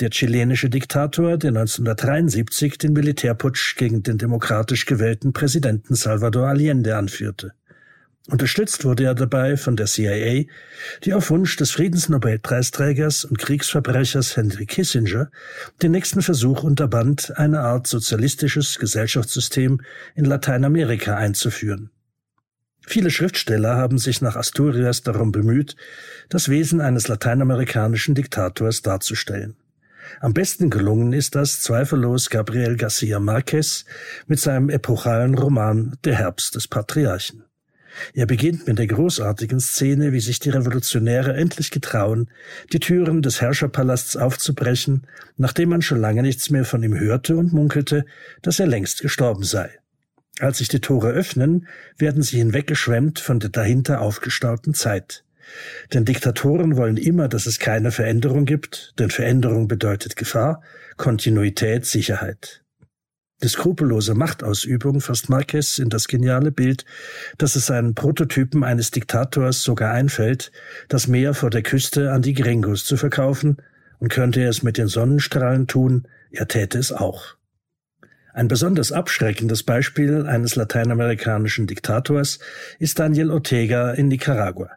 der 0.00 0.10
chilenische 0.10 0.68
Diktator, 0.68 1.38
der 1.38 1.48
1973 1.48 2.78
den 2.78 2.92
Militärputsch 2.92 3.76
gegen 3.76 4.02
den 4.02 4.18
demokratisch 4.18 4.86
gewählten 4.86 5.32
Präsidenten 5.32 5.94
Salvador 5.94 6.48
Allende 6.48 6.96
anführte. 6.96 7.52
Unterstützt 8.30 8.84
wurde 8.84 9.04
er 9.04 9.14
dabei 9.14 9.56
von 9.56 9.74
der 9.74 9.86
CIA, 9.86 10.44
die 11.04 11.14
auf 11.14 11.30
Wunsch 11.30 11.56
des 11.56 11.70
Friedensnobelpreisträgers 11.70 13.24
und 13.24 13.38
Kriegsverbrechers 13.38 14.36
Henry 14.36 14.66
Kissinger 14.66 15.30
den 15.82 15.92
nächsten 15.92 16.20
Versuch 16.20 16.62
unterband, 16.62 17.38
eine 17.38 17.60
Art 17.60 17.86
sozialistisches 17.86 18.78
Gesellschaftssystem 18.78 19.80
in 20.14 20.26
Lateinamerika 20.26 21.16
einzuführen. 21.16 21.90
Viele 22.90 23.10
Schriftsteller 23.10 23.76
haben 23.76 23.98
sich 23.98 24.22
nach 24.22 24.34
Asturias 24.34 25.02
darum 25.02 25.30
bemüht, 25.30 25.76
das 26.30 26.48
Wesen 26.48 26.80
eines 26.80 27.06
lateinamerikanischen 27.06 28.14
Diktators 28.14 28.80
darzustellen. 28.80 29.56
Am 30.20 30.32
besten 30.32 30.70
gelungen 30.70 31.12
ist 31.12 31.34
das 31.34 31.60
zweifellos 31.60 32.30
Gabriel 32.30 32.78
Garcia 32.78 33.20
Marquez 33.20 33.84
mit 34.26 34.40
seinem 34.40 34.70
epochalen 34.70 35.34
Roman 35.34 35.98
Der 36.06 36.14
Herbst 36.14 36.54
des 36.54 36.66
Patriarchen. 36.66 37.44
Er 38.14 38.24
beginnt 38.24 38.66
mit 38.66 38.78
der 38.78 38.86
großartigen 38.86 39.60
Szene, 39.60 40.14
wie 40.14 40.20
sich 40.20 40.40
die 40.40 40.48
Revolutionäre 40.48 41.34
endlich 41.34 41.70
getrauen, 41.70 42.30
die 42.72 42.80
Türen 42.80 43.20
des 43.20 43.42
Herrscherpalasts 43.42 44.16
aufzubrechen, 44.16 45.06
nachdem 45.36 45.68
man 45.68 45.82
schon 45.82 46.00
lange 46.00 46.22
nichts 46.22 46.48
mehr 46.48 46.64
von 46.64 46.82
ihm 46.82 46.98
hörte 46.98 47.36
und 47.36 47.52
munkelte, 47.52 48.06
dass 48.40 48.58
er 48.58 48.66
längst 48.66 49.02
gestorben 49.02 49.42
sei. 49.42 49.78
Als 50.40 50.58
sich 50.58 50.68
die 50.68 50.80
Tore 50.80 51.10
öffnen, 51.10 51.66
werden 51.96 52.22
sie 52.22 52.38
hinweggeschwemmt 52.38 53.18
von 53.18 53.40
der 53.40 53.50
dahinter 53.50 54.00
aufgestauten 54.00 54.74
Zeit. 54.74 55.24
Denn 55.92 56.04
Diktatoren 56.04 56.76
wollen 56.76 56.96
immer, 56.96 57.28
dass 57.28 57.46
es 57.46 57.58
keine 57.58 57.90
Veränderung 57.90 58.44
gibt, 58.44 58.94
denn 58.98 59.10
Veränderung 59.10 59.66
bedeutet 59.66 60.16
Gefahr, 60.16 60.62
Kontinuität 60.96 61.86
Sicherheit. 61.86 62.62
Die 63.42 63.48
skrupellose 63.48 64.14
Machtausübung 64.14 65.00
fasst 65.00 65.28
Marquez 65.28 65.78
in 65.78 65.90
das 65.90 66.08
geniale 66.08 66.50
Bild, 66.50 66.84
dass 67.38 67.54
es 67.54 67.66
seinen 67.66 67.94
Prototypen 67.94 68.64
eines 68.64 68.90
Diktators 68.90 69.62
sogar 69.62 69.92
einfällt, 69.92 70.50
das 70.88 71.06
Meer 71.06 71.34
vor 71.34 71.50
der 71.50 71.62
Küste 71.62 72.12
an 72.12 72.22
die 72.22 72.34
Gringos 72.34 72.84
zu 72.84 72.96
verkaufen, 72.96 73.58
und 74.00 74.08
könnte 74.08 74.40
er 74.40 74.50
es 74.50 74.62
mit 74.62 74.78
den 74.78 74.86
Sonnenstrahlen 74.86 75.66
tun, 75.66 76.06
er 76.30 76.46
täte 76.46 76.78
es 76.78 76.92
auch. 76.92 77.37
Ein 78.34 78.48
besonders 78.48 78.92
abschreckendes 78.92 79.62
Beispiel 79.62 80.26
eines 80.26 80.54
lateinamerikanischen 80.54 81.66
Diktators 81.66 82.38
ist 82.78 82.98
Daniel 82.98 83.30
Ortega 83.30 83.92
in 83.92 84.08
Nicaragua. 84.08 84.70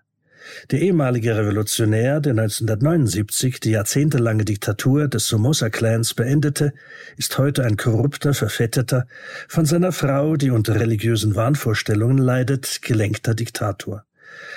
Der 0.71 0.81
ehemalige 0.81 1.35
Revolutionär, 1.35 2.19
der 2.19 2.31
1979 2.31 3.59
die 3.59 3.71
jahrzehntelange 3.71 4.45
Diktatur 4.45 5.07
des 5.07 5.27
Somoza-Clans 5.27 6.13
beendete, 6.13 6.73
ist 7.17 7.37
heute 7.37 7.63
ein 7.63 7.77
korrupter, 7.77 8.33
verfetteter, 8.33 9.07
von 9.47 9.65
seiner 9.65 9.91
Frau, 9.91 10.35
die 10.35 10.49
unter 10.49 10.79
religiösen 10.79 11.35
Wahnvorstellungen 11.35 12.17
leidet, 12.17 12.81
gelenkter 12.81 13.35
Diktator. 13.35 14.05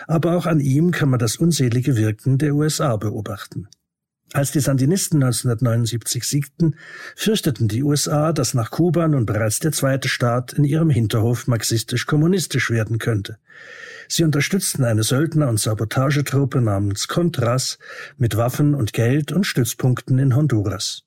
Aber 0.07 0.37
auch 0.37 0.47
an 0.47 0.61
ihm 0.61 0.91
kann 0.91 1.11
man 1.11 1.19
das 1.19 1.37
unselige 1.37 1.97
Wirken 1.97 2.39
der 2.39 2.55
USA 2.55 2.97
beobachten. 2.97 3.69
Als 4.35 4.51
die 4.51 4.59
Sandinisten 4.59 5.23
1979 5.23 6.25
siegten, 6.25 6.75
fürchteten 7.15 7.69
die 7.69 7.85
USA, 7.85 8.33
dass 8.33 8.53
nach 8.53 8.73
Kuba 8.73 9.07
nun 9.07 9.27
bereits 9.27 9.61
der 9.61 9.71
zweite 9.71 10.09
Staat 10.09 10.55
in 10.55 10.65
ihrem 10.65 10.91
Hinterhof 10.91 11.47
marxistisch-kommunistisch 11.47 12.69
werden 12.71 12.99
könnte. 12.99 13.39
Sie 14.09 14.25
unterstützten 14.25 14.83
eine 14.83 15.05
Söldner- 15.05 15.49
und 15.49 15.61
Sabotagetruppe 15.61 16.61
namens 16.61 17.07
Contras 17.07 17.79
mit 18.17 18.37
Waffen 18.37 18.75
und 18.75 18.93
Geld 18.93 19.31
und 19.31 19.45
Stützpunkten 19.45 20.19
in 20.19 20.35
Honduras. 20.35 21.05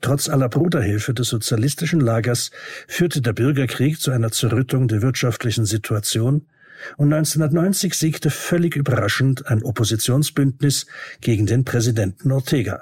Trotz 0.00 0.28
aller 0.28 0.48
Bruderhilfe 0.48 1.14
des 1.14 1.28
sozialistischen 1.28 2.00
Lagers 2.00 2.50
führte 2.88 3.22
der 3.22 3.32
Bürgerkrieg 3.32 4.00
zu 4.00 4.10
einer 4.10 4.32
Zerrüttung 4.32 4.88
der 4.88 5.02
wirtschaftlichen 5.02 5.66
Situation 5.66 6.46
und 6.96 7.12
1990 7.12 7.94
siegte 7.94 8.30
völlig 8.30 8.76
überraschend 8.76 9.46
ein 9.46 9.62
Oppositionsbündnis 9.62 10.86
gegen 11.20 11.46
den 11.46 11.64
Präsidenten 11.64 12.32
Ortega. 12.32 12.80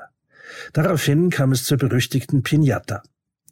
Daraufhin 0.72 1.30
kam 1.30 1.52
es 1.52 1.64
zur 1.64 1.78
berüchtigten 1.78 2.42
Piñata. 2.42 3.02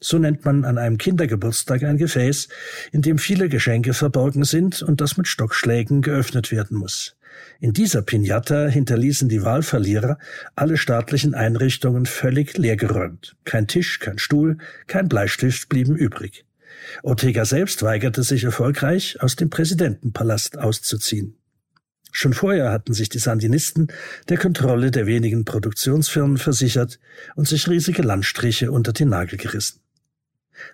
So 0.00 0.18
nennt 0.18 0.44
man 0.44 0.64
an 0.64 0.78
einem 0.78 0.98
Kindergeburtstag 0.98 1.85
ein 1.85 1.96
Gefäß, 1.96 2.48
in 2.90 3.02
dem 3.02 3.18
viele 3.18 3.48
Geschenke 3.48 3.94
verborgen 3.94 4.44
sind 4.44 4.83
und 4.83 5.00
das 5.00 5.16
mit 5.16 5.28
Stockschlägen 5.28 6.02
geöffnet 6.02 6.50
werden 6.50 6.76
muss. 6.76 7.16
In 7.61 7.72
dieser 7.72 8.00
Piñata 8.00 8.68
hinterließen 8.68 9.28
die 9.28 9.42
Wahlverlierer 9.42 10.18
alle 10.57 10.76
staatlichen 10.76 11.35
Einrichtungen 11.35 12.07
völlig 12.07 12.59
leergeräumt. 12.59 13.37
Kein 13.44 13.68
Tisch, 13.68 14.00
kein 14.00 14.18
Stuhl, 14.18 14.59
kein 14.87 15.09
Bleistift 15.09 15.68
blieben 15.68 15.96
übrig. 15.96 16.44
Ortega 17.03 17.45
selbst 17.45 17.83
weigerte 17.83 18.23
sich 18.23 18.45
erfolgreich, 18.45 19.21
aus 19.21 19.37
dem 19.37 19.51
Präsidentenpalast 19.51 20.59
auszuziehen. 20.59 21.37
Schon 22.11 22.35
vorher 22.35 22.71
hatten 22.71 22.92
sich 22.92 23.09
die 23.09 23.18
Sandinisten 23.18 23.88
der 24.29 24.37
Kontrolle 24.37 24.90
der 24.90 25.07
wenigen 25.07 25.47
Produktionsfirmen 25.47 26.37
versichert 26.37 26.99
und 27.37 27.49
sich 27.49 27.68
riesige 27.68 28.03
Landstriche 28.03 28.71
unter 28.71 28.92
den 28.92 29.09
Nagel 29.09 29.38
gerissen. 29.38 29.81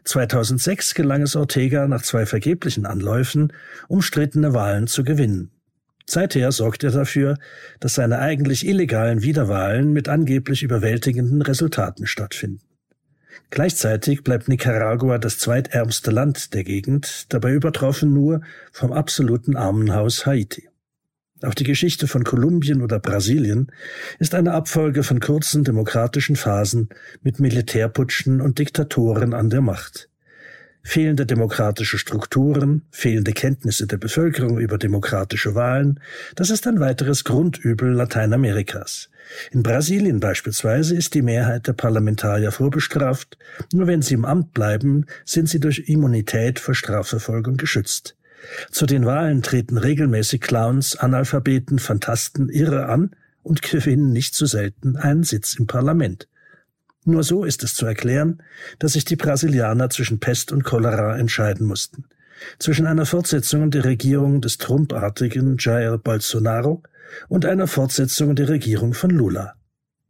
2006 0.05 0.95
gelang 0.95 1.23
es 1.23 1.37
Ortega 1.37 1.87
nach 1.87 2.03
zwei 2.03 2.27
vergeblichen 2.27 2.87
Anläufen, 2.87 3.53
umstrittene 3.87 4.53
Wahlen 4.53 4.89
zu 4.89 5.05
gewinnen. 5.05 5.53
Seither 6.07 6.51
sorgt 6.53 6.85
er 6.85 6.91
dafür, 6.91 7.39
dass 7.81 7.95
seine 7.95 8.19
eigentlich 8.19 8.67
illegalen 8.67 9.23
Wiederwahlen 9.23 9.93
mit 9.93 10.09
angeblich 10.09 10.63
überwältigenden 10.63 11.43
Resultaten 11.43 12.07
stattfinden. 12.07 12.68
Gleichzeitig 13.51 14.23
bleibt 14.25 14.49
Nicaragua 14.49 15.19
das 15.19 15.39
zweitärmste 15.39 16.11
Land 16.11 16.55
der 16.55 16.65
Gegend, 16.65 17.33
dabei 17.33 17.53
übertroffen 17.53 18.13
nur 18.13 18.43
vom 18.73 18.93
absoluten 18.93 19.57
Armenhaus 19.57 20.27
Haiti. 20.27 20.69
Auch 21.43 21.55
die 21.55 21.65
Geschichte 21.65 22.09
von 22.09 22.25
Kolumbien 22.25 22.83
oder 22.83 22.99
Brasilien 22.99 23.71
ist 24.19 24.35
eine 24.35 24.53
Abfolge 24.55 25.05
von 25.05 25.21
kurzen 25.21 25.63
demokratischen 25.63 26.35
Phasen 26.35 26.89
mit 27.23 27.39
Militärputschen 27.39 28.41
und 28.41 28.59
Diktatoren 28.59 29.35
an 29.35 29.49
der 29.49 29.61
Macht. 29.61 30.08
Fehlende 30.89 31.27
demokratische 31.27 31.99
Strukturen, 31.99 32.81
fehlende 32.91 33.35
Kenntnisse 33.35 33.87
der 33.87 33.99
Bevölkerung 33.99 34.59
über 34.59 34.79
demokratische 34.79 35.55
Wahlen, 35.55 36.01
das 36.35 36.49
ist 36.49 36.67
ein 36.67 36.81
weiteres 36.81 37.25
Grundübel 37.25 37.93
Lateinamerikas. 37.93 39.11
In 39.51 39.63
Brasilien 39.63 40.19
beispielsweise 40.19 40.97
ist 40.97 41.13
die 41.13 41.21
Mehrheit 41.21 41.67
der 41.67 41.75
Parlamentarier 41.75 42.53
vorbestraft, 42.53 43.37
nur 43.71 43.87
wenn 43.87 44.01
sie 44.01 44.15
im 44.15 44.25
Amt 44.25 44.55
bleiben, 44.55 45.05
sind 45.27 45.51
sie 45.51 45.61
durch 45.61 45.91
Immunität 45.91 46.59
vor 46.59 46.75
Strafverfolgung 46.75 47.59
geschützt. 47.59 48.17
Zu 48.71 48.87
den 48.87 49.05
Wahlen 49.05 49.43
treten 49.43 49.77
regelmäßig 49.77 50.41
Clowns, 50.41 50.97
Analphabeten, 50.97 51.81
Fantasten, 51.81 52.49
Irre 52.49 52.87
an 52.87 53.11
und 53.43 53.61
gewinnen 53.61 54.11
nicht 54.11 54.35
zu 54.35 54.47
selten 54.47 54.97
einen 54.97 55.23
Sitz 55.23 55.55
im 55.59 55.67
Parlament. 55.67 56.29
Nur 57.09 57.25
so 57.25 57.45
ist 57.45 57.65
es 57.65 57.73
zu 57.73 57.87
erklären, 57.87 58.43
dass 58.79 58.93
sich 58.93 59.07
die 59.07 59.17
Brasilianer 59.17 59.89
zwischen 59.89 60.21
Pest 60.21 60.53
und 60.53 60.63
Cholera 60.63 61.17
entscheiden 61.17 61.67
mussten. 61.67 62.05
Zwischen 62.59 62.87
einer 62.87 63.07
Fortsetzung 63.07 63.71
der 63.71 63.87
Regierung 63.87 64.43
des 64.43 64.59
Trump-artigen 64.59 65.57
Jair 65.59 65.97
Bolsonaro 65.97 66.83
und 67.29 67.47
einer 67.47 67.67
Fortsetzung 67.67 68.37
der 68.37 68.51
Regierung 68.51 68.93
von 68.93 69.09
Lula. 69.09 69.55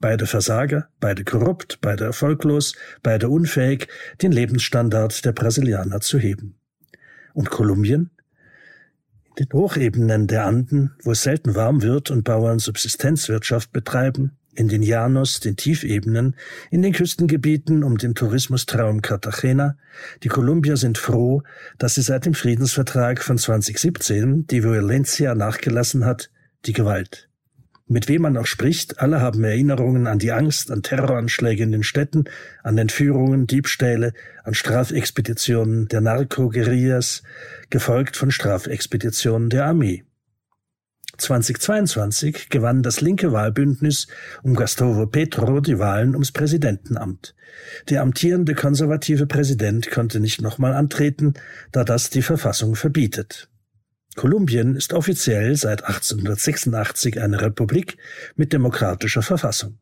Beide 0.01 0.27
Versager, 0.27 0.89
beide 0.99 1.23
korrupt, 1.23 1.79
beide 1.81 2.03
erfolglos, 2.03 2.75
beide 3.05 3.29
unfähig, 3.29 3.87
den 4.21 4.33
Lebensstandard 4.33 5.25
der 5.25 5.31
Brasilianer 5.31 6.01
zu 6.01 6.19
heben. 6.19 6.57
Und 7.33 7.49
Kolumbien? 7.49 8.11
In 9.37 9.45
den 9.45 9.53
Hochebenen 9.53 10.27
der 10.27 10.47
Anden, 10.47 10.97
wo 11.05 11.13
es 11.13 11.23
selten 11.23 11.55
warm 11.55 11.81
wird 11.83 12.11
und 12.11 12.25
Bauern 12.25 12.59
Subsistenzwirtschaft 12.59 13.73
betreiben, 13.73 14.38
in 14.59 14.69
den 14.69 14.83
Llanos, 14.83 15.41
den 15.41 15.57
Tiefebenen, 15.57 16.35
in 16.71 16.83
den 16.83 16.93
Küstengebieten 16.93 17.85
um 17.85 17.97
den 17.97 18.15
Tourismustraum 18.15 19.03
Cartagena. 19.03 19.77
Die 20.25 20.29
Kolumbier 20.29 20.77
sind 20.77 20.99
froh, 20.99 21.43
dass 21.79 21.95
sie 21.95 22.03
seit 22.03 22.27
dem 22.27 22.35
Friedensvertrag 22.35 23.23
von 23.23 23.39
2017 23.39 24.47
die 24.49 24.65
Violencia 24.65 25.35
nachgelassen 25.35 26.05
hat, 26.05 26.31
die 26.67 26.73
Gewalt. 26.73 27.29
Mit 27.87 28.09
wem 28.09 28.23
man 28.23 28.37
auch 28.37 28.47
spricht, 28.47 29.01
alle 29.01 29.23
haben 29.23 29.43
Erinnerungen 29.45 30.07
an 30.07 30.19
die 30.19 30.33
Angst, 30.33 30.71
an 30.71 30.83
Terroranschläge 30.83 31.63
in 31.63 31.73
den 31.73 31.85
Städten, 31.85 32.25
an 32.63 32.77
Entführungen, 32.77 33.47
Diebstähle, 33.47 34.13
an 34.45 34.53
Strafexpeditionen 34.53 35.89
der 35.89 36.03
Narco-Guerillas, 36.03 37.23
gefolgt 37.71 38.17
von 38.17 38.31
Strafexpeditionen 38.31 39.49
der 39.49 39.65
Armee. 39.65 40.05
2022 41.19 42.49
gewann 42.49 42.83
das 42.83 43.01
linke 43.01 43.33
Wahlbündnis 43.33 44.07
um 44.43 44.55
Gustavo 44.55 45.07
Petro 45.07 45.61
die 45.61 45.79
Wahlen 45.79 46.15
ums 46.15 46.33
Präsidentenamt. 46.33 47.35
Der 47.89 48.03
amtierende 48.03 48.55
konservative 48.55 49.27
Präsident 49.27 49.91
konnte 49.91 50.21
nicht 50.21 50.41
nochmal 50.41 50.75
antreten, 50.75 51.35
da 51.73 51.85
das 51.85 52.11
die 52.11 52.23
Verfassung 52.23 52.77
verbietet. 52.77 53.49
Kolumbien 54.17 54.75
ist 54.75 54.95
offiziell 54.95 55.55
seit 55.57 55.85
1886 55.85 57.21
eine 57.21 57.41
Republik 57.41 57.99
mit 58.35 58.53
demokratischer 58.53 59.23
Verfassung. 59.23 59.79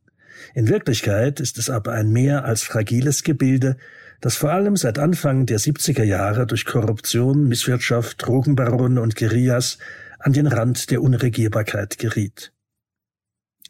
In 0.55 0.68
Wirklichkeit 0.68 1.40
ist 1.40 1.59
es 1.59 1.70
aber 1.70 1.92
ein 1.92 2.11
mehr 2.11 2.44
als 2.44 2.62
fragiles 2.62 3.22
Gebilde, 3.22 3.77
das 4.20 4.37
vor 4.37 4.51
allem 4.51 4.77
seit 4.77 4.99
Anfang 4.99 5.46
der 5.46 5.59
70er 5.59 6.03
Jahre 6.03 6.46
durch 6.46 6.64
Korruption, 6.64 7.49
Misswirtschaft, 7.49 8.27
Drogenbarone 8.27 9.01
und 9.01 9.16
Guerillas 9.16 9.79
an 10.26 10.32
den 10.32 10.48
Rand 10.48 10.90
der 10.90 11.02
Unregierbarkeit 11.02 11.98
geriet. 11.98 12.52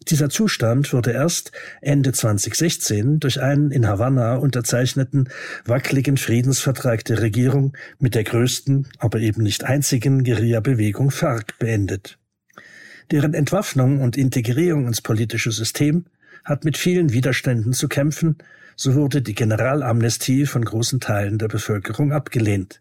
Dieser 0.09 0.31
Zustand 0.31 0.91
wurde 0.95 1.13
erst 1.13 1.53
Ende 1.83 2.13
2016 2.13 3.21
durch 3.21 3.43
einen 3.43 3.71
in 3.71 3.87
Havanna 3.87 4.37
unterzeichneten 4.37 5.29
wackeligen 5.67 6.17
Friedensvertrag 6.17 7.05
der 7.05 7.21
Regierung 7.21 7.77
mit 7.99 8.15
der 8.15 8.25
größten, 8.25 8.89
aber 8.97 9.19
eben 9.21 9.43
nicht 9.43 9.65
einzigen 9.65 10.25
Guerilla-Bewegung 10.25 11.11
FARC 11.11 11.59
beendet. 11.59 12.19
Deren 13.11 13.35
Entwaffnung 13.35 14.01
und 14.01 14.17
Integrierung 14.17 14.87
ins 14.87 15.03
politische 15.03 15.53
System 15.53 16.07
hat 16.43 16.65
mit 16.65 16.79
vielen 16.79 17.13
Widerständen 17.13 17.75
zu 17.75 17.87
kämpfen, 17.87 18.39
so 18.77 18.95
wurde 18.95 19.21
die 19.21 19.35
Generalamnestie 19.35 20.47
von 20.47 20.65
großen 20.65 21.01
Teilen 21.01 21.37
der 21.37 21.49
Bevölkerung 21.49 22.13
abgelehnt. 22.13 22.81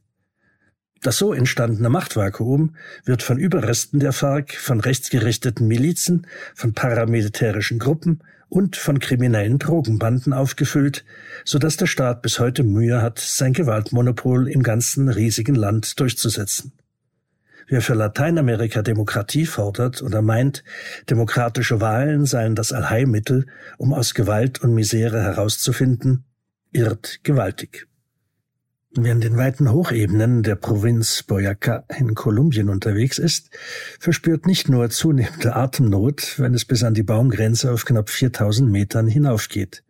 Das 1.05 1.19
so 1.19 1.33
entstandene 1.33 1.89
Machtvakuum 1.89 2.75
wird 3.03 3.21
von 3.21 3.37
Überresten 3.37 3.99
der 3.99 4.11
FARC, 4.11 4.55
von 4.55 4.79
rechtsgerichteten 4.79 5.67
Milizen, 5.67 6.25
von 6.55 6.73
paramilitärischen 6.73 7.77
Gruppen 7.77 8.23
und 8.49 8.75
von 8.75 8.97
kriminellen 8.97 9.59
Drogenbanden 9.59 10.33
aufgefüllt, 10.33 11.05
so 11.43 11.59
dass 11.59 11.77
der 11.77 11.85
Staat 11.85 12.23
bis 12.23 12.39
heute 12.39 12.63
Mühe 12.63 13.03
hat, 13.03 13.19
sein 13.19 13.53
Gewaltmonopol 13.53 14.49
im 14.49 14.63
ganzen 14.63 15.07
riesigen 15.07 15.53
Land 15.53 15.99
durchzusetzen. 15.99 16.71
Wer 17.67 17.83
für 17.83 17.93
Lateinamerika 17.93 18.81
Demokratie 18.81 19.45
fordert 19.45 20.01
oder 20.01 20.23
meint, 20.23 20.63
demokratische 21.07 21.81
Wahlen 21.81 22.25
seien 22.25 22.55
das 22.55 22.73
Allheilmittel, 22.73 23.45
um 23.77 23.93
aus 23.93 24.15
Gewalt 24.15 24.63
und 24.63 24.73
Misere 24.73 25.21
herauszufinden, 25.21 26.25
irrt 26.71 27.19
gewaltig. 27.21 27.87
Wer 28.97 29.11
in 29.11 29.19
den 29.19 29.35
weiten 29.35 29.73
Hochebenen 29.73 30.41
der 30.41 30.55
Provinz 30.55 31.21
Boyaca 31.23 31.83
in 31.97 32.15
Kolumbien 32.15 32.69
unterwegs 32.69 33.19
ist, 33.19 33.49
verspürt 33.99 34.47
nicht 34.47 34.69
nur 34.69 34.89
zunehmende 34.89 35.53
Atemnot, 35.53 36.39
wenn 36.39 36.53
es 36.53 36.63
bis 36.63 36.81
an 36.81 36.93
die 36.93 37.03
Baumgrenze 37.03 37.73
auf 37.73 37.83
knapp 37.83 38.09
4000 38.09 38.71
Metern 38.71 39.07
hinaufgeht. 39.07 39.83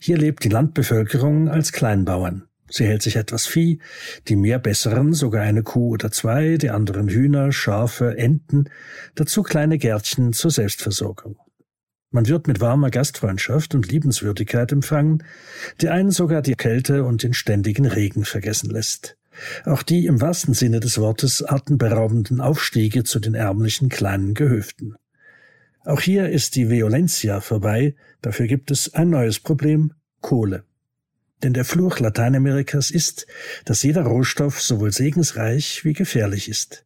Hier 0.00 0.18
lebt 0.18 0.42
die 0.42 0.48
Landbevölkerung 0.48 1.48
als 1.48 1.70
Kleinbauern. 1.70 2.48
Sie 2.68 2.84
hält 2.84 3.02
sich 3.02 3.14
etwas 3.14 3.46
Vieh, 3.46 3.78
die 4.26 4.34
mehr 4.34 4.58
besseren 4.58 5.12
sogar 5.12 5.42
eine 5.42 5.62
Kuh 5.62 5.90
oder 5.90 6.10
zwei, 6.10 6.56
die 6.56 6.70
anderen 6.70 7.08
Hühner, 7.08 7.52
Schafe, 7.52 8.18
Enten, 8.18 8.70
dazu 9.14 9.44
kleine 9.44 9.78
Gärtchen 9.78 10.32
zur 10.32 10.50
Selbstversorgung. 10.50 11.36
Man 12.12 12.28
wird 12.28 12.46
mit 12.46 12.60
warmer 12.60 12.90
Gastfreundschaft 12.90 13.74
und 13.74 13.90
Liebenswürdigkeit 13.90 14.70
empfangen, 14.70 15.24
die 15.80 15.88
einen 15.88 16.10
sogar 16.10 16.42
die 16.42 16.54
Kälte 16.54 17.04
und 17.04 17.22
den 17.22 17.32
ständigen 17.32 17.86
Regen 17.86 18.26
vergessen 18.26 18.68
lässt. 18.68 19.16
Auch 19.64 19.82
die 19.82 20.04
im 20.04 20.20
wahrsten 20.20 20.52
Sinne 20.52 20.80
des 20.80 20.98
Wortes 20.98 21.42
atemberaubenden 21.42 22.42
Aufstiege 22.42 23.02
zu 23.02 23.18
den 23.18 23.34
ärmlichen 23.34 23.88
kleinen 23.88 24.34
Gehöften. 24.34 24.94
Auch 25.84 26.00
hier 26.00 26.28
ist 26.28 26.54
die 26.54 26.68
Violencia 26.68 27.40
vorbei, 27.40 27.94
dafür 28.20 28.46
gibt 28.46 28.70
es 28.70 28.92
ein 28.92 29.08
neues 29.08 29.40
Problem, 29.40 29.94
Kohle. 30.20 30.64
Denn 31.42 31.54
der 31.54 31.64
Fluch 31.64 31.98
Lateinamerikas 31.98 32.90
ist, 32.90 33.26
dass 33.64 33.82
jeder 33.82 34.02
Rohstoff 34.02 34.60
sowohl 34.60 34.92
segensreich 34.92 35.84
wie 35.84 35.94
gefährlich 35.94 36.50
ist. 36.50 36.84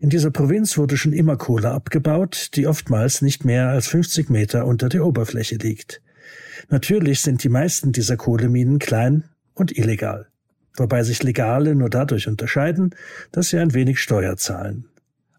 In 0.00 0.10
dieser 0.10 0.30
Provinz 0.30 0.76
wurde 0.76 0.96
schon 0.96 1.12
immer 1.12 1.36
Kohle 1.36 1.70
abgebaut, 1.70 2.50
die 2.54 2.66
oftmals 2.66 3.22
nicht 3.22 3.44
mehr 3.44 3.68
als 3.68 3.88
50 3.88 4.30
Meter 4.30 4.66
unter 4.66 4.88
der 4.88 5.04
Oberfläche 5.04 5.56
liegt. 5.56 6.02
Natürlich 6.68 7.20
sind 7.20 7.42
die 7.44 7.48
meisten 7.48 7.92
dieser 7.92 8.16
Kohleminen 8.16 8.78
klein 8.78 9.24
und 9.54 9.76
illegal, 9.76 10.28
wobei 10.76 11.02
sich 11.02 11.22
Legale 11.22 11.74
nur 11.74 11.90
dadurch 11.90 12.28
unterscheiden, 12.28 12.94
dass 13.32 13.48
sie 13.48 13.58
ein 13.58 13.74
wenig 13.74 14.00
Steuer 14.00 14.36
zahlen. 14.36 14.86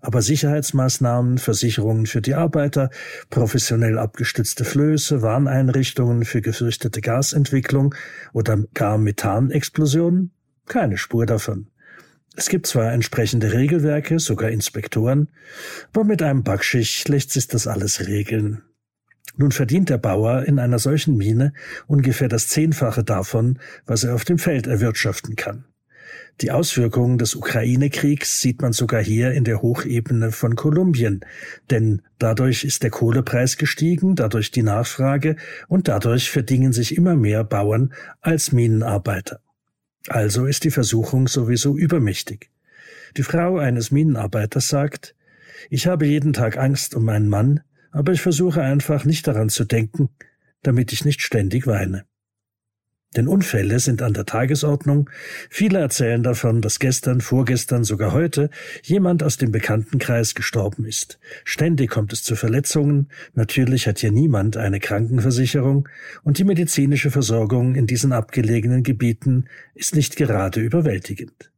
Aber 0.02 0.22
Sicherheitsmaßnahmen, 0.22 1.40
Versicherungen 1.40 2.06
für 2.06 2.22
die 2.22 2.36
Arbeiter, 2.36 2.92
professionell 3.32 3.98
abgestützte 3.98 4.64
Flöße, 4.64 5.24
Warneinrichtungen 5.24 6.26
für 6.26 6.42
gefürchtete 6.42 7.02
Gasentwicklung 7.02 7.96
oder 8.32 8.60
gar 8.76 9.00
Methanexplosionen? 9.00 10.30
Keine 10.68 10.98
Spur 10.98 11.26
davon. 11.26 11.68
Es 12.38 12.50
gibt 12.50 12.68
zwar 12.68 12.92
entsprechende 12.92 13.54
Regelwerke, 13.54 14.20
sogar 14.20 14.50
Inspektoren, 14.50 15.30
aber 15.94 16.04
mit 16.04 16.22
einem 16.22 16.44
Backschicht 16.44 17.08
lässt 17.08 17.32
sich 17.32 17.48
das 17.48 17.66
alles 17.68 18.08
regeln. 18.08 18.62
Nun 19.38 19.52
verdient 19.52 19.90
der 19.90 19.98
Bauer 19.98 20.44
in 20.44 20.60
einer 20.60 20.80
solchen 20.80 21.18
Mine 21.18 21.54
ungefähr 21.88 22.28
das 22.28 22.48
Zehnfache 22.48 23.04
davon, 23.04 23.60
was 23.86 24.04
er 24.04 24.16
auf 24.16 24.26
dem 24.26 24.38
Feld 24.38 24.68
erwirtschaften 24.68 25.36
kann. 25.36 25.66
Die 26.42 26.52
Auswirkungen 26.52 27.18
des 27.18 27.36
Ukraine-Kriegs 27.36 28.42
sieht 28.42 28.62
man 28.62 28.74
sogar 28.74 29.02
hier 29.02 29.32
in 29.32 29.46
der 29.46 29.62
Hochebene 29.62 30.32
von 30.32 30.56
Kolumbien, 30.56 31.22
denn 31.70 32.02
dadurch 32.20 32.66
ist 32.66 32.84
der 32.84 32.90
Kohlepreis 32.90 33.58
gestiegen, 33.58 34.16
dadurch 34.16 34.52
die 34.52 34.64
Nachfrage 34.64 35.38
und 35.70 35.88
dadurch 35.88 36.30
verdingen 36.30 36.74
sich 36.74 36.98
immer 36.98 37.16
mehr 37.16 37.46
Bauern 37.46 37.94
als 38.20 38.52
Minenarbeiter. 38.52 39.40
Also 40.08 40.46
ist 40.46 40.64
die 40.64 40.72
Versuchung 40.72 41.28
sowieso 41.28 41.78
übermächtig. 41.78 42.52
Die 43.18 43.24
Frau 43.24 43.58
eines 43.58 43.92
Minenarbeiters 43.92 44.68
sagt, 44.68 45.16
ich 45.70 45.88
habe 45.88 46.06
jeden 46.06 46.34
Tag 46.34 46.58
Angst 46.58 46.96
um 46.96 47.06
meinen 47.06 47.30
Mann, 47.30 47.62
aber 47.92 48.12
ich 48.12 48.22
versuche 48.22 48.62
einfach 48.62 49.06
nicht 49.06 49.26
daran 49.28 49.50
zu 49.50 49.64
denken, 49.64 50.10
damit 50.62 50.92
ich 50.94 51.06
nicht 51.06 51.22
ständig 51.22 51.66
weine. 51.66 52.06
Denn 53.16 53.28
Unfälle 53.28 53.80
sind 53.80 54.02
an 54.02 54.14
der 54.14 54.26
Tagesordnung. 54.26 55.10
Viele 55.50 55.80
erzählen 55.80 56.24
davon, 56.24 56.62
dass 56.62 56.80
gestern, 56.80 57.22
vorgestern, 57.22 57.84
sogar 57.84 58.12
heute 58.12 58.50
jemand 58.84 59.24
aus 59.24 59.38
dem 59.38 59.52
Bekanntenkreis 59.52 60.36
gestorben 60.36 60.86
ist. 60.86 61.20
Ständig 61.44 61.90
kommt 61.90 62.14
es 62.14 62.24
zu 62.24 62.36
Verletzungen. 62.36 63.10
Natürlich 63.34 63.88
hat 63.88 64.00
hier 64.00 64.12
niemand 64.12 64.58
eine 64.58 64.80
Krankenversicherung 64.80 65.88
und 66.24 66.38
die 66.38 66.44
medizinische 66.44 67.12
Versorgung 67.12 67.76
in 67.76 67.88
diesen 67.88 68.12
abgelegenen 68.12 68.84
Gebieten 68.84 69.46
ist 69.74 69.96
nicht 69.96 70.16
gerade 70.16 70.60
überwältigend. 70.60 71.52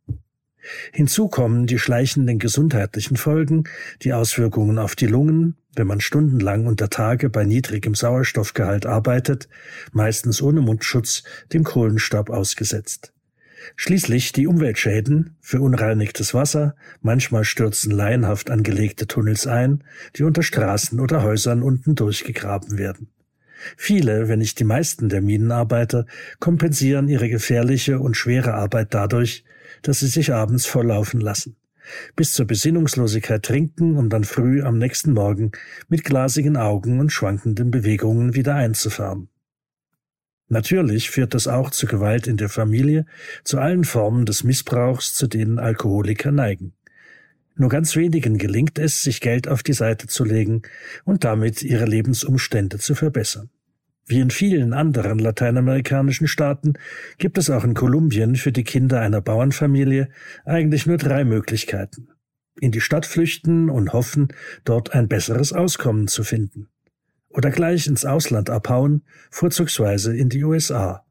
Hinzu 0.92 1.28
kommen 1.28 1.68
die 1.68 1.80
schleichenden 1.80 2.40
gesundheitlichen 2.40 3.18
Folgen, 3.18 3.66
die 4.02 4.14
Auswirkungen 4.14 4.80
auf 4.80 4.96
die 4.96 5.08
Lungen, 5.08 5.58
wenn 5.76 5.88
man 5.88 6.02
stundenlang 6.02 6.66
unter 6.66 6.90
Tage 6.90 7.30
bei 7.30 7.46
niedrigem 7.46 7.96
Sauerstoffgehalt 7.96 8.86
arbeitet, 8.86 9.48
meistens 9.92 10.42
ohne 10.42 10.62
Mundschutz, 10.62 11.24
dem 11.54 11.64
Kohlenstaub 11.64 12.30
ausgesetzt. 12.30 13.14
Schließlich 13.76 14.32
die 14.32 14.48
Umweltschäden, 14.48 15.36
für 15.42 15.62
unreinigtes 15.62 16.34
Wasser, 16.34 16.76
manchmal 17.02 17.44
stürzen 17.44 17.92
laienhaft 17.92 18.50
angelegte 18.50 19.08
Tunnels 19.08 19.46
ein, 19.46 19.84
die 20.16 20.24
unter 20.24 20.44
Straßen 20.44 21.00
oder 21.00 21.24
Häusern 21.24 21.64
unten 21.64 21.96
durchgegraben 21.96 22.78
werden. 22.78 23.10
Viele, 23.76 24.28
wenn 24.28 24.40
nicht 24.40 24.60
die 24.60 24.64
meisten 24.64 25.10
der 25.10 25.22
Minenarbeiter 25.22 26.06
kompensieren 26.40 27.08
ihre 27.08 27.28
gefährliche 27.28 28.00
und 28.00 28.16
schwere 28.16 28.54
Arbeit 28.54 28.94
dadurch, 28.94 29.44
dass 29.88 30.00
sie 30.00 30.08
sich 30.08 30.34
abends 30.34 30.66
volllaufen 30.66 31.22
lassen. 31.22 31.56
Bis 32.18 32.34
zur 32.34 32.46
Besinnungslosigkeit 32.46 33.44
trinken, 33.44 33.96
um 33.96 34.10
dann 34.10 34.26
früh 34.26 34.62
am 34.62 34.78
nächsten 34.78 35.14
Morgen 35.14 35.54
mit 35.88 36.04
glasigen 36.04 36.58
Augen 36.58 37.00
und 37.00 37.12
schwankenden 37.12 37.72
Bewegungen 37.72 38.36
wieder 38.36 38.56
einzufahren. 38.56 39.30
Natürlich 40.50 41.10
führt 41.10 41.34
das 41.34 41.48
auch 41.48 41.72
zu 41.72 41.88
Gewalt 41.88 42.28
in 42.28 42.38
der 42.38 42.50
Familie, 42.50 43.06
zu 43.44 43.60
allen 43.60 43.86
Formen 43.86 44.26
des 44.26 44.44
Missbrauchs, 44.44 45.14
zu 45.14 45.28
denen 45.28 45.60
Alkoholiker 45.60 46.32
neigen. 46.32 46.74
Nur 47.56 47.70
ganz 47.70 47.96
wenigen 47.96 48.38
gelingt 48.38 48.80
es, 48.80 49.02
sich 49.02 49.22
Geld 49.22 49.48
auf 49.48 49.64
die 49.64 49.74
Seite 49.74 50.08
zu 50.08 50.24
legen 50.24 50.62
und 51.06 51.24
damit 51.24 51.64
ihre 51.64 51.86
Lebensumstände 51.86 52.78
zu 52.78 52.94
verbessern. 52.94 53.50
Wie 54.10 54.22
in 54.22 54.30
vielen 54.30 54.72
anderen 54.72 55.20
lateinamerikanischen 55.20 56.28
Staaten 56.28 56.76
gibt 57.18 57.38
es 57.38 57.50
auch 57.50 57.66
in 57.66 57.74
Kolumbien 57.74 58.38
für 58.38 58.54
die 58.54 58.64
Kinder 58.64 59.02
einer 59.02 59.20
Bauernfamilie 59.20 60.08
eigentlich 60.46 60.86
nur 60.86 60.96
drei 60.96 61.26
Möglichkeiten. 61.26 62.08
In 62.62 62.72
die 62.72 62.80
Stadt 62.80 63.06
flüchten 63.06 63.70
und 63.70 63.92
hoffen, 63.92 64.30
dort 64.64 64.94
ein 64.94 65.10
besseres 65.10 65.52
Auskommen 65.52 66.08
zu 66.08 66.24
finden. 66.24 66.70
Oder 67.28 67.52
gleich 67.52 67.86
ins 67.86 68.06
Ausland 68.06 68.50
abhauen, 68.50 69.04
vorzugsweise 69.30 70.16
in 70.16 70.30
die 70.30 70.46
USA. 70.46 71.06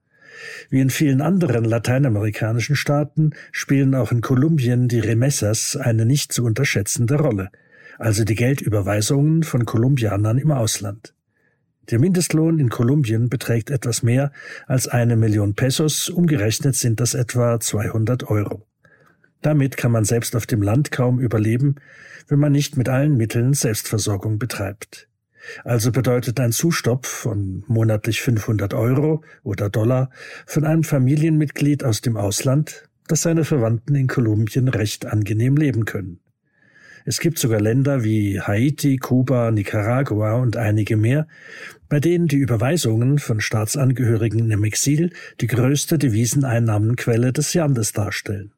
Wie 0.71 0.81
in 0.81 0.89
vielen 0.89 1.21
anderen 1.21 1.65
lateinamerikanischen 1.65 2.77
Staaten 2.77 3.33
spielen 3.53 3.95
auch 3.95 4.11
in 4.11 4.23
Kolumbien 4.23 4.89
die 4.89 5.01
Remessas 5.01 5.77
eine 5.77 6.07
nicht 6.07 6.33
zu 6.33 6.45
unterschätzende 6.45 7.17
Rolle, 7.17 7.51
also 7.99 8.25
die 8.25 8.35
Geldüberweisungen 8.35 9.43
von 9.43 9.67
Kolumbianern 9.67 10.39
im 10.39 10.51
Ausland. 10.51 11.16
Der 11.91 12.01
Mindestlohn 12.01 12.59
in 12.59 12.69
Kolumbien 12.69 13.29
beträgt 13.29 13.71
etwas 13.71 14.03
mehr 14.03 14.33
als 14.67 14.89
eine 14.89 15.17
Million 15.17 15.55
Pesos, 15.55 16.09
umgerechnet 16.09 16.75
sind 16.75 16.99
das 16.99 17.15
etwa 17.15 17.61
200 17.61 18.29
Euro. 18.29 18.67
Damit 19.41 19.77
kann 19.77 19.93
man 19.93 20.05
selbst 20.05 20.35
auf 20.35 20.47
dem 20.47 20.63
Land 20.63 20.91
kaum 20.91 21.21
überleben, 21.21 21.77
wenn 22.27 22.41
man 22.41 22.51
nicht 22.51 22.77
mit 22.77 22.89
allen 22.89 23.17
Mitteln 23.17 23.53
Selbstversorgung 23.53 24.39
betreibt. 24.41 25.09
Also 25.63 25.93
bedeutet 25.93 26.41
ein 26.41 26.51
Zustopp 26.51 27.07
von 27.07 27.63
monatlich 27.69 28.21
500 28.21 28.75
Euro 28.75 29.23
oder 29.45 29.71
Dollar 29.71 30.11
von 30.45 30.65
einem 30.65 30.83
Familienmitglied 30.83 31.85
aus 31.85 32.01
dem 32.01 32.17
Ausland, 32.17 32.89
dass 33.07 33.23
seine 33.23 33.45
Verwandten 33.45 33.95
in 33.95 34.09
Kolumbien 34.09 34.67
recht 34.67 35.07
angenehm 35.07 35.57
leben 35.57 35.85
können. 35.85 36.19
Es 37.09 37.21
gibt 37.21 37.39
sogar 37.39 37.61
Länder 37.61 38.03
wie 38.03 38.41
Haiti, 38.41 38.97
Kuba, 38.97 39.53
Nicaragua 39.53 40.35
und 40.35 40.57
einige 40.57 40.97
mehr, 40.97 41.29
bei 41.89 42.01
denen 42.01 42.29
die 42.29 42.37
Überweisungen 42.37 43.19
von 43.19 43.41
Staatsangehörigen 43.41 44.51
im 44.51 44.65
Exil 44.65 45.13
die 45.41 45.47
größte 45.47 45.99
Deviseneinnahmenquelle 45.99 47.33
des 47.33 47.55
Landes 47.55 47.93
darstellen. 47.93 48.53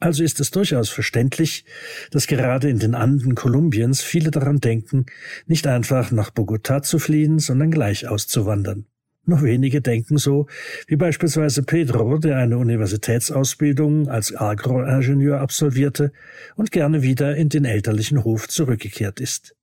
Also 0.00 0.22
ist 0.22 0.40
es 0.40 0.50
durchaus 0.50 0.90
verständlich, 0.90 1.64
dass 2.10 2.26
gerade 2.26 2.68
in 2.68 2.78
den 2.78 2.94
Anden 2.94 3.34
Kolumbiens 3.34 4.02
viele 4.02 4.30
daran 4.30 4.60
denken, 4.60 5.06
nicht 5.46 5.66
einfach 5.66 6.10
nach 6.10 6.30
Bogotá 6.30 6.82
zu 6.82 6.98
fliehen, 6.98 7.38
sondern 7.38 7.70
gleich 7.70 8.06
auszuwandern. 8.06 8.86
Nur 9.26 9.42
wenige 9.42 9.80
denken 9.80 10.18
so, 10.18 10.46
wie 10.86 10.96
beispielsweise 10.96 11.62
Pedro, 11.62 12.18
der 12.18 12.36
eine 12.36 12.58
Universitätsausbildung 12.58 14.08
als 14.08 14.36
Agroingenieur 14.36 15.40
absolvierte 15.40 16.12
und 16.56 16.70
gerne 16.70 17.02
wieder 17.02 17.34
in 17.34 17.48
den 17.48 17.64
elterlichen 17.64 18.24
Hof 18.24 18.48
zurückgekehrt 18.48 19.20
ist. 19.20 19.56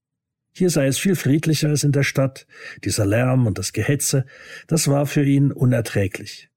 Hier 0.53 0.69
sei 0.69 0.87
es 0.87 0.97
viel 0.97 1.15
friedlicher 1.15 1.69
als 1.69 1.83
in 1.83 1.91
der 1.91 2.03
Stadt, 2.03 2.45
dieser 2.83 3.05
Lärm 3.05 3.47
und 3.47 3.57
das 3.57 3.73
Gehetze, 3.73 4.25
das 4.67 4.87
war 4.87 5.05
für 5.05 5.23
ihn 5.23 5.51
unerträglich. 5.51 6.49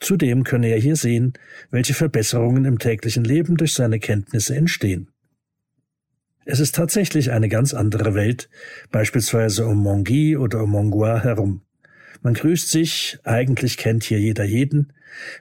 Zudem 0.00 0.44
könne 0.44 0.68
er 0.68 0.78
hier 0.78 0.96
sehen, 0.96 1.34
welche 1.70 1.94
Verbesserungen 1.94 2.64
im 2.64 2.78
täglichen 2.78 3.24
Leben 3.24 3.56
durch 3.56 3.74
seine 3.74 3.98
Kenntnisse 3.98 4.56
entstehen. 4.56 5.10
Es 6.44 6.60
ist 6.60 6.74
tatsächlich 6.74 7.32
eine 7.32 7.48
ganz 7.48 7.74
andere 7.74 8.14
Welt, 8.14 8.48
beispielsweise 8.90 9.66
um 9.66 9.78
Mongi 9.78 10.36
oder 10.36 10.62
um 10.62 10.70
Mongua 10.70 11.22
herum. 11.22 11.62
Man 12.26 12.34
grüßt 12.34 12.72
sich, 12.72 13.20
eigentlich 13.22 13.76
kennt 13.76 14.02
hier 14.02 14.18
jeder 14.18 14.42
jeden, 14.42 14.92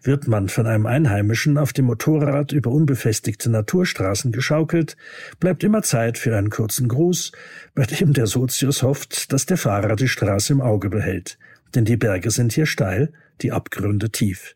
wird 0.04 0.28
man 0.28 0.50
von 0.50 0.68
einem 0.68 0.86
Einheimischen 0.86 1.58
auf 1.58 1.74
dem 1.74 1.86
Motorrad 1.86 2.52
über 2.52 2.70
unbefestigte 2.70 3.50
Naturstraßen 3.50 4.32
geschaukelt, 4.32 4.96
bleibt 5.40 5.64
immer 5.64 5.82
Zeit 5.82 6.20
für 6.20 6.38
einen 6.38 6.52
kurzen 6.52 6.88
Gruß, 6.88 7.32
bei 7.74 7.88
dem 7.88 8.14
der 8.14 8.28
Sozius 8.28 8.84
hofft, 8.84 9.34
dass 9.34 9.48
der 9.48 9.58
Fahrer 9.58 9.96
die 9.96 10.08
Straße 10.08 10.54
im 10.54 10.62
Auge 10.62 10.92
behält, 10.92 11.40
denn 11.74 11.86
die 11.86 11.98
Berge 11.98 12.30
sind 12.30 12.54
hier 12.54 12.68
steil, 12.68 13.12
die 13.42 13.52
Abgründe 13.52 14.12
tief. 14.12 14.56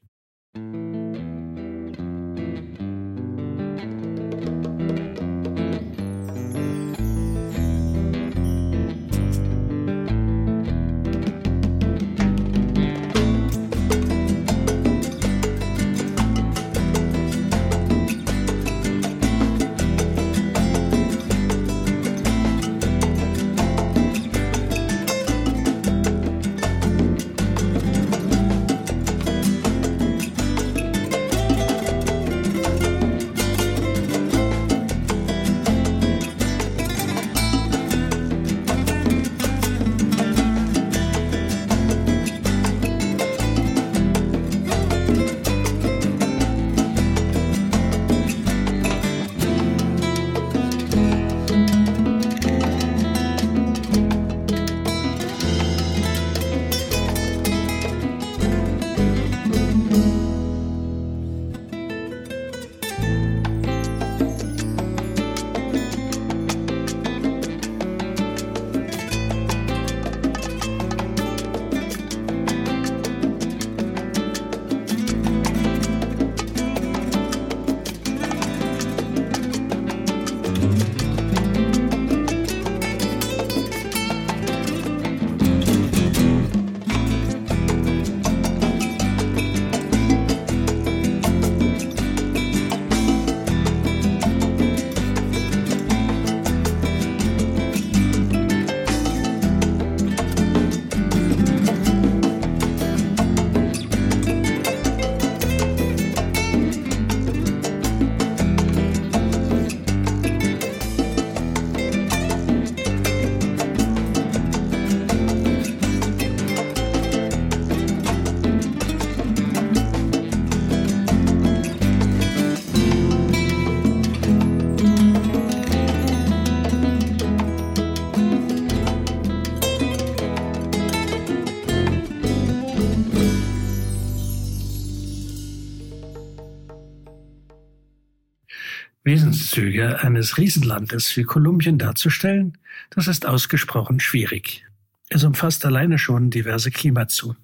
Wesenszüge 139.50 140.04
eines 140.04 140.38
Riesenlandes 140.38 141.18
wie 141.18 141.24
Kolumbien 141.24 141.80
darzustellen, 141.80 142.58
das 142.92 143.08
ist 143.08 143.26
ausgesprochen 143.26 144.00
schwierig. 144.00 144.64
Es 145.10 145.24
umfasst 145.24 145.66
alleine 145.66 145.98
schon 145.98 146.30
diverse 146.30 146.70
Klimazonen. 146.70 147.38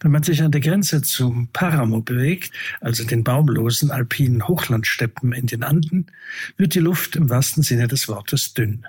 Wenn 0.00 0.10
man 0.10 0.22
sich 0.22 0.42
an 0.42 0.52
der 0.52 0.60
Grenze 0.60 1.00
zum 1.00 1.48
Paramo 1.48 2.02
bewegt, 2.02 2.52
also 2.82 3.04
den 3.04 3.24
baumlosen 3.24 3.90
alpinen 3.90 4.46
Hochlandsteppen 4.46 5.32
in 5.32 5.46
den 5.46 5.62
Anden, 5.62 6.08
wird 6.58 6.74
die 6.74 6.80
Luft 6.80 7.16
im 7.16 7.30
wahrsten 7.30 7.62
Sinne 7.62 7.88
des 7.88 8.08
Wortes 8.08 8.52
dünn. 8.52 8.86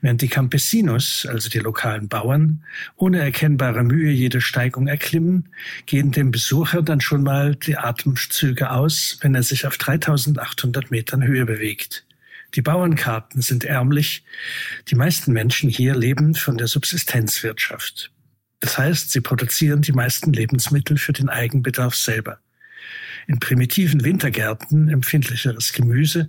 Während 0.00 0.22
die 0.22 0.28
Campesinos, 0.28 1.26
also 1.28 1.48
die 1.48 1.58
lokalen 1.58 2.08
Bauern, 2.08 2.64
ohne 2.96 3.20
erkennbare 3.20 3.82
Mühe 3.84 4.10
jede 4.10 4.40
Steigung 4.40 4.86
erklimmen, 4.86 5.48
gehen 5.86 6.12
dem 6.12 6.30
Besucher 6.30 6.82
dann 6.82 7.00
schon 7.00 7.22
mal 7.22 7.54
die 7.54 7.76
Atemzüge 7.76 8.70
aus, 8.70 9.18
wenn 9.20 9.34
er 9.34 9.42
sich 9.42 9.66
auf 9.66 9.76
3800 9.76 10.90
Metern 10.90 11.24
Höhe 11.24 11.46
bewegt. 11.46 12.04
Die 12.54 12.62
Bauernkarten 12.62 13.40
sind 13.40 13.64
ärmlich. 13.64 14.24
Die 14.88 14.94
meisten 14.94 15.32
Menschen 15.32 15.70
hier 15.70 15.94
leben 15.94 16.34
von 16.34 16.58
der 16.58 16.66
Subsistenzwirtschaft. 16.66 18.10
Das 18.60 18.78
heißt, 18.78 19.10
sie 19.10 19.20
produzieren 19.20 19.82
die 19.82 19.92
meisten 19.92 20.32
Lebensmittel 20.32 20.98
für 20.98 21.12
den 21.12 21.28
Eigenbedarf 21.28 21.94
selber. 21.96 22.38
In 23.26 23.38
primitiven 23.38 24.04
Wintergärten 24.04 24.88
empfindlicheres 24.88 25.72
Gemüse, 25.72 26.28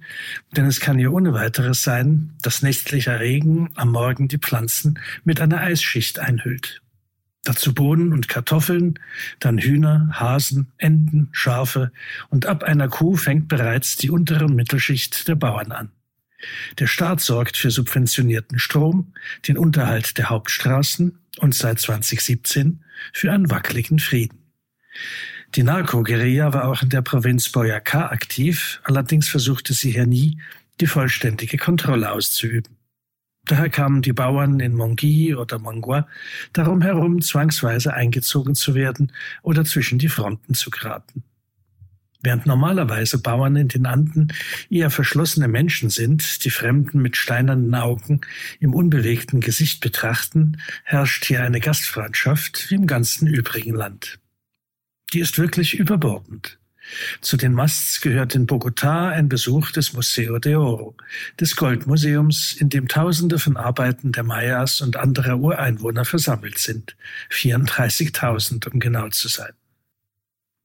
denn 0.56 0.66
es 0.66 0.80
kann 0.80 1.00
ja 1.00 1.10
ohne 1.10 1.34
weiteres 1.34 1.82
sein, 1.82 2.34
dass 2.42 2.62
nächtlicher 2.62 3.20
Regen 3.20 3.70
am 3.76 3.92
Morgen 3.92 4.28
die 4.28 4.38
Pflanzen 4.38 5.00
mit 5.24 5.42
einer 5.42 5.62
Eisschicht 5.62 6.20
einhüllt. 6.20 6.82
Dazu 7.44 7.74
Bohnen 7.74 8.14
und 8.14 8.30
Kartoffeln, 8.30 9.00
dann 9.40 9.58
Hühner, 9.58 10.10
Hasen, 10.14 10.72
Enten, 10.78 11.28
Schafe 11.34 11.92
und 12.30 12.46
ab 12.46 12.64
einer 12.64 12.88
Kuh 12.88 13.18
fängt 13.18 13.50
bereits 13.50 13.98
die 13.98 14.10
untere 14.10 14.48
Mittelschicht 14.48 15.28
der 15.28 15.36
Bauern 15.36 15.74
an. 15.74 15.92
Der 16.80 16.88
Staat 16.88 17.22
sorgt 17.22 17.58
für 17.58 17.72
subventionierten 17.72 18.60
Strom, 18.60 19.14
den 19.48 19.58
Unterhalt 19.58 20.18
der 20.18 20.30
Hauptstraßen 20.30 21.18
und 21.40 21.56
seit 21.56 21.80
2017 21.80 22.84
für 23.12 23.32
einen 23.32 23.50
wackeligen 23.50 24.00
Frieden. 24.00 24.40
Die 25.56 25.62
Narco-Guerilla 25.62 26.52
war 26.52 26.68
auch 26.68 26.82
in 26.82 26.90
der 26.90 27.04
Provinz 27.04 27.50
Boyacá 27.50 28.10
aktiv, 28.10 28.82
allerdings 28.86 29.30
versuchte 29.30 29.74
sie 29.74 29.92
hier 29.92 30.08
nie, 30.08 30.40
die 30.82 30.88
vollständige 30.88 31.58
Kontrolle 31.58 32.12
auszuüben. 32.12 32.76
Daher 33.46 33.70
kamen 33.70 34.02
die 34.02 34.14
Bauern 34.14 34.60
in 34.60 34.74
Mongi 34.74 35.36
oder 35.36 35.60
Mongua 35.60 36.08
darum 36.54 36.82
herum, 36.82 37.22
zwangsweise 37.22 37.94
eingezogen 37.94 38.56
zu 38.56 38.74
werden 38.74 39.12
oder 39.44 39.64
zwischen 39.64 40.00
die 40.00 40.10
Fronten 40.10 40.56
zu 40.56 40.72
geraten. 40.72 41.24
Während 42.24 42.48
normalerweise 42.48 43.22
Bauern 43.22 43.56
in 43.56 43.68
den 43.68 43.86
Anden 43.86 44.34
eher 44.72 44.90
verschlossene 44.90 45.50
Menschen 45.50 45.92
sind, 45.92 46.46
die 46.46 46.50
Fremden 46.50 47.00
mit 47.00 47.16
steinernen 47.16 47.76
Augen 47.76 48.22
im 48.60 48.74
unbewegten 48.74 49.40
Gesicht 49.40 49.82
betrachten, 49.82 50.58
herrscht 50.84 51.26
hier 51.26 51.44
eine 51.44 51.60
Gastfreundschaft 51.60 52.72
wie 52.72 52.76
im 52.76 52.88
ganzen 52.88 53.28
übrigen 53.28 53.76
Land. 53.76 54.20
Die 55.14 55.20
ist 55.20 55.38
wirklich 55.38 55.76
überbordend. 55.76 56.58
Zu 57.22 57.38
den 57.38 57.54
Musts 57.54 58.02
gehört 58.02 58.36
in 58.36 58.48
Bogotá 58.48 59.10
ein 59.10 59.30
Besuch 59.30 59.72
des 59.72 59.94
Museo 59.94 60.40
de 60.40 60.56
Oro, 60.56 60.98
des 61.40 61.56
Goldmuseums, 61.56 62.54
in 62.60 62.70
dem 62.70 62.88
Tausende 62.88 63.40
von 63.40 63.56
Arbeiten 63.56 64.12
der 64.12 64.24
Mayas 64.24 64.82
und 64.82 64.98
anderer 64.98 65.38
Ureinwohner 65.38 66.04
versammelt 66.04 66.58
sind. 66.58 66.98
34.000, 67.32 68.70
um 68.70 68.80
genau 68.80 69.08
zu 69.10 69.28
sein. 69.28 69.54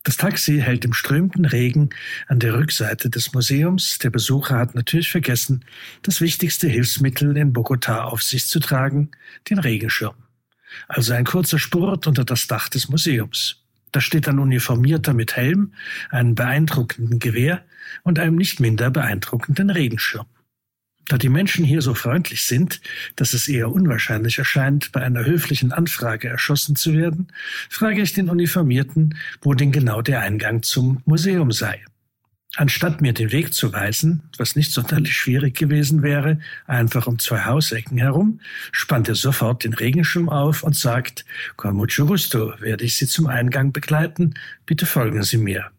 Das 0.03 0.17
Taxi 0.17 0.61
hält 0.61 0.87
im 0.87 0.95
strömenden 0.95 1.45
Regen 1.45 1.91
an 2.27 2.39
der 2.39 2.55
Rückseite 2.55 3.11
des 3.11 3.35
Museums. 3.35 3.99
Der 3.99 4.11
Besucher 4.11 4.57
hat 4.57 4.75
natürlich 4.75 5.11
vergessen, 5.11 5.65
das 6.03 6.21
wichtigste 6.21 6.69
Hilfsmittel 6.69 7.37
in 7.37 7.53
Bogotá 7.53 8.01
auf 8.01 8.23
sich 8.23 8.47
zu 8.47 8.59
tragen, 8.59 9.11
den 9.51 9.59
Regenschirm. 9.59 10.17
Also 10.89 11.13
ein 11.13 11.25
kurzer 11.25 11.59
Spurt 11.59 12.07
unter 12.07 12.25
das 12.25 12.47
Dach 12.47 12.69
des 12.69 12.89
Museums. 12.89 13.58
Da 13.93 14.01
steht 14.01 14.29
ein 14.29 14.39
Uniformierter 14.39 15.15
mit 15.15 15.37
Helm, 15.37 15.73
einem 16.11 16.35
beeindruckenden 16.35 17.19
Gewehr 17.19 17.65
und 18.03 18.19
einem 18.19 18.37
nicht 18.37 18.61
minder 18.61 18.91
beeindruckenden 18.91 19.71
Regenschirm. 19.71 20.27
Da 21.09 21.17
die 21.17 21.31
Menschen 21.31 21.65
hier 21.65 21.81
so 21.81 21.95
freundlich 21.95 22.45
sind, 22.45 22.83
dass 23.17 23.33
es 23.33 23.49
eher 23.49 23.73
unwahrscheinlich 23.73 24.39
erscheint, 24.39 24.93
bei 24.93 25.01
einer 25.01 25.25
höflichen 25.25 25.73
Anfrage 25.73 26.29
erschossen 26.29 26.77
zu 26.77 26.93
werden, 26.93 27.29
frage 27.71 28.03
ich 28.03 28.13
den 28.13 28.29
Uniformierten, 28.29 29.17
wo 29.41 29.55
denn 29.55 29.73
genau 29.73 30.03
der 30.03 30.21
Eingang 30.21 30.63
zum 30.63 31.03
Museum 31.07 31.51
sei. 31.51 31.83
Anstatt 32.59 33.01
mir 33.01 33.13
den 33.13 33.31
Weg 33.31 33.55
zu 33.55 33.73
weisen, 33.73 34.25
was 34.37 34.57
nicht 34.57 34.73
sonderlich 34.73 35.15
schwierig 35.15 35.57
gewesen 35.57 36.03
wäre, 36.03 36.41
einfach 36.67 37.07
um 37.07 37.21
zwei 37.21 37.45
Hausecken 37.45 37.99
herum, 37.99 38.41
spannt 38.73 39.09
er 39.09 39.15
sofort 39.15 39.63
den 39.63 39.75
Regenschirm 39.75 40.29
auf 40.29 40.65
und 40.65 40.75
sagt, 40.75 41.25
con 41.55 41.77
mucho 41.77 42.05
gusto, 42.05 42.55
werde 42.59 42.85
ich 42.85 42.97
Sie 42.97 43.07
zum 43.07 43.29
Eingang 43.29 43.71
begleiten, 43.71 44.35
bitte 44.67 44.87
folgen 44.87 45.23
Sie 45.23 45.37
mir. 45.37 45.71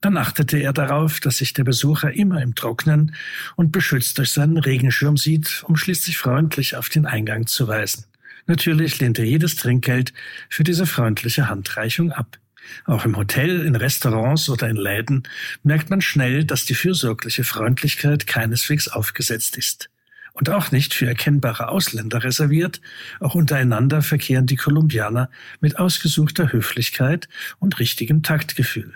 Dann 0.00 0.16
achtete 0.16 0.58
er 0.58 0.72
darauf, 0.72 1.20
dass 1.20 1.36
sich 1.36 1.52
der 1.52 1.62
Besucher 1.62 2.12
immer 2.12 2.42
im 2.42 2.56
Trocknen 2.56 3.14
und 3.54 3.70
beschützt 3.70 4.18
durch 4.18 4.32
seinen 4.32 4.58
Regenschirm 4.58 5.16
sieht, 5.16 5.62
um 5.68 5.76
schließlich 5.76 6.18
freundlich 6.18 6.74
auf 6.74 6.88
den 6.88 7.06
Eingang 7.06 7.46
zu 7.46 7.68
weisen. 7.68 8.06
Natürlich 8.46 8.98
lehnt 8.98 9.20
er 9.20 9.24
jedes 9.24 9.54
Trinkgeld 9.54 10.12
für 10.48 10.64
diese 10.64 10.86
freundliche 10.86 11.48
Handreichung 11.48 12.10
ab. 12.10 12.41
Auch 12.84 13.04
im 13.04 13.16
Hotel, 13.16 13.64
in 13.66 13.76
Restaurants 13.76 14.48
oder 14.48 14.68
in 14.68 14.76
Läden 14.76 15.24
merkt 15.62 15.90
man 15.90 16.00
schnell, 16.00 16.44
dass 16.44 16.64
die 16.64 16.74
fürsorgliche 16.74 17.44
Freundlichkeit 17.44 18.26
keineswegs 18.26 18.88
aufgesetzt 18.88 19.56
ist. 19.56 19.88
Und 20.34 20.48
auch 20.48 20.72
nicht 20.72 20.94
für 20.94 21.06
erkennbare 21.06 21.68
Ausländer 21.68 22.24
reserviert, 22.24 22.80
auch 23.20 23.34
untereinander 23.34 24.00
verkehren 24.00 24.46
die 24.46 24.56
Kolumbianer 24.56 25.30
mit 25.60 25.78
ausgesuchter 25.78 26.52
Höflichkeit 26.52 27.28
und 27.58 27.78
richtigem 27.78 28.22
Taktgefühl. 28.22 28.94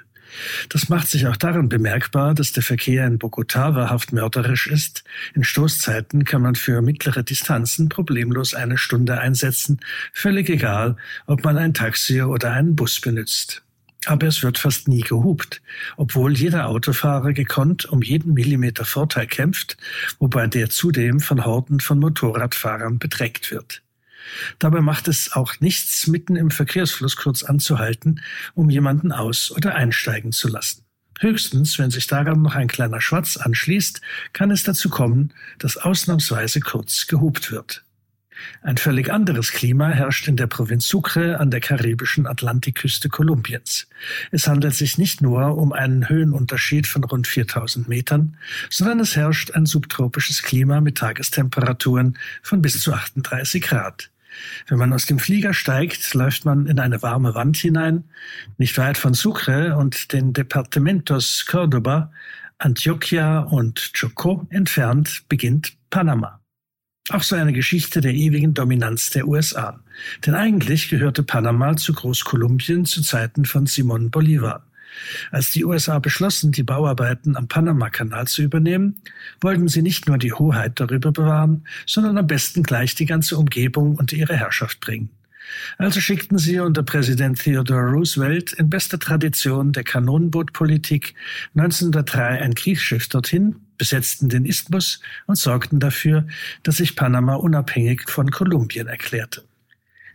Das 0.69 0.89
macht 0.89 1.09
sich 1.09 1.27
auch 1.27 1.37
daran 1.37 1.69
bemerkbar, 1.69 2.35
dass 2.35 2.53
der 2.53 2.63
Verkehr 2.63 3.07
in 3.07 3.19
Bogotá 3.19 3.75
wahrhaft 3.75 4.13
mörderisch 4.13 4.67
ist. 4.67 5.05
In 5.35 5.45
Stoßzeiten 5.45 6.25
kann 6.25 6.43
man 6.43 6.55
für 6.55 6.83
mittlere 6.83 7.23
Distanzen 7.23 7.89
problemlos 7.89 8.55
eine 8.55 8.79
Stunde 8.79 9.19
einsetzen, 9.19 9.81
völlig 10.13 10.49
egal, 10.49 10.97
ob 11.27 11.45
man 11.45 11.59
ein 11.59 11.75
Taxi 11.75 12.23
oder 12.23 12.53
einen 12.53 12.77
Bus 12.77 13.01
benutzt. 13.01 13.63
Aber 14.07 14.29
es 14.29 14.43
wird 14.43 14.59
fast 14.59 14.87
nie 14.87 15.01
gehupt, 15.01 15.63
obwohl 15.97 16.37
jeder 16.37 16.69
Autofahrer 16.69 17.33
gekonnt 17.33 17.87
um 17.87 18.03
jeden 18.03 18.35
Millimeter 18.35 18.85
Vorteil 18.85 19.27
kämpft, 19.27 19.77
wobei 20.21 20.47
der 20.47 20.71
zudem 20.71 21.19
von 21.19 21.45
Horden 21.45 21.81
von 21.81 21.99
Motorradfahrern 21.99 22.99
bedreckt 22.99 23.51
wird. 23.51 23.83
Dabei 24.59 24.81
macht 24.81 25.09
es 25.09 25.33
auch 25.33 25.61
nichts, 25.61 26.07
mitten 26.07 26.37
im 26.37 26.51
Verkehrsfluss 26.51 27.17
kurz 27.17 27.43
anzuhalten, 27.43 28.21
um 28.55 28.71
jemanden 28.71 29.13
aus- 29.13 29.51
oder 29.51 29.75
einsteigen 29.75 30.33
zu 30.33 30.49
lassen. 30.49 30.83
Höchstens, 31.19 31.79
wenn 31.79 31.91
sich 31.91 32.07
daran 32.07 32.43
noch 32.43 32.55
ein 32.55 32.69
kleiner 32.69 33.01
Schwatz 33.01 33.37
anschließt, 33.37 34.03
kann 34.33 34.51
es 34.51 34.65
dazu 34.65 34.91
kommen, 34.91 35.33
dass 35.59 35.79
ausnahmsweise 35.79 36.61
kurz 36.61 37.07
gehupt 37.07 37.51
wird. 37.51 37.87
Ein 38.63 38.77
völlig 38.77 39.11
anderes 39.11 39.53
Klima 39.53 39.89
herrscht 39.89 40.29
in 40.29 40.37
der 40.37 40.47
Provinz 40.47 40.89
Sucre 40.89 41.41
an 41.41 41.51
der 41.51 41.61
karibischen 41.61 42.27
Atlantikküste 42.27 43.09
Kolumbiens. 43.09 43.87
Es 44.31 44.47
handelt 44.47 44.75
sich 44.75 44.99
nicht 44.99 45.23
nur 45.23 45.57
um 45.57 45.73
einen 45.73 46.09
Höhenunterschied 46.09 46.87
von 46.87 47.05
rund 47.05 47.27
4000 47.27 47.89
Metern, 47.89 48.37
sondern 48.69 49.01
es 49.01 49.17
herrscht 49.17 49.53
ein 49.53 49.67
subtropisches 49.67 50.43
Klima 50.43 50.81
mit 50.81 50.99
Tagestemperaturen 50.99 52.19
von 52.43 52.61
bis 52.61 52.81
zu 52.81 52.93
38 52.93 53.63
Grad. 53.63 54.11
Wenn 54.69 54.79
man 54.79 54.93
aus 54.93 55.07
dem 55.07 55.19
Flieger 55.19 55.55
steigt, 55.55 56.15
läuft 56.15 56.45
man 56.45 56.67
in 56.67 56.79
eine 56.79 57.03
warme 57.03 57.35
Wand 57.35 57.57
hinein. 57.57 58.05
Nicht 58.59 58.77
weit 58.79 58.99
von 58.99 59.15
Sucre 59.15 59.77
und 59.77 60.13
den 60.13 60.33
Departamentos 60.33 61.45
Córdoba, 61.49 62.11
Antioquia 62.59 63.41
und 63.41 63.79
Chocó 63.95 64.47
entfernt 64.51 65.25
beginnt 65.29 65.77
Panama. 65.91 66.41
Auch 67.11 67.23
so 67.23 67.37
eine 67.37 67.53
Geschichte 67.53 68.01
der 68.01 68.15
ewigen 68.15 68.55
Dominanz 68.55 69.11
der 69.11 69.29
USA. 69.29 69.81
Denn 70.27 70.35
eigentlich 70.35 70.89
gehörte 70.89 71.23
Panama 71.23 71.77
zu 71.77 71.93
Großkolumbien 71.93 72.85
zu 72.85 73.01
Zeiten 73.03 73.45
von 73.45 73.67
Simon 73.67 74.11
Bolivar. 74.11 74.66
Als 75.31 75.51
die 75.51 75.65
USA 75.65 75.99
beschlossen, 75.99 76.53
die 76.53 76.63
Bauarbeiten 76.63 77.37
am 77.37 77.49
Panamakanal 77.49 78.27
zu 78.27 78.43
übernehmen, 78.43 79.03
wollten 79.41 79.69
sie 79.69 79.83
nicht 79.83 80.09
nur 80.09 80.19
die 80.19 80.33
Hoheit 80.33 80.81
darüber 80.81 81.13
bewahren, 81.13 81.67
sondern 81.87 82.19
am 82.19 82.27
besten 82.27 82.63
gleich 82.63 82.95
die 82.95 83.07
ganze 83.07 83.37
Umgebung 83.37 83.97
unter 83.97 84.17
ihre 84.17 84.37
Herrschaft 84.37 84.81
bringen. 84.81 85.11
Also 85.79 86.01
schickten 86.01 86.39
sie 86.39 86.59
unter 86.59 86.83
Präsident 86.83 87.39
Theodore 87.39 87.91
Roosevelt 87.91 88.53
in 88.55 88.69
bester 88.69 88.99
Tradition 88.99 89.73
der 89.73 89.85
Kanonenbootpolitik 89.85 91.15
1903 91.55 92.43
ein 92.43 92.55
Kriegsschiff 92.55 93.09
dorhin, 93.09 93.57
besetzten 93.79 94.29
den 94.29 94.45
Isthmus 94.45 95.01
und 95.27 95.37
sorgten 95.37 95.81
dafür, 95.81 96.27
dass 96.63 96.79
sich 96.79 96.97
Panama 96.97 97.35
unabhängig 97.35 98.09
von 98.09 98.31
Kolumbien 98.31 98.89
erklärte. 98.89 99.46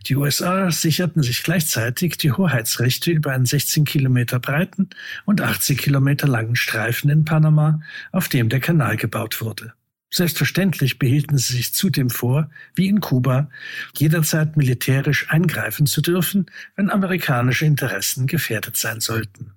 Die 0.08 0.16
USA 0.16 0.70
sicherten 0.70 1.22
sich 1.22 1.42
gleichzeitig 1.42 2.16
die 2.16 2.32
Hoheitsrechte 2.32 3.10
über 3.10 3.32
einen 3.32 3.46
16 3.46 3.84
Kilometer 3.84 4.40
breiten 4.40 4.90
und 5.24 5.40
80 5.40 5.78
Kilometer 5.78 6.26
langen 6.26 6.56
Streifen 6.56 7.10
in 7.10 7.24
Panama, 7.24 7.80
auf 8.10 8.28
dem 8.28 8.48
der 8.48 8.60
Kanal 8.60 8.96
gebaut 8.96 9.40
wurde. 9.40 9.74
Selbstverständlich 10.10 10.98
behielten 10.98 11.38
sie 11.38 11.54
sich 11.54 11.72
zudem 11.72 12.10
vor, 12.10 12.50
wie 12.74 12.88
in 12.88 13.00
Kuba, 13.00 13.48
jederzeit 13.96 14.58
militärisch 14.58 15.30
eingreifen 15.30 15.86
zu 15.86 16.02
dürfen, 16.02 16.46
wenn 16.76 16.90
amerikanische 16.90 17.64
Interessen 17.64 18.26
gefährdet 18.26 18.76
sein 18.76 19.00
sollten. 19.00 19.52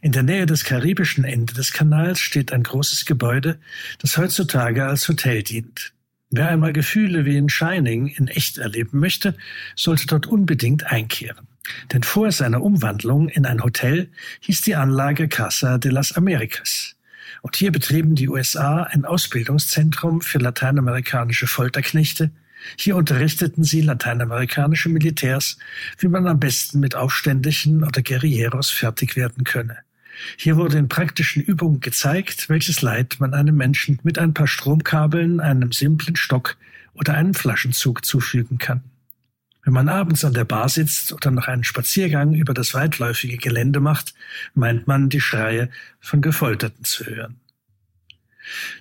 In 0.00 0.12
der 0.12 0.22
Nähe 0.22 0.46
des 0.46 0.64
karibischen 0.64 1.24
Ende 1.24 1.52
des 1.52 1.72
Kanals 1.72 2.20
steht 2.20 2.52
ein 2.52 2.62
großes 2.62 3.04
Gebäude, 3.04 3.58
das 3.98 4.16
heutzutage 4.16 4.86
als 4.86 5.08
Hotel 5.08 5.42
dient. 5.42 5.92
Wer 6.30 6.48
einmal 6.48 6.74
Gefühle 6.74 7.24
wie 7.24 7.36
in 7.36 7.48
Shining 7.48 8.08
in 8.08 8.28
echt 8.28 8.58
erleben 8.58 9.00
möchte, 9.00 9.34
sollte 9.74 10.06
dort 10.06 10.26
unbedingt 10.26 10.84
einkehren. 10.84 11.48
Denn 11.92 12.02
vor 12.02 12.30
seiner 12.32 12.62
Umwandlung 12.62 13.28
in 13.28 13.46
ein 13.46 13.62
Hotel 13.62 14.10
hieß 14.40 14.62
die 14.62 14.74
Anlage 14.74 15.28
Casa 15.28 15.78
de 15.78 15.90
las 15.90 16.12
Americas. 16.12 16.96
Und 17.42 17.56
hier 17.56 17.72
betrieben 17.72 18.14
die 18.14 18.28
USA 18.28 18.82
ein 18.82 19.04
Ausbildungszentrum 19.04 20.20
für 20.20 20.38
lateinamerikanische 20.38 21.46
Folterknechte. 21.46 22.30
Hier 22.76 22.96
unterrichteten 22.96 23.64
sie 23.64 23.82
lateinamerikanische 23.82 24.88
Militärs, 24.88 25.58
wie 25.98 26.08
man 26.08 26.26
am 26.26 26.40
besten 26.40 26.80
mit 26.80 26.94
Aufständischen 26.94 27.84
oder 27.84 28.02
Guerilleros 28.02 28.70
fertig 28.70 29.16
werden 29.16 29.44
könne. 29.44 29.78
Hier 30.36 30.56
wurde 30.56 30.78
in 30.78 30.88
praktischen 30.88 31.42
Übungen 31.42 31.80
gezeigt, 31.80 32.48
welches 32.48 32.82
Leid 32.82 33.16
man 33.18 33.34
einem 33.34 33.56
Menschen 33.56 33.98
mit 34.02 34.18
ein 34.18 34.34
paar 34.34 34.46
Stromkabeln, 34.46 35.40
einem 35.40 35.72
simplen 35.72 36.16
Stock 36.16 36.56
oder 36.94 37.14
einem 37.14 37.34
Flaschenzug 37.34 38.04
zufügen 38.04 38.58
kann. 38.58 38.82
Wenn 39.64 39.74
man 39.74 39.88
abends 39.88 40.24
an 40.24 40.32
der 40.32 40.44
Bar 40.44 40.68
sitzt 40.68 41.12
oder 41.12 41.30
noch 41.30 41.46
einen 41.46 41.64
Spaziergang 41.64 42.32
über 42.32 42.54
das 42.54 42.74
weitläufige 42.74 43.36
Gelände 43.36 43.80
macht, 43.80 44.14
meint 44.54 44.86
man, 44.86 45.10
die 45.10 45.20
Schreie 45.20 45.70
von 46.00 46.22
Gefolterten 46.22 46.84
zu 46.84 47.04
hören. 47.04 47.36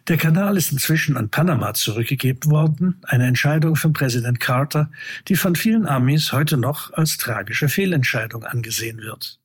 Der 0.07 0.15
Kanal 0.15 0.55
ist 0.55 0.71
inzwischen 0.71 1.17
an 1.17 1.29
Panama 1.29 1.73
zurückgegeben 1.73 2.49
worden, 2.49 3.01
eine 3.03 3.27
Entscheidung 3.27 3.75
von 3.75 3.91
Präsident 3.91 4.39
Carter, 4.39 4.89
die 5.27 5.35
von 5.35 5.55
vielen 5.55 5.85
Amis 5.85 6.31
heute 6.31 6.55
noch 6.55 6.93
als 6.93 7.17
tragische 7.17 7.67
Fehlentscheidung 7.67 8.45
angesehen 8.45 8.99
wird. 8.99 9.39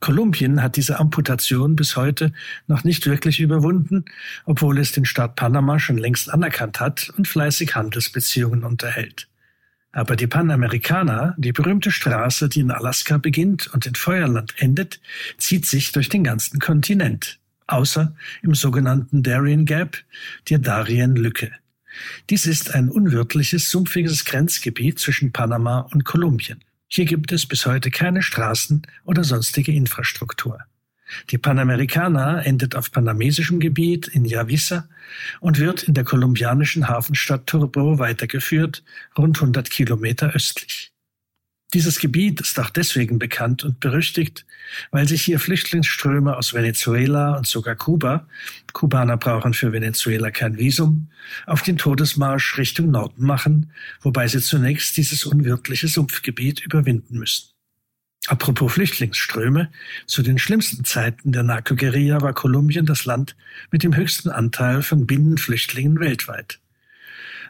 Kolumbien 0.00 0.62
hat 0.62 0.76
diese 0.76 1.00
Amputation 1.00 1.74
bis 1.74 1.96
heute 1.96 2.32
noch 2.66 2.84
nicht 2.84 3.06
wirklich 3.06 3.40
überwunden, 3.40 4.04
obwohl 4.44 4.78
es 4.78 4.92
den 4.92 5.04
Staat 5.04 5.34
Panama 5.34 5.78
schon 5.78 5.98
längst 5.98 6.32
anerkannt 6.32 6.80
hat 6.80 7.12
und 7.16 7.26
fleißig 7.26 7.74
Handelsbeziehungen 7.74 8.62
unterhält. 8.62 9.28
Aber 9.90 10.14
die 10.14 10.26
Panamericana, 10.26 11.34
die 11.38 11.52
berühmte 11.52 11.90
Straße, 11.90 12.48
die 12.48 12.60
in 12.60 12.70
Alaska 12.70 13.18
beginnt 13.18 13.72
und 13.74 13.86
in 13.86 13.94
Feuerland 13.94 14.54
endet, 14.58 15.00
zieht 15.38 15.66
sich 15.66 15.92
durch 15.92 16.08
den 16.08 16.24
ganzen 16.24 16.60
Kontinent, 16.60 17.40
außer 17.66 18.14
im 18.42 18.54
sogenannten 18.54 19.22
Darien 19.22 19.64
Gap, 19.64 19.96
der 20.50 20.58
Darien-Lücke. 20.58 21.50
Dies 22.30 22.46
ist 22.46 22.74
ein 22.74 22.90
unwirtliches, 22.90 23.70
sumpfiges 23.70 24.24
Grenzgebiet 24.24 25.00
zwischen 25.00 25.32
Panama 25.32 25.80
und 25.80 26.04
Kolumbien. 26.04 26.62
Hier 26.88 27.04
gibt 27.04 27.32
es 27.32 27.46
bis 27.46 27.66
heute 27.66 27.90
keine 27.90 28.22
Straßen 28.22 28.82
oder 29.04 29.22
sonstige 29.22 29.72
Infrastruktur. 29.72 30.58
Die 31.30 31.38
Panamericana 31.38 32.42
endet 32.42 32.74
auf 32.74 32.90
panamesischem 32.90 33.60
Gebiet 33.60 34.08
in 34.08 34.24
Yavisa 34.24 34.88
und 35.40 35.58
wird 35.58 35.82
in 35.82 35.94
der 35.94 36.04
kolumbianischen 36.04 36.88
Hafenstadt 36.88 37.46
Turbo 37.46 37.98
weitergeführt, 37.98 38.82
rund 39.16 39.38
100 39.38 39.70
Kilometer 39.70 40.34
östlich. 40.34 40.92
Dieses 41.74 41.98
Gebiet 41.98 42.40
ist 42.40 42.58
auch 42.58 42.70
deswegen 42.70 43.18
bekannt 43.18 43.62
und 43.62 43.78
berüchtigt, 43.78 44.46
weil 44.90 45.06
sich 45.06 45.22
hier 45.22 45.38
Flüchtlingsströme 45.38 46.34
aus 46.34 46.54
Venezuela 46.54 47.36
und 47.36 47.46
sogar 47.46 47.76
Kuba, 47.76 48.26
Kubaner 48.72 49.18
brauchen 49.18 49.52
für 49.52 49.70
Venezuela 49.70 50.30
kein 50.30 50.56
Visum, 50.56 51.08
auf 51.46 51.60
den 51.60 51.76
Todesmarsch 51.76 52.56
Richtung 52.56 52.90
Norden 52.90 53.26
machen, 53.26 53.70
wobei 54.00 54.28
sie 54.28 54.40
zunächst 54.40 54.96
dieses 54.96 55.26
unwirtliche 55.26 55.88
Sumpfgebiet 55.88 56.60
überwinden 56.60 57.18
müssen. 57.18 57.50
Apropos 58.28 58.72
Flüchtlingsströme, 58.72 59.70
zu 60.06 60.22
den 60.22 60.38
schlimmsten 60.38 60.84
Zeiten 60.84 61.32
der 61.32 61.42
Narco-Guerilla 61.42 62.22
war 62.22 62.32
Kolumbien 62.32 62.86
das 62.86 63.04
Land 63.04 63.36
mit 63.70 63.82
dem 63.82 63.94
höchsten 63.94 64.30
Anteil 64.30 64.82
von 64.82 65.06
Binnenflüchtlingen 65.06 66.00
weltweit. 66.00 66.60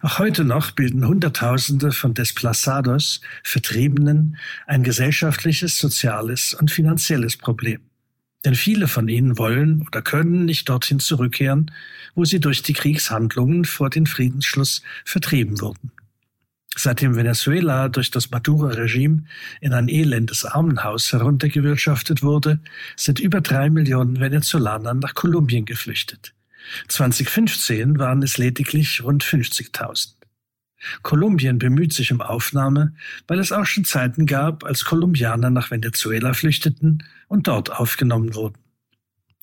Auch 0.01 0.19
heute 0.19 0.45
noch 0.45 0.71
bilden 0.71 1.07
Hunderttausende 1.07 1.91
von 1.91 2.15
Desplazados, 2.15 3.21
Vertriebenen, 3.43 4.37
ein 4.67 4.85
gesellschaftliches, 4.85 5.79
soziales 5.79 6.55
und 6.55 6.71
finanzielles 6.71 7.37
Problem. 7.37 7.81
Denn 8.45 8.55
viele 8.55 8.87
von 8.87 9.09
ihnen 9.09 9.39
wollen 9.39 9.85
oder 9.87 10.01
können 10.01 10.45
nicht 10.45 10.69
dorthin 10.69 11.01
zurückkehren, 11.01 11.73
wo 12.15 12.25
sie 12.25 12.39
durch 12.39 12.63
die 12.63 12.73
Kriegshandlungen 12.73 13.65
vor 13.65 13.91
den 13.91 14.07
Friedensschluss 14.07 14.83
vertrieben 15.05 15.61
wurden. 15.61 15.91
Seitdem 16.77 17.17
Venezuela 17.17 17.89
durch 17.89 18.13
das 18.13 18.31
Maduro-Regime 18.31 19.25
in 19.61 19.73
ein 19.73 19.89
elendes 19.89 20.45
Armenhaus 20.45 21.13
heruntergewirtschaftet 21.13 22.23
wurde, 22.23 22.61
sind 22.95 23.19
über 23.19 23.41
drei 23.41 23.69
Millionen 23.69 24.21
Venezolaner 24.21 24.95
nach 24.95 25.15
Kolumbien 25.15 25.65
geflüchtet. 25.65 26.35
2015 26.89 27.99
waren 27.99 28.23
es 28.23 28.39
lediglich 28.39 29.03
rund 29.03 29.25
50.000. 29.25 30.15
Kolumbien 31.03 31.59
bemüht 31.59 31.93
sich 31.93 32.13
um 32.13 32.21
Aufnahme, 32.21 32.95
weil 33.27 33.41
es 33.41 33.53
auch 33.53 33.67
schon 33.67 33.85
Zeiten 33.85 34.27
gab, 34.27 34.65
als 34.65 34.85
Kolumbianer 34.85 35.51
nach 35.51 35.71
Venezuela 35.71 36.35
flüchteten 36.35 37.05
und 37.27 37.49
dort 37.49 37.71
aufgenommen 37.71 38.35
wurden. 38.35 38.59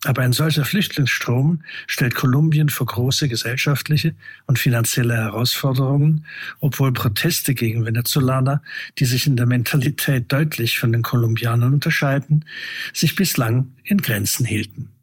Aber 0.06 0.22
ein 0.22 0.34
solcher 0.34 0.66
Flüchtlingsstrom 0.66 1.64
stellt 1.88 2.14
Kolumbien 2.14 2.70
vor 2.70 2.86
große 2.86 3.28
gesellschaftliche 3.28 4.16
und 4.46 4.60
finanzielle 4.60 5.16
Herausforderungen, 5.16 6.26
obwohl 6.60 6.94
Proteste 6.94 7.56
gegen 7.56 7.86
Venezolaner, 7.86 8.62
die 9.00 9.06
sich 9.06 9.26
in 9.26 9.36
der 9.36 9.48
Mentalität 9.48 10.32
deutlich 10.32 10.78
von 10.78 10.92
den 10.92 11.02
Kolumbianern 11.02 11.74
unterscheiden, 11.74 12.46
sich 12.94 13.16
bislang 13.16 13.74
in 13.84 13.98
Grenzen 13.98 14.46
hielten. 14.46 14.95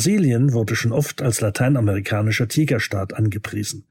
Brasilien 0.00 0.54
wurde 0.54 0.76
schon 0.76 0.92
oft 0.92 1.20
als 1.20 1.42
lateinamerikanischer 1.42 2.48
Tigerstaat 2.48 3.12
angepriesen. 3.12 3.84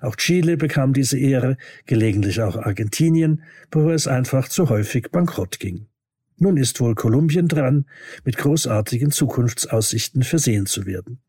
Auch 0.00 0.16
Chile 0.16 0.56
bekam 0.56 0.92
diese 0.92 1.16
Ehre, 1.16 1.58
gelegentlich 1.86 2.42
auch 2.42 2.56
Argentinien, 2.56 3.44
bevor 3.70 3.92
es 3.92 4.08
einfach 4.08 4.48
zu 4.48 4.68
häufig 4.68 5.12
bankrott 5.12 5.60
ging. 5.60 5.86
Nun 6.38 6.56
ist 6.56 6.80
wohl 6.80 6.96
Kolumbien 6.96 7.46
dran, 7.46 7.86
mit 8.24 8.36
großartigen 8.36 9.12
Zukunftsaussichten 9.12 10.24
versehen 10.24 10.66
zu 10.66 10.86
werden. 10.86 11.20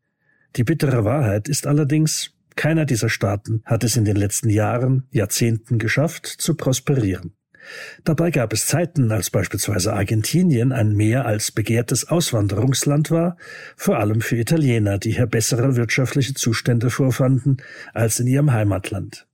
Die 0.56 0.64
bittere 0.64 1.04
Wahrheit 1.04 1.48
ist 1.48 1.68
allerdings, 1.68 2.32
keiner 2.56 2.84
dieser 2.84 3.08
Staaten 3.08 3.62
hat 3.64 3.84
es 3.84 3.96
in 3.96 4.04
den 4.04 4.16
letzten 4.16 4.50
Jahren, 4.50 5.04
Jahrzehnten 5.12 5.78
geschafft, 5.78 6.26
zu 6.26 6.56
prosperieren. 6.56 7.36
Dabei 8.04 8.30
gab 8.30 8.52
es 8.52 8.66
Zeiten, 8.66 9.10
als 9.12 9.30
beispielsweise 9.30 9.92
Argentinien 9.92 10.72
ein 10.72 10.94
mehr 10.94 11.26
als 11.26 11.52
begehrtes 11.52 12.08
Auswanderungsland 12.08 13.10
war, 13.10 13.36
vor 13.76 13.98
allem 13.98 14.20
für 14.20 14.36
Italiener, 14.36 14.98
die 14.98 15.12
hier 15.12 15.26
bessere 15.26 15.76
wirtschaftliche 15.76 16.34
Zustände 16.34 16.90
vorfanden 16.90 17.58
als 17.94 18.20
in 18.20 18.26
ihrem 18.26 18.52
Heimatland. 18.52 19.26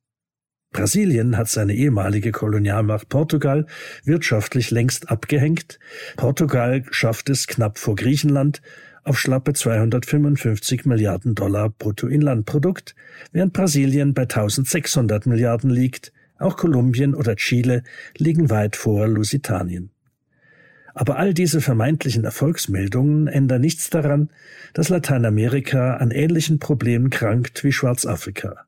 Brasilien 0.72 1.36
hat 1.36 1.48
seine 1.48 1.74
ehemalige 1.74 2.32
Kolonialmacht 2.32 3.10
Portugal 3.10 3.66
wirtschaftlich 4.04 4.70
längst 4.70 5.10
abgehängt. 5.10 5.78
Portugal 6.16 6.84
schafft 6.90 7.28
es 7.28 7.46
knapp 7.46 7.78
vor 7.78 7.94
Griechenland 7.94 8.62
auf 9.04 9.18
schlappe 9.18 9.52
255 9.52 10.86
Milliarden 10.86 11.34
Dollar 11.34 11.70
Bruttoinlandprodukt, 11.70 12.94
während 13.32 13.52
Brasilien 13.52 14.14
bei 14.14 14.22
1600 14.22 15.26
Milliarden 15.26 15.70
liegt, 15.70 16.12
auch 16.42 16.56
Kolumbien 16.56 17.14
oder 17.14 17.36
Chile 17.36 17.82
liegen 18.18 18.50
weit 18.50 18.76
vor 18.76 19.08
Lusitanien. 19.08 19.90
Aber 20.94 21.18
all 21.18 21.32
diese 21.32 21.60
vermeintlichen 21.60 22.24
Erfolgsmeldungen 22.24 23.26
ändern 23.26 23.62
nichts 23.62 23.90
daran, 23.90 24.30
dass 24.74 24.90
Lateinamerika 24.90 25.96
an 25.96 26.10
ähnlichen 26.10 26.58
Problemen 26.58 27.10
krankt 27.10 27.64
wie 27.64 27.72
Schwarzafrika. 27.72 28.66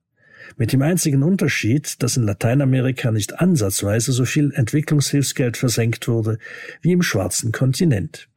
Mit 0.56 0.72
dem 0.72 0.82
einzigen 0.82 1.22
Unterschied, 1.22 2.02
dass 2.02 2.16
in 2.16 2.22
Lateinamerika 2.22 3.10
nicht 3.10 3.40
ansatzweise 3.40 4.12
so 4.12 4.24
viel 4.24 4.52
Entwicklungshilfsgeld 4.54 5.56
versenkt 5.56 6.06
wurde 6.08 6.38
wie 6.80 6.92
im 6.92 7.02
schwarzen 7.02 7.50
Kontinent. 7.52 8.28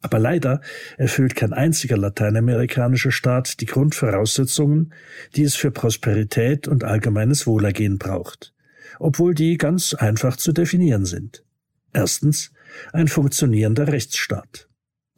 Aber 0.00 0.20
leider 0.20 0.60
erfüllt 0.96 1.34
kein 1.34 1.52
einziger 1.52 1.96
lateinamerikanischer 1.96 3.10
Staat 3.10 3.60
die 3.60 3.66
Grundvoraussetzungen, 3.66 4.92
die 5.34 5.42
es 5.42 5.56
für 5.56 5.72
Prosperität 5.72 6.68
und 6.68 6.84
allgemeines 6.84 7.48
Wohlergehen 7.48 7.98
braucht 7.98 8.52
obwohl 8.98 9.34
die 9.34 9.56
ganz 9.56 9.94
einfach 9.94 10.36
zu 10.36 10.52
definieren 10.52 11.04
sind. 11.04 11.44
Erstens 11.92 12.52
ein 12.92 13.08
funktionierender 13.08 13.88
Rechtsstaat, 13.88 14.68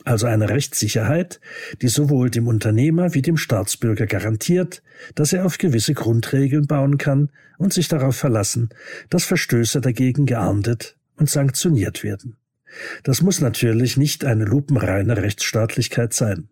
also 0.04 0.26
eine 0.26 0.48
Rechtssicherheit, 0.48 1.40
die 1.82 1.88
sowohl 1.88 2.30
dem 2.30 2.46
Unternehmer 2.46 3.14
wie 3.14 3.22
dem 3.22 3.36
Staatsbürger 3.36 4.06
garantiert, 4.06 4.82
dass 5.14 5.32
er 5.32 5.44
auf 5.44 5.58
gewisse 5.58 5.94
Grundregeln 5.94 6.66
bauen 6.66 6.98
kann 6.98 7.30
und 7.58 7.72
sich 7.72 7.88
darauf 7.88 8.16
verlassen, 8.16 8.70
dass 9.10 9.24
Verstöße 9.24 9.80
dagegen 9.80 10.26
geahndet 10.26 10.96
und 11.16 11.28
sanktioniert 11.28 12.02
werden. 12.02 12.36
Das 13.02 13.20
muss 13.20 13.40
natürlich 13.40 13.96
nicht 13.96 14.24
eine 14.24 14.44
lupenreine 14.44 15.16
Rechtsstaatlichkeit 15.16 16.14
sein. 16.14 16.48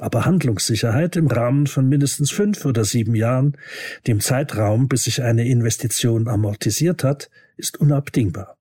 Aber 0.00 0.24
Handlungssicherheit 0.24 1.16
im 1.16 1.26
Rahmen 1.26 1.66
von 1.66 1.88
mindestens 1.88 2.30
fünf 2.30 2.64
oder 2.64 2.84
sieben 2.84 3.14
Jahren, 3.14 3.56
dem 4.06 4.20
Zeitraum, 4.20 4.88
bis 4.88 5.04
sich 5.04 5.22
eine 5.22 5.48
Investition 5.48 6.28
amortisiert 6.28 7.02
hat, 7.04 7.30
ist 7.56 7.80
unabdingbar. 7.80 8.56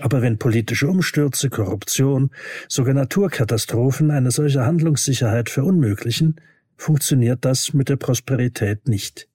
Aber 0.00 0.22
wenn 0.22 0.38
politische 0.38 0.88
Umstürze, 0.88 1.50
Korruption, 1.50 2.30
sogar 2.68 2.94
Naturkatastrophen 2.94 4.10
eine 4.10 4.30
solche 4.30 4.64
Handlungssicherheit 4.64 5.50
verunmöglichen, 5.50 6.36
funktioniert 6.76 7.44
das 7.44 7.74
mit 7.74 7.88
der 7.88 7.96
Prosperität 7.96 8.88
nicht. 8.88 9.28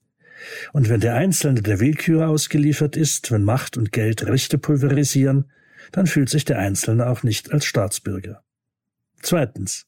Und 0.73 0.89
wenn 0.89 0.99
der 0.99 1.15
Einzelne 1.15 1.61
der 1.61 1.79
Willkür 1.79 2.27
ausgeliefert 2.27 2.95
ist, 2.95 3.31
wenn 3.31 3.43
Macht 3.43 3.77
und 3.77 3.91
Geld 3.91 4.25
Rechte 4.25 4.57
pulverisieren, 4.57 5.51
dann 5.91 6.07
fühlt 6.07 6.29
sich 6.29 6.45
der 6.45 6.59
Einzelne 6.59 7.07
auch 7.07 7.23
nicht 7.23 7.51
als 7.51 7.65
Staatsbürger. 7.65 8.43
Zweitens. 9.21 9.87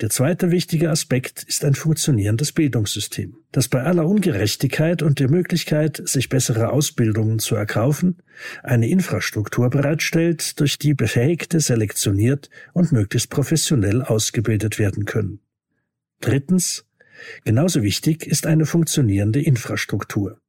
Der 0.00 0.10
zweite 0.10 0.50
wichtige 0.50 0.90
Aspekt 0.90 1.44
ist 1.44 1.64
ein 1.64 1.74
funktionierendes 1.74 2.52
Bildungssystem, 2.52 3.36
das 3.52 3.68
bei 3.68 3.82
aller 3.82 4.06
Ungerechtigkeit 4.06 5.02
und 5.02 5.20
der 5.20 5.30
Möglichkeit, 5.30 6.02
sich 6.04 6.28
bessere 6.28 6.70
Ausbildungen 6.72 7.38
zu 7.38 7.54
erkaufen, 7.54 8.22
eine 8.62 8.88
Infrastruktur 8.88 9.70
bereitstellt, 9.70 10.58
durch 10.58 10.78
die 10.78 10.94
Befähigte 10.94 11.60
selektioniert 11.60 12.50
und 12.72 12.90
möglichst 12.90 13.30
professionell 13.30 14.02
ausgebildet 14.02 14.78
werden 14.78 15.04
können. 15.04 15.40
Drittens. 16.20 16.84
Genauso 17.44 17.82
wichtig 17.82 18.26
ist 18.26 18.46
eine 18.46 18.64
funktionierende 18.64 19.42
Infrastruktur. 19.42 20.40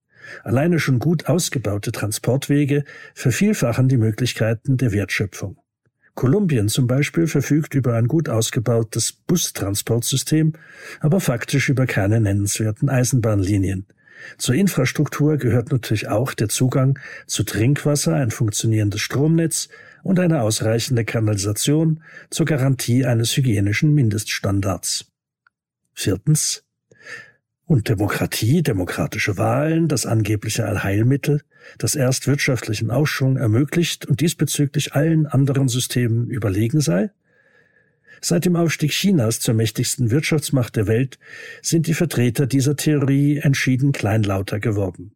Alleine 0.43 0.79
schon 0.79 0.99
gut 0.99 1.27
ausgebaute 1.27 1.91
Transportwege 1.91 2.85
vervielfachen 3.13 3.89
die 3.89 3.97
Möglichkeiten 3.97 4.77
der 4.77 4.93
Wertschöpfung. 4.93 5.60
Kolumbien 6.15 6.67
zum 6.67 6.87
Beispiel 6.87 7.27
verfügt 7.27 7.73
über 7.73 7.95
ein 7.95 8.07
gut 8.07 8.29
ausgebautes 8.29 9.13
Bustransportsystem, 9.13 10.53
aber 10.99 11.19
faktisch 11.19 11.69
über 11.69 11.85
keine 11.85 12.19
nennenswerten 12.19 12.89
Eisenbahnlinien. 12.89 13.85
Zur 14.37 14.55
Infrastruktur 14.55 15.37
gehört 15.37 15.71
natürlich 15.71 16.07
auch 16.07 16.33
der 16.33 16.49
Zugang 16.49 16.99
zu 17.25 17.43
Trinkwasser, 17.43 18.13
ein 18.13 18.31
funktionierendes 18.31 19.01
Stromnetz 19.01 19.69
und 20.03 20.19
eine 20.19 20.41
ausreichende 20.41 21.05
Kanalisation 21.05 22.03
zur 22.29 22.45
Garantie 22.45 23.05
eines 23.05 23.35
hygienischen 23.35 23.93
Mindeststandards. 23.93 25.05
Viertens 25.93 26.63
und 27.71 27.87
Demokratie, 27.87 28.63
demokratische 28.63 29.37
Wahlen, 29.37 29.87
das 29.87 30.05
angebliche 30.05 30.65
Allheilmittel, 30.65 31.41
das 31.77 31.95
erst 31.95 32.27
wirtschaftlichen 32.27 32.91
Aufschwung 32.91 33.37
ermöglicht 33.37 34.05
und 34.05 34.19
diesbezüglich 34.19 34.93
allen 34.93 35.25
anderen 35.25 35.69
Systemen 35.69 36.29
überlegen 36.29 36.81
sei? 36.81 37.11
Seit 38.19 38.43
dem 38.43 38.57
Aufstieg 38.57 38.91
Chinas 38.91 39.39
zur 39.39 39.53
mächtigsten 39.53 40.11
Wirtschaftsmacht 40.11 40.75
der 40.75 40.87
Welt 40.87 41.17
sind 41.61 41.87
die 41.87 41.93
Vertreter 41.93 42.45
dieser 42.45 42.75
Theorie 42.75 43.37
entschieden 43.37 43.93
kleinlauter 43.93 44.59
geworden. 44.59 45.13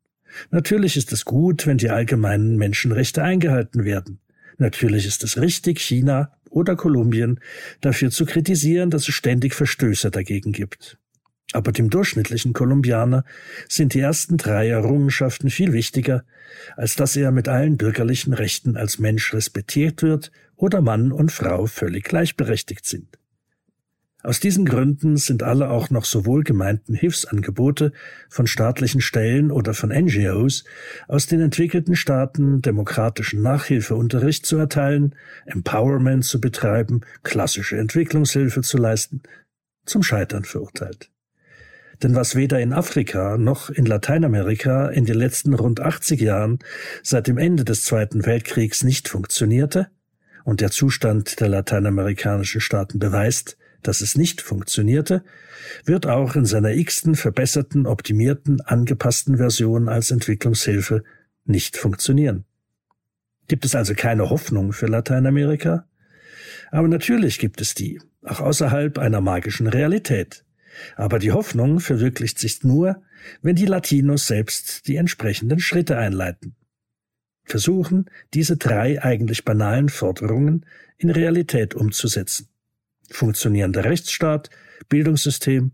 Natürlich 0.49 0.95
ist 0.95 1.12
es 1.12 1.26
gut, 1.26 1.68
wenn 1.68 1.78
die 1.78 1.89
allgemeinen 1.89 2.56
Menschenrechte 2.56 3.22
eingehalten 3.22 3.84
werden. 3.84 4.20
Natürlich 4.58 5.06
ist 5.06 5.26
es 5.26 5.38
richtig, 5.41 5.82
China 5.82 6.32
oder 6.49 6.78
Kolumbien 6.78 7.41
dafür 7.82 8.12
zu 8.12 8.26
kritisieren, 8.26 8.91
dass 8.91 9.10
es 9.10 9.14
ständig 9.14 9.53
Verstöße 9.53 10.10
dagegen 10.10 10.53
gibt. 10.53 10.97
Aber 11.53 11.71
dem 11.71 11.89
durchschnittlichen 11.89 12.53
Kolumbianer 12.53 13.23
sind 13.69 13.93
die 13.93 13.99
ersten 13.99 14.37
drei 14.37 14.69
Errungenschaften 14.69 15.49
viel 15.49 15.73
wichtiger, 15.73 16.25
als 16.75 16.95
dass 16.95 17.15
er 17.15 17.31
mit 17.31 17.47
allen 17.47 17.77
bürgerlichen 17.77 18.33
Rechten 18.33 18.75
als 18.77 18.99
Mensch 18.99 19.33
respektiert 19.33 20.01
wird 20.01 20.31
oder 20.55 20.81
Mann 20.81 21.11
und 21.11 21.31
Frau 21.31 21.65
völlig 21.67 22.05
gleichberechtigt 22.05 22.85
sind. 22.85 23.19
Aus 24.25 24.39
diesen 24.39 24.65
Gründen 24.65 25.17
sind 25.17 25.43
alle 25.43 25.69
auch 25.69 25.91
noch 25.91 26.03
so 26.03 26.25
wohlgemeinten 26.25 26.95
Hilfsangebote 26.95 27.91
von 28.27 28.47
staatlichen 28.47 28.99
Stellen 28.99 29.51
oder 29.51 29.75
von 29.75 29.91
NGOs 29.91 30.63
aus 31.07 31.27
den 31.27 31.41
entwickelten 31.41 31.95
Staaten 31.95 32.63
demokratischen 32.63 33.43
Nachhilfeunterricht 33.43 34.43
zu 34.47 34.57
erteilen, 34.57 35.13
Empowerment 35.45 36.25
zu 36.25 36.41
betreiben, 36.41 37.01
klassische 37.21 37.77
Entwicklungshilfe 37.77 38.63
zu 38.63 38.77
leisten, 38.77 39.21
zum 39.85 40.01
Scheitern 40.01 40.43
verurteilt. 40.43 41.11
Denn 42.03 42.15
was 42.15 42.35
weder 42.35 42.59
in 42.59 42.73
Afrika 42.73 43.37
noch 43.37 43.69
in 43.69 43.85
Lateinamerika 43.85 44.87
in 44.89 45.05
den 45.05 45.15
letzten 45.15 45.53
rund 45.53 45.79
80 45.79 46.21
Jahren 46.21 46.59
seit 47.03 47.27
dem 47.27 47.37
Ende 47.37 47.63
des 47.63 47.83
Zweiten 47.83 48.25
Weltkriegs 48.25 48.83
nicht 48.83 49.07
funktionierte, 49.07 49.87
und 50.45 50.61
der 50.61 50.69
Zustand 50.69 51.39
der 51.41 51.49
lateinamerikanischen 51.49 52.61
Staaten 52.61 52.99
beweist, 52.99 53.57
dass 53.81 54.01
es 54.01 54.15
nicht 54.15 54.41
funktionierte, 54.41 55.23
wird 55.83 56.05
auch 56.05 56.35
in 56.35 56.45
seiner 56.45 56.71
x-ten 56.71 57.15
verbesserten, 57.15 57.87
optimierten, 57.87 58.61
angepassten 58.61 59.37
Version 59.37 59.89
als 59.89 60.11
Entwicklungshilfe 60.11 61.03
nicht 61.45 61.77
funktionieren. 61.77 62.45
Gibt 63.47 63.65
es 63.65 63.75
also 63.75 63.93
keine 63.95 64.29
Hoffnung 64.29 64.71
für 64.71 64.87
Lateinamerika? 64.87 65.87
Aber 66.71 66.87
natürlich 66.87 67.39
gibt 67.39 67.59
es 67.59 67.73
die, 67.73 67.99
auch 68.23 68.39
außerhalb 68.39 68.97
einer 68.99 69.21
magischen 69.21 69.67
Realität. 69.67 70.44
Aber 70.95 71.19
die 71.19 71.32
Hoffnung 71.32 71.80
verwirklicht 71.80 72.39
sich 72.39 72.63
nur, 72.63 73.01
wenn 73.41 73.55
die 73.55 73.65
Latinos 73.65 74.28
selbst 74.28 74.88
die 74.88 74.95
entsprechenden 74.95 75.59
Schritte 75.59 75.97
einleiten. 75.97 76.55
Versuchen, 77.43 78.09
diese 78.34 78.57
drei 78.57 79.01
eigentlich 79.01 79.45
banalen 79.45 79.89
Forderungen 79.89 80.65
in 80.97 81.09
Realität 81.09 81.76
umzusetzen. 81.76 82.47
Funktionierender 83.11 83.86
Rechtsstaat, 83.86 84.49
Bildungssystem 84.89 85.71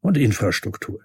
und 0.00 0.16
Infrastruktur. 0.16 1.00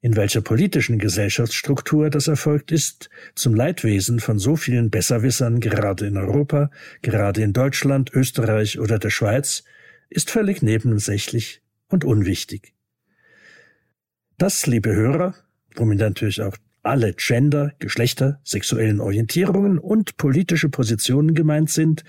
In 0.00 0.14
welcher 0.14 0.40
politischen 0.40 0.98
Gesellschaftsstruktur 0.98 2.08
das 2.08 2.28
erfolgt 2.28 2.70
ist, 2.70 3.10
zum 3.34 3.54
Leidwesen 3.54 4.20
von 4.20 4.38
so 4.38 4.54
vielen 4.54 4.90
Besserwissern 4.90 5.58
gerade 5.58 6.06
in 6.06 6.16
Europa, 6.16 6.70
gerade 7.02 7.42
in 7.42 7.52
Deutschland, 7.52 8.12
Österreich 8.14 8.78
oder 8.78 9.00
der 9.00 9.10
Schweiz, 9.10 9.64
ist 10.08 10.30
völlig 10.30 10.62
nebensächlich 10.62 11.62
und 11.88 12.04
unwichtig. 12.04 12.74
Das, 14.36 14.66
liebe 14.66 14.94
Hörer, 14.94 15.34
womit 15.74 15.98
natürlich 15.98 16.42
auch 16.42 16.56
alle 16.82 17.12
Gender, 17.12 17.72
Geschlechter, 17.78 18.40
sexuellen 18.44 19.00
Orientierungen 19.00 19.78
und 19.78 20.16
politische 20.16 20.68
Positionen 20.68 21.34
gemeint 21.34 21.70
sind, 21.70 22.04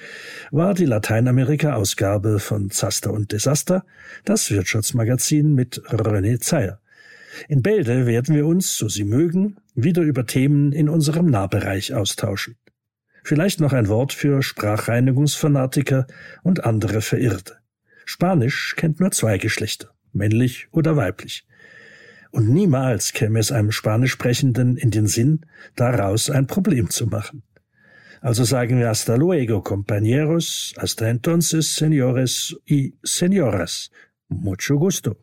war 0.51 0.73
die 0.73 0.85
Lateinamerika-Ausgabe 0.85 2.39
von 2.39 2.69
Zaster 2.69 3.11
und 3.11 3.31
Desaster, 3.31 3.85
das 4.25 4.49
Wirtschaftsmagazin 4.51 5.53
mit 5.53 5.81
René 5.89 6.39
Zeyer. 6.39 6.79
In 7.47 7.61
Bälde 7.61 8.05
werden 8.05 8.35
wir 8.35 8.45
uns, 8.45 8.77
so 8.77 8.87
Sie 8.89 9.03
mögen, 9.03 9.57
wieder 9.75 10.01
über 10.01 10.25
Themen 10.25 10.71
in 10.71 10.89
unserem 10.89 11.29
Nahbereich 11.29 11.93
austauschen. 11.93 12.55
Vielleicht 13.23 13.59
noch 13.59 13.73
ein 13.73 13.87
Wort 13.87 14.13
für 14.13 14.41
Sprachreinigungsfanatiker 14.41 16.07
und 16.43 16.63
andere 16.63 17.01
Verirrte. 17.01 17.58
Spanisch 18.11 18.73
kennt 18.75 18.99
nur 18.99 19.11
zwei 19.11 19.37
Geschlechter, 19.37 19.93
männlich 20.13 20.67
oder 20.71 20.95
weiblich. 20.95 21.45
Und 22.31 22.49
niemals 22.49 23.13
käme 23.13 23.37
es 23.37 23.51
einem 23.51 23.71
Spanisch 23.71 24.13
sprechenden 24.13 24.77
in 24.77 24.89
den 24.89 25.05
Sinn, 25.05 25.45
daraus 25.75 26.31
ein 26.31 26.47
Problem 26.47 26.89
zu 26.89 27.05
machen. 27.05 27.43
Also 28.19 28.45
sagen 28.45 28.79
wir 28.79 28.87
hasta 28.87 29.15
luego, 29.15 29.61
compañeros, 29.61 30.73
hasta 30.77 31.07
entonces, 31.07 31.75
señores 31.75 32.57
y 32.65 32.95
señoras. 33.03 33.91
Mucho 34.27 34.77
gusto. 34.77 35.15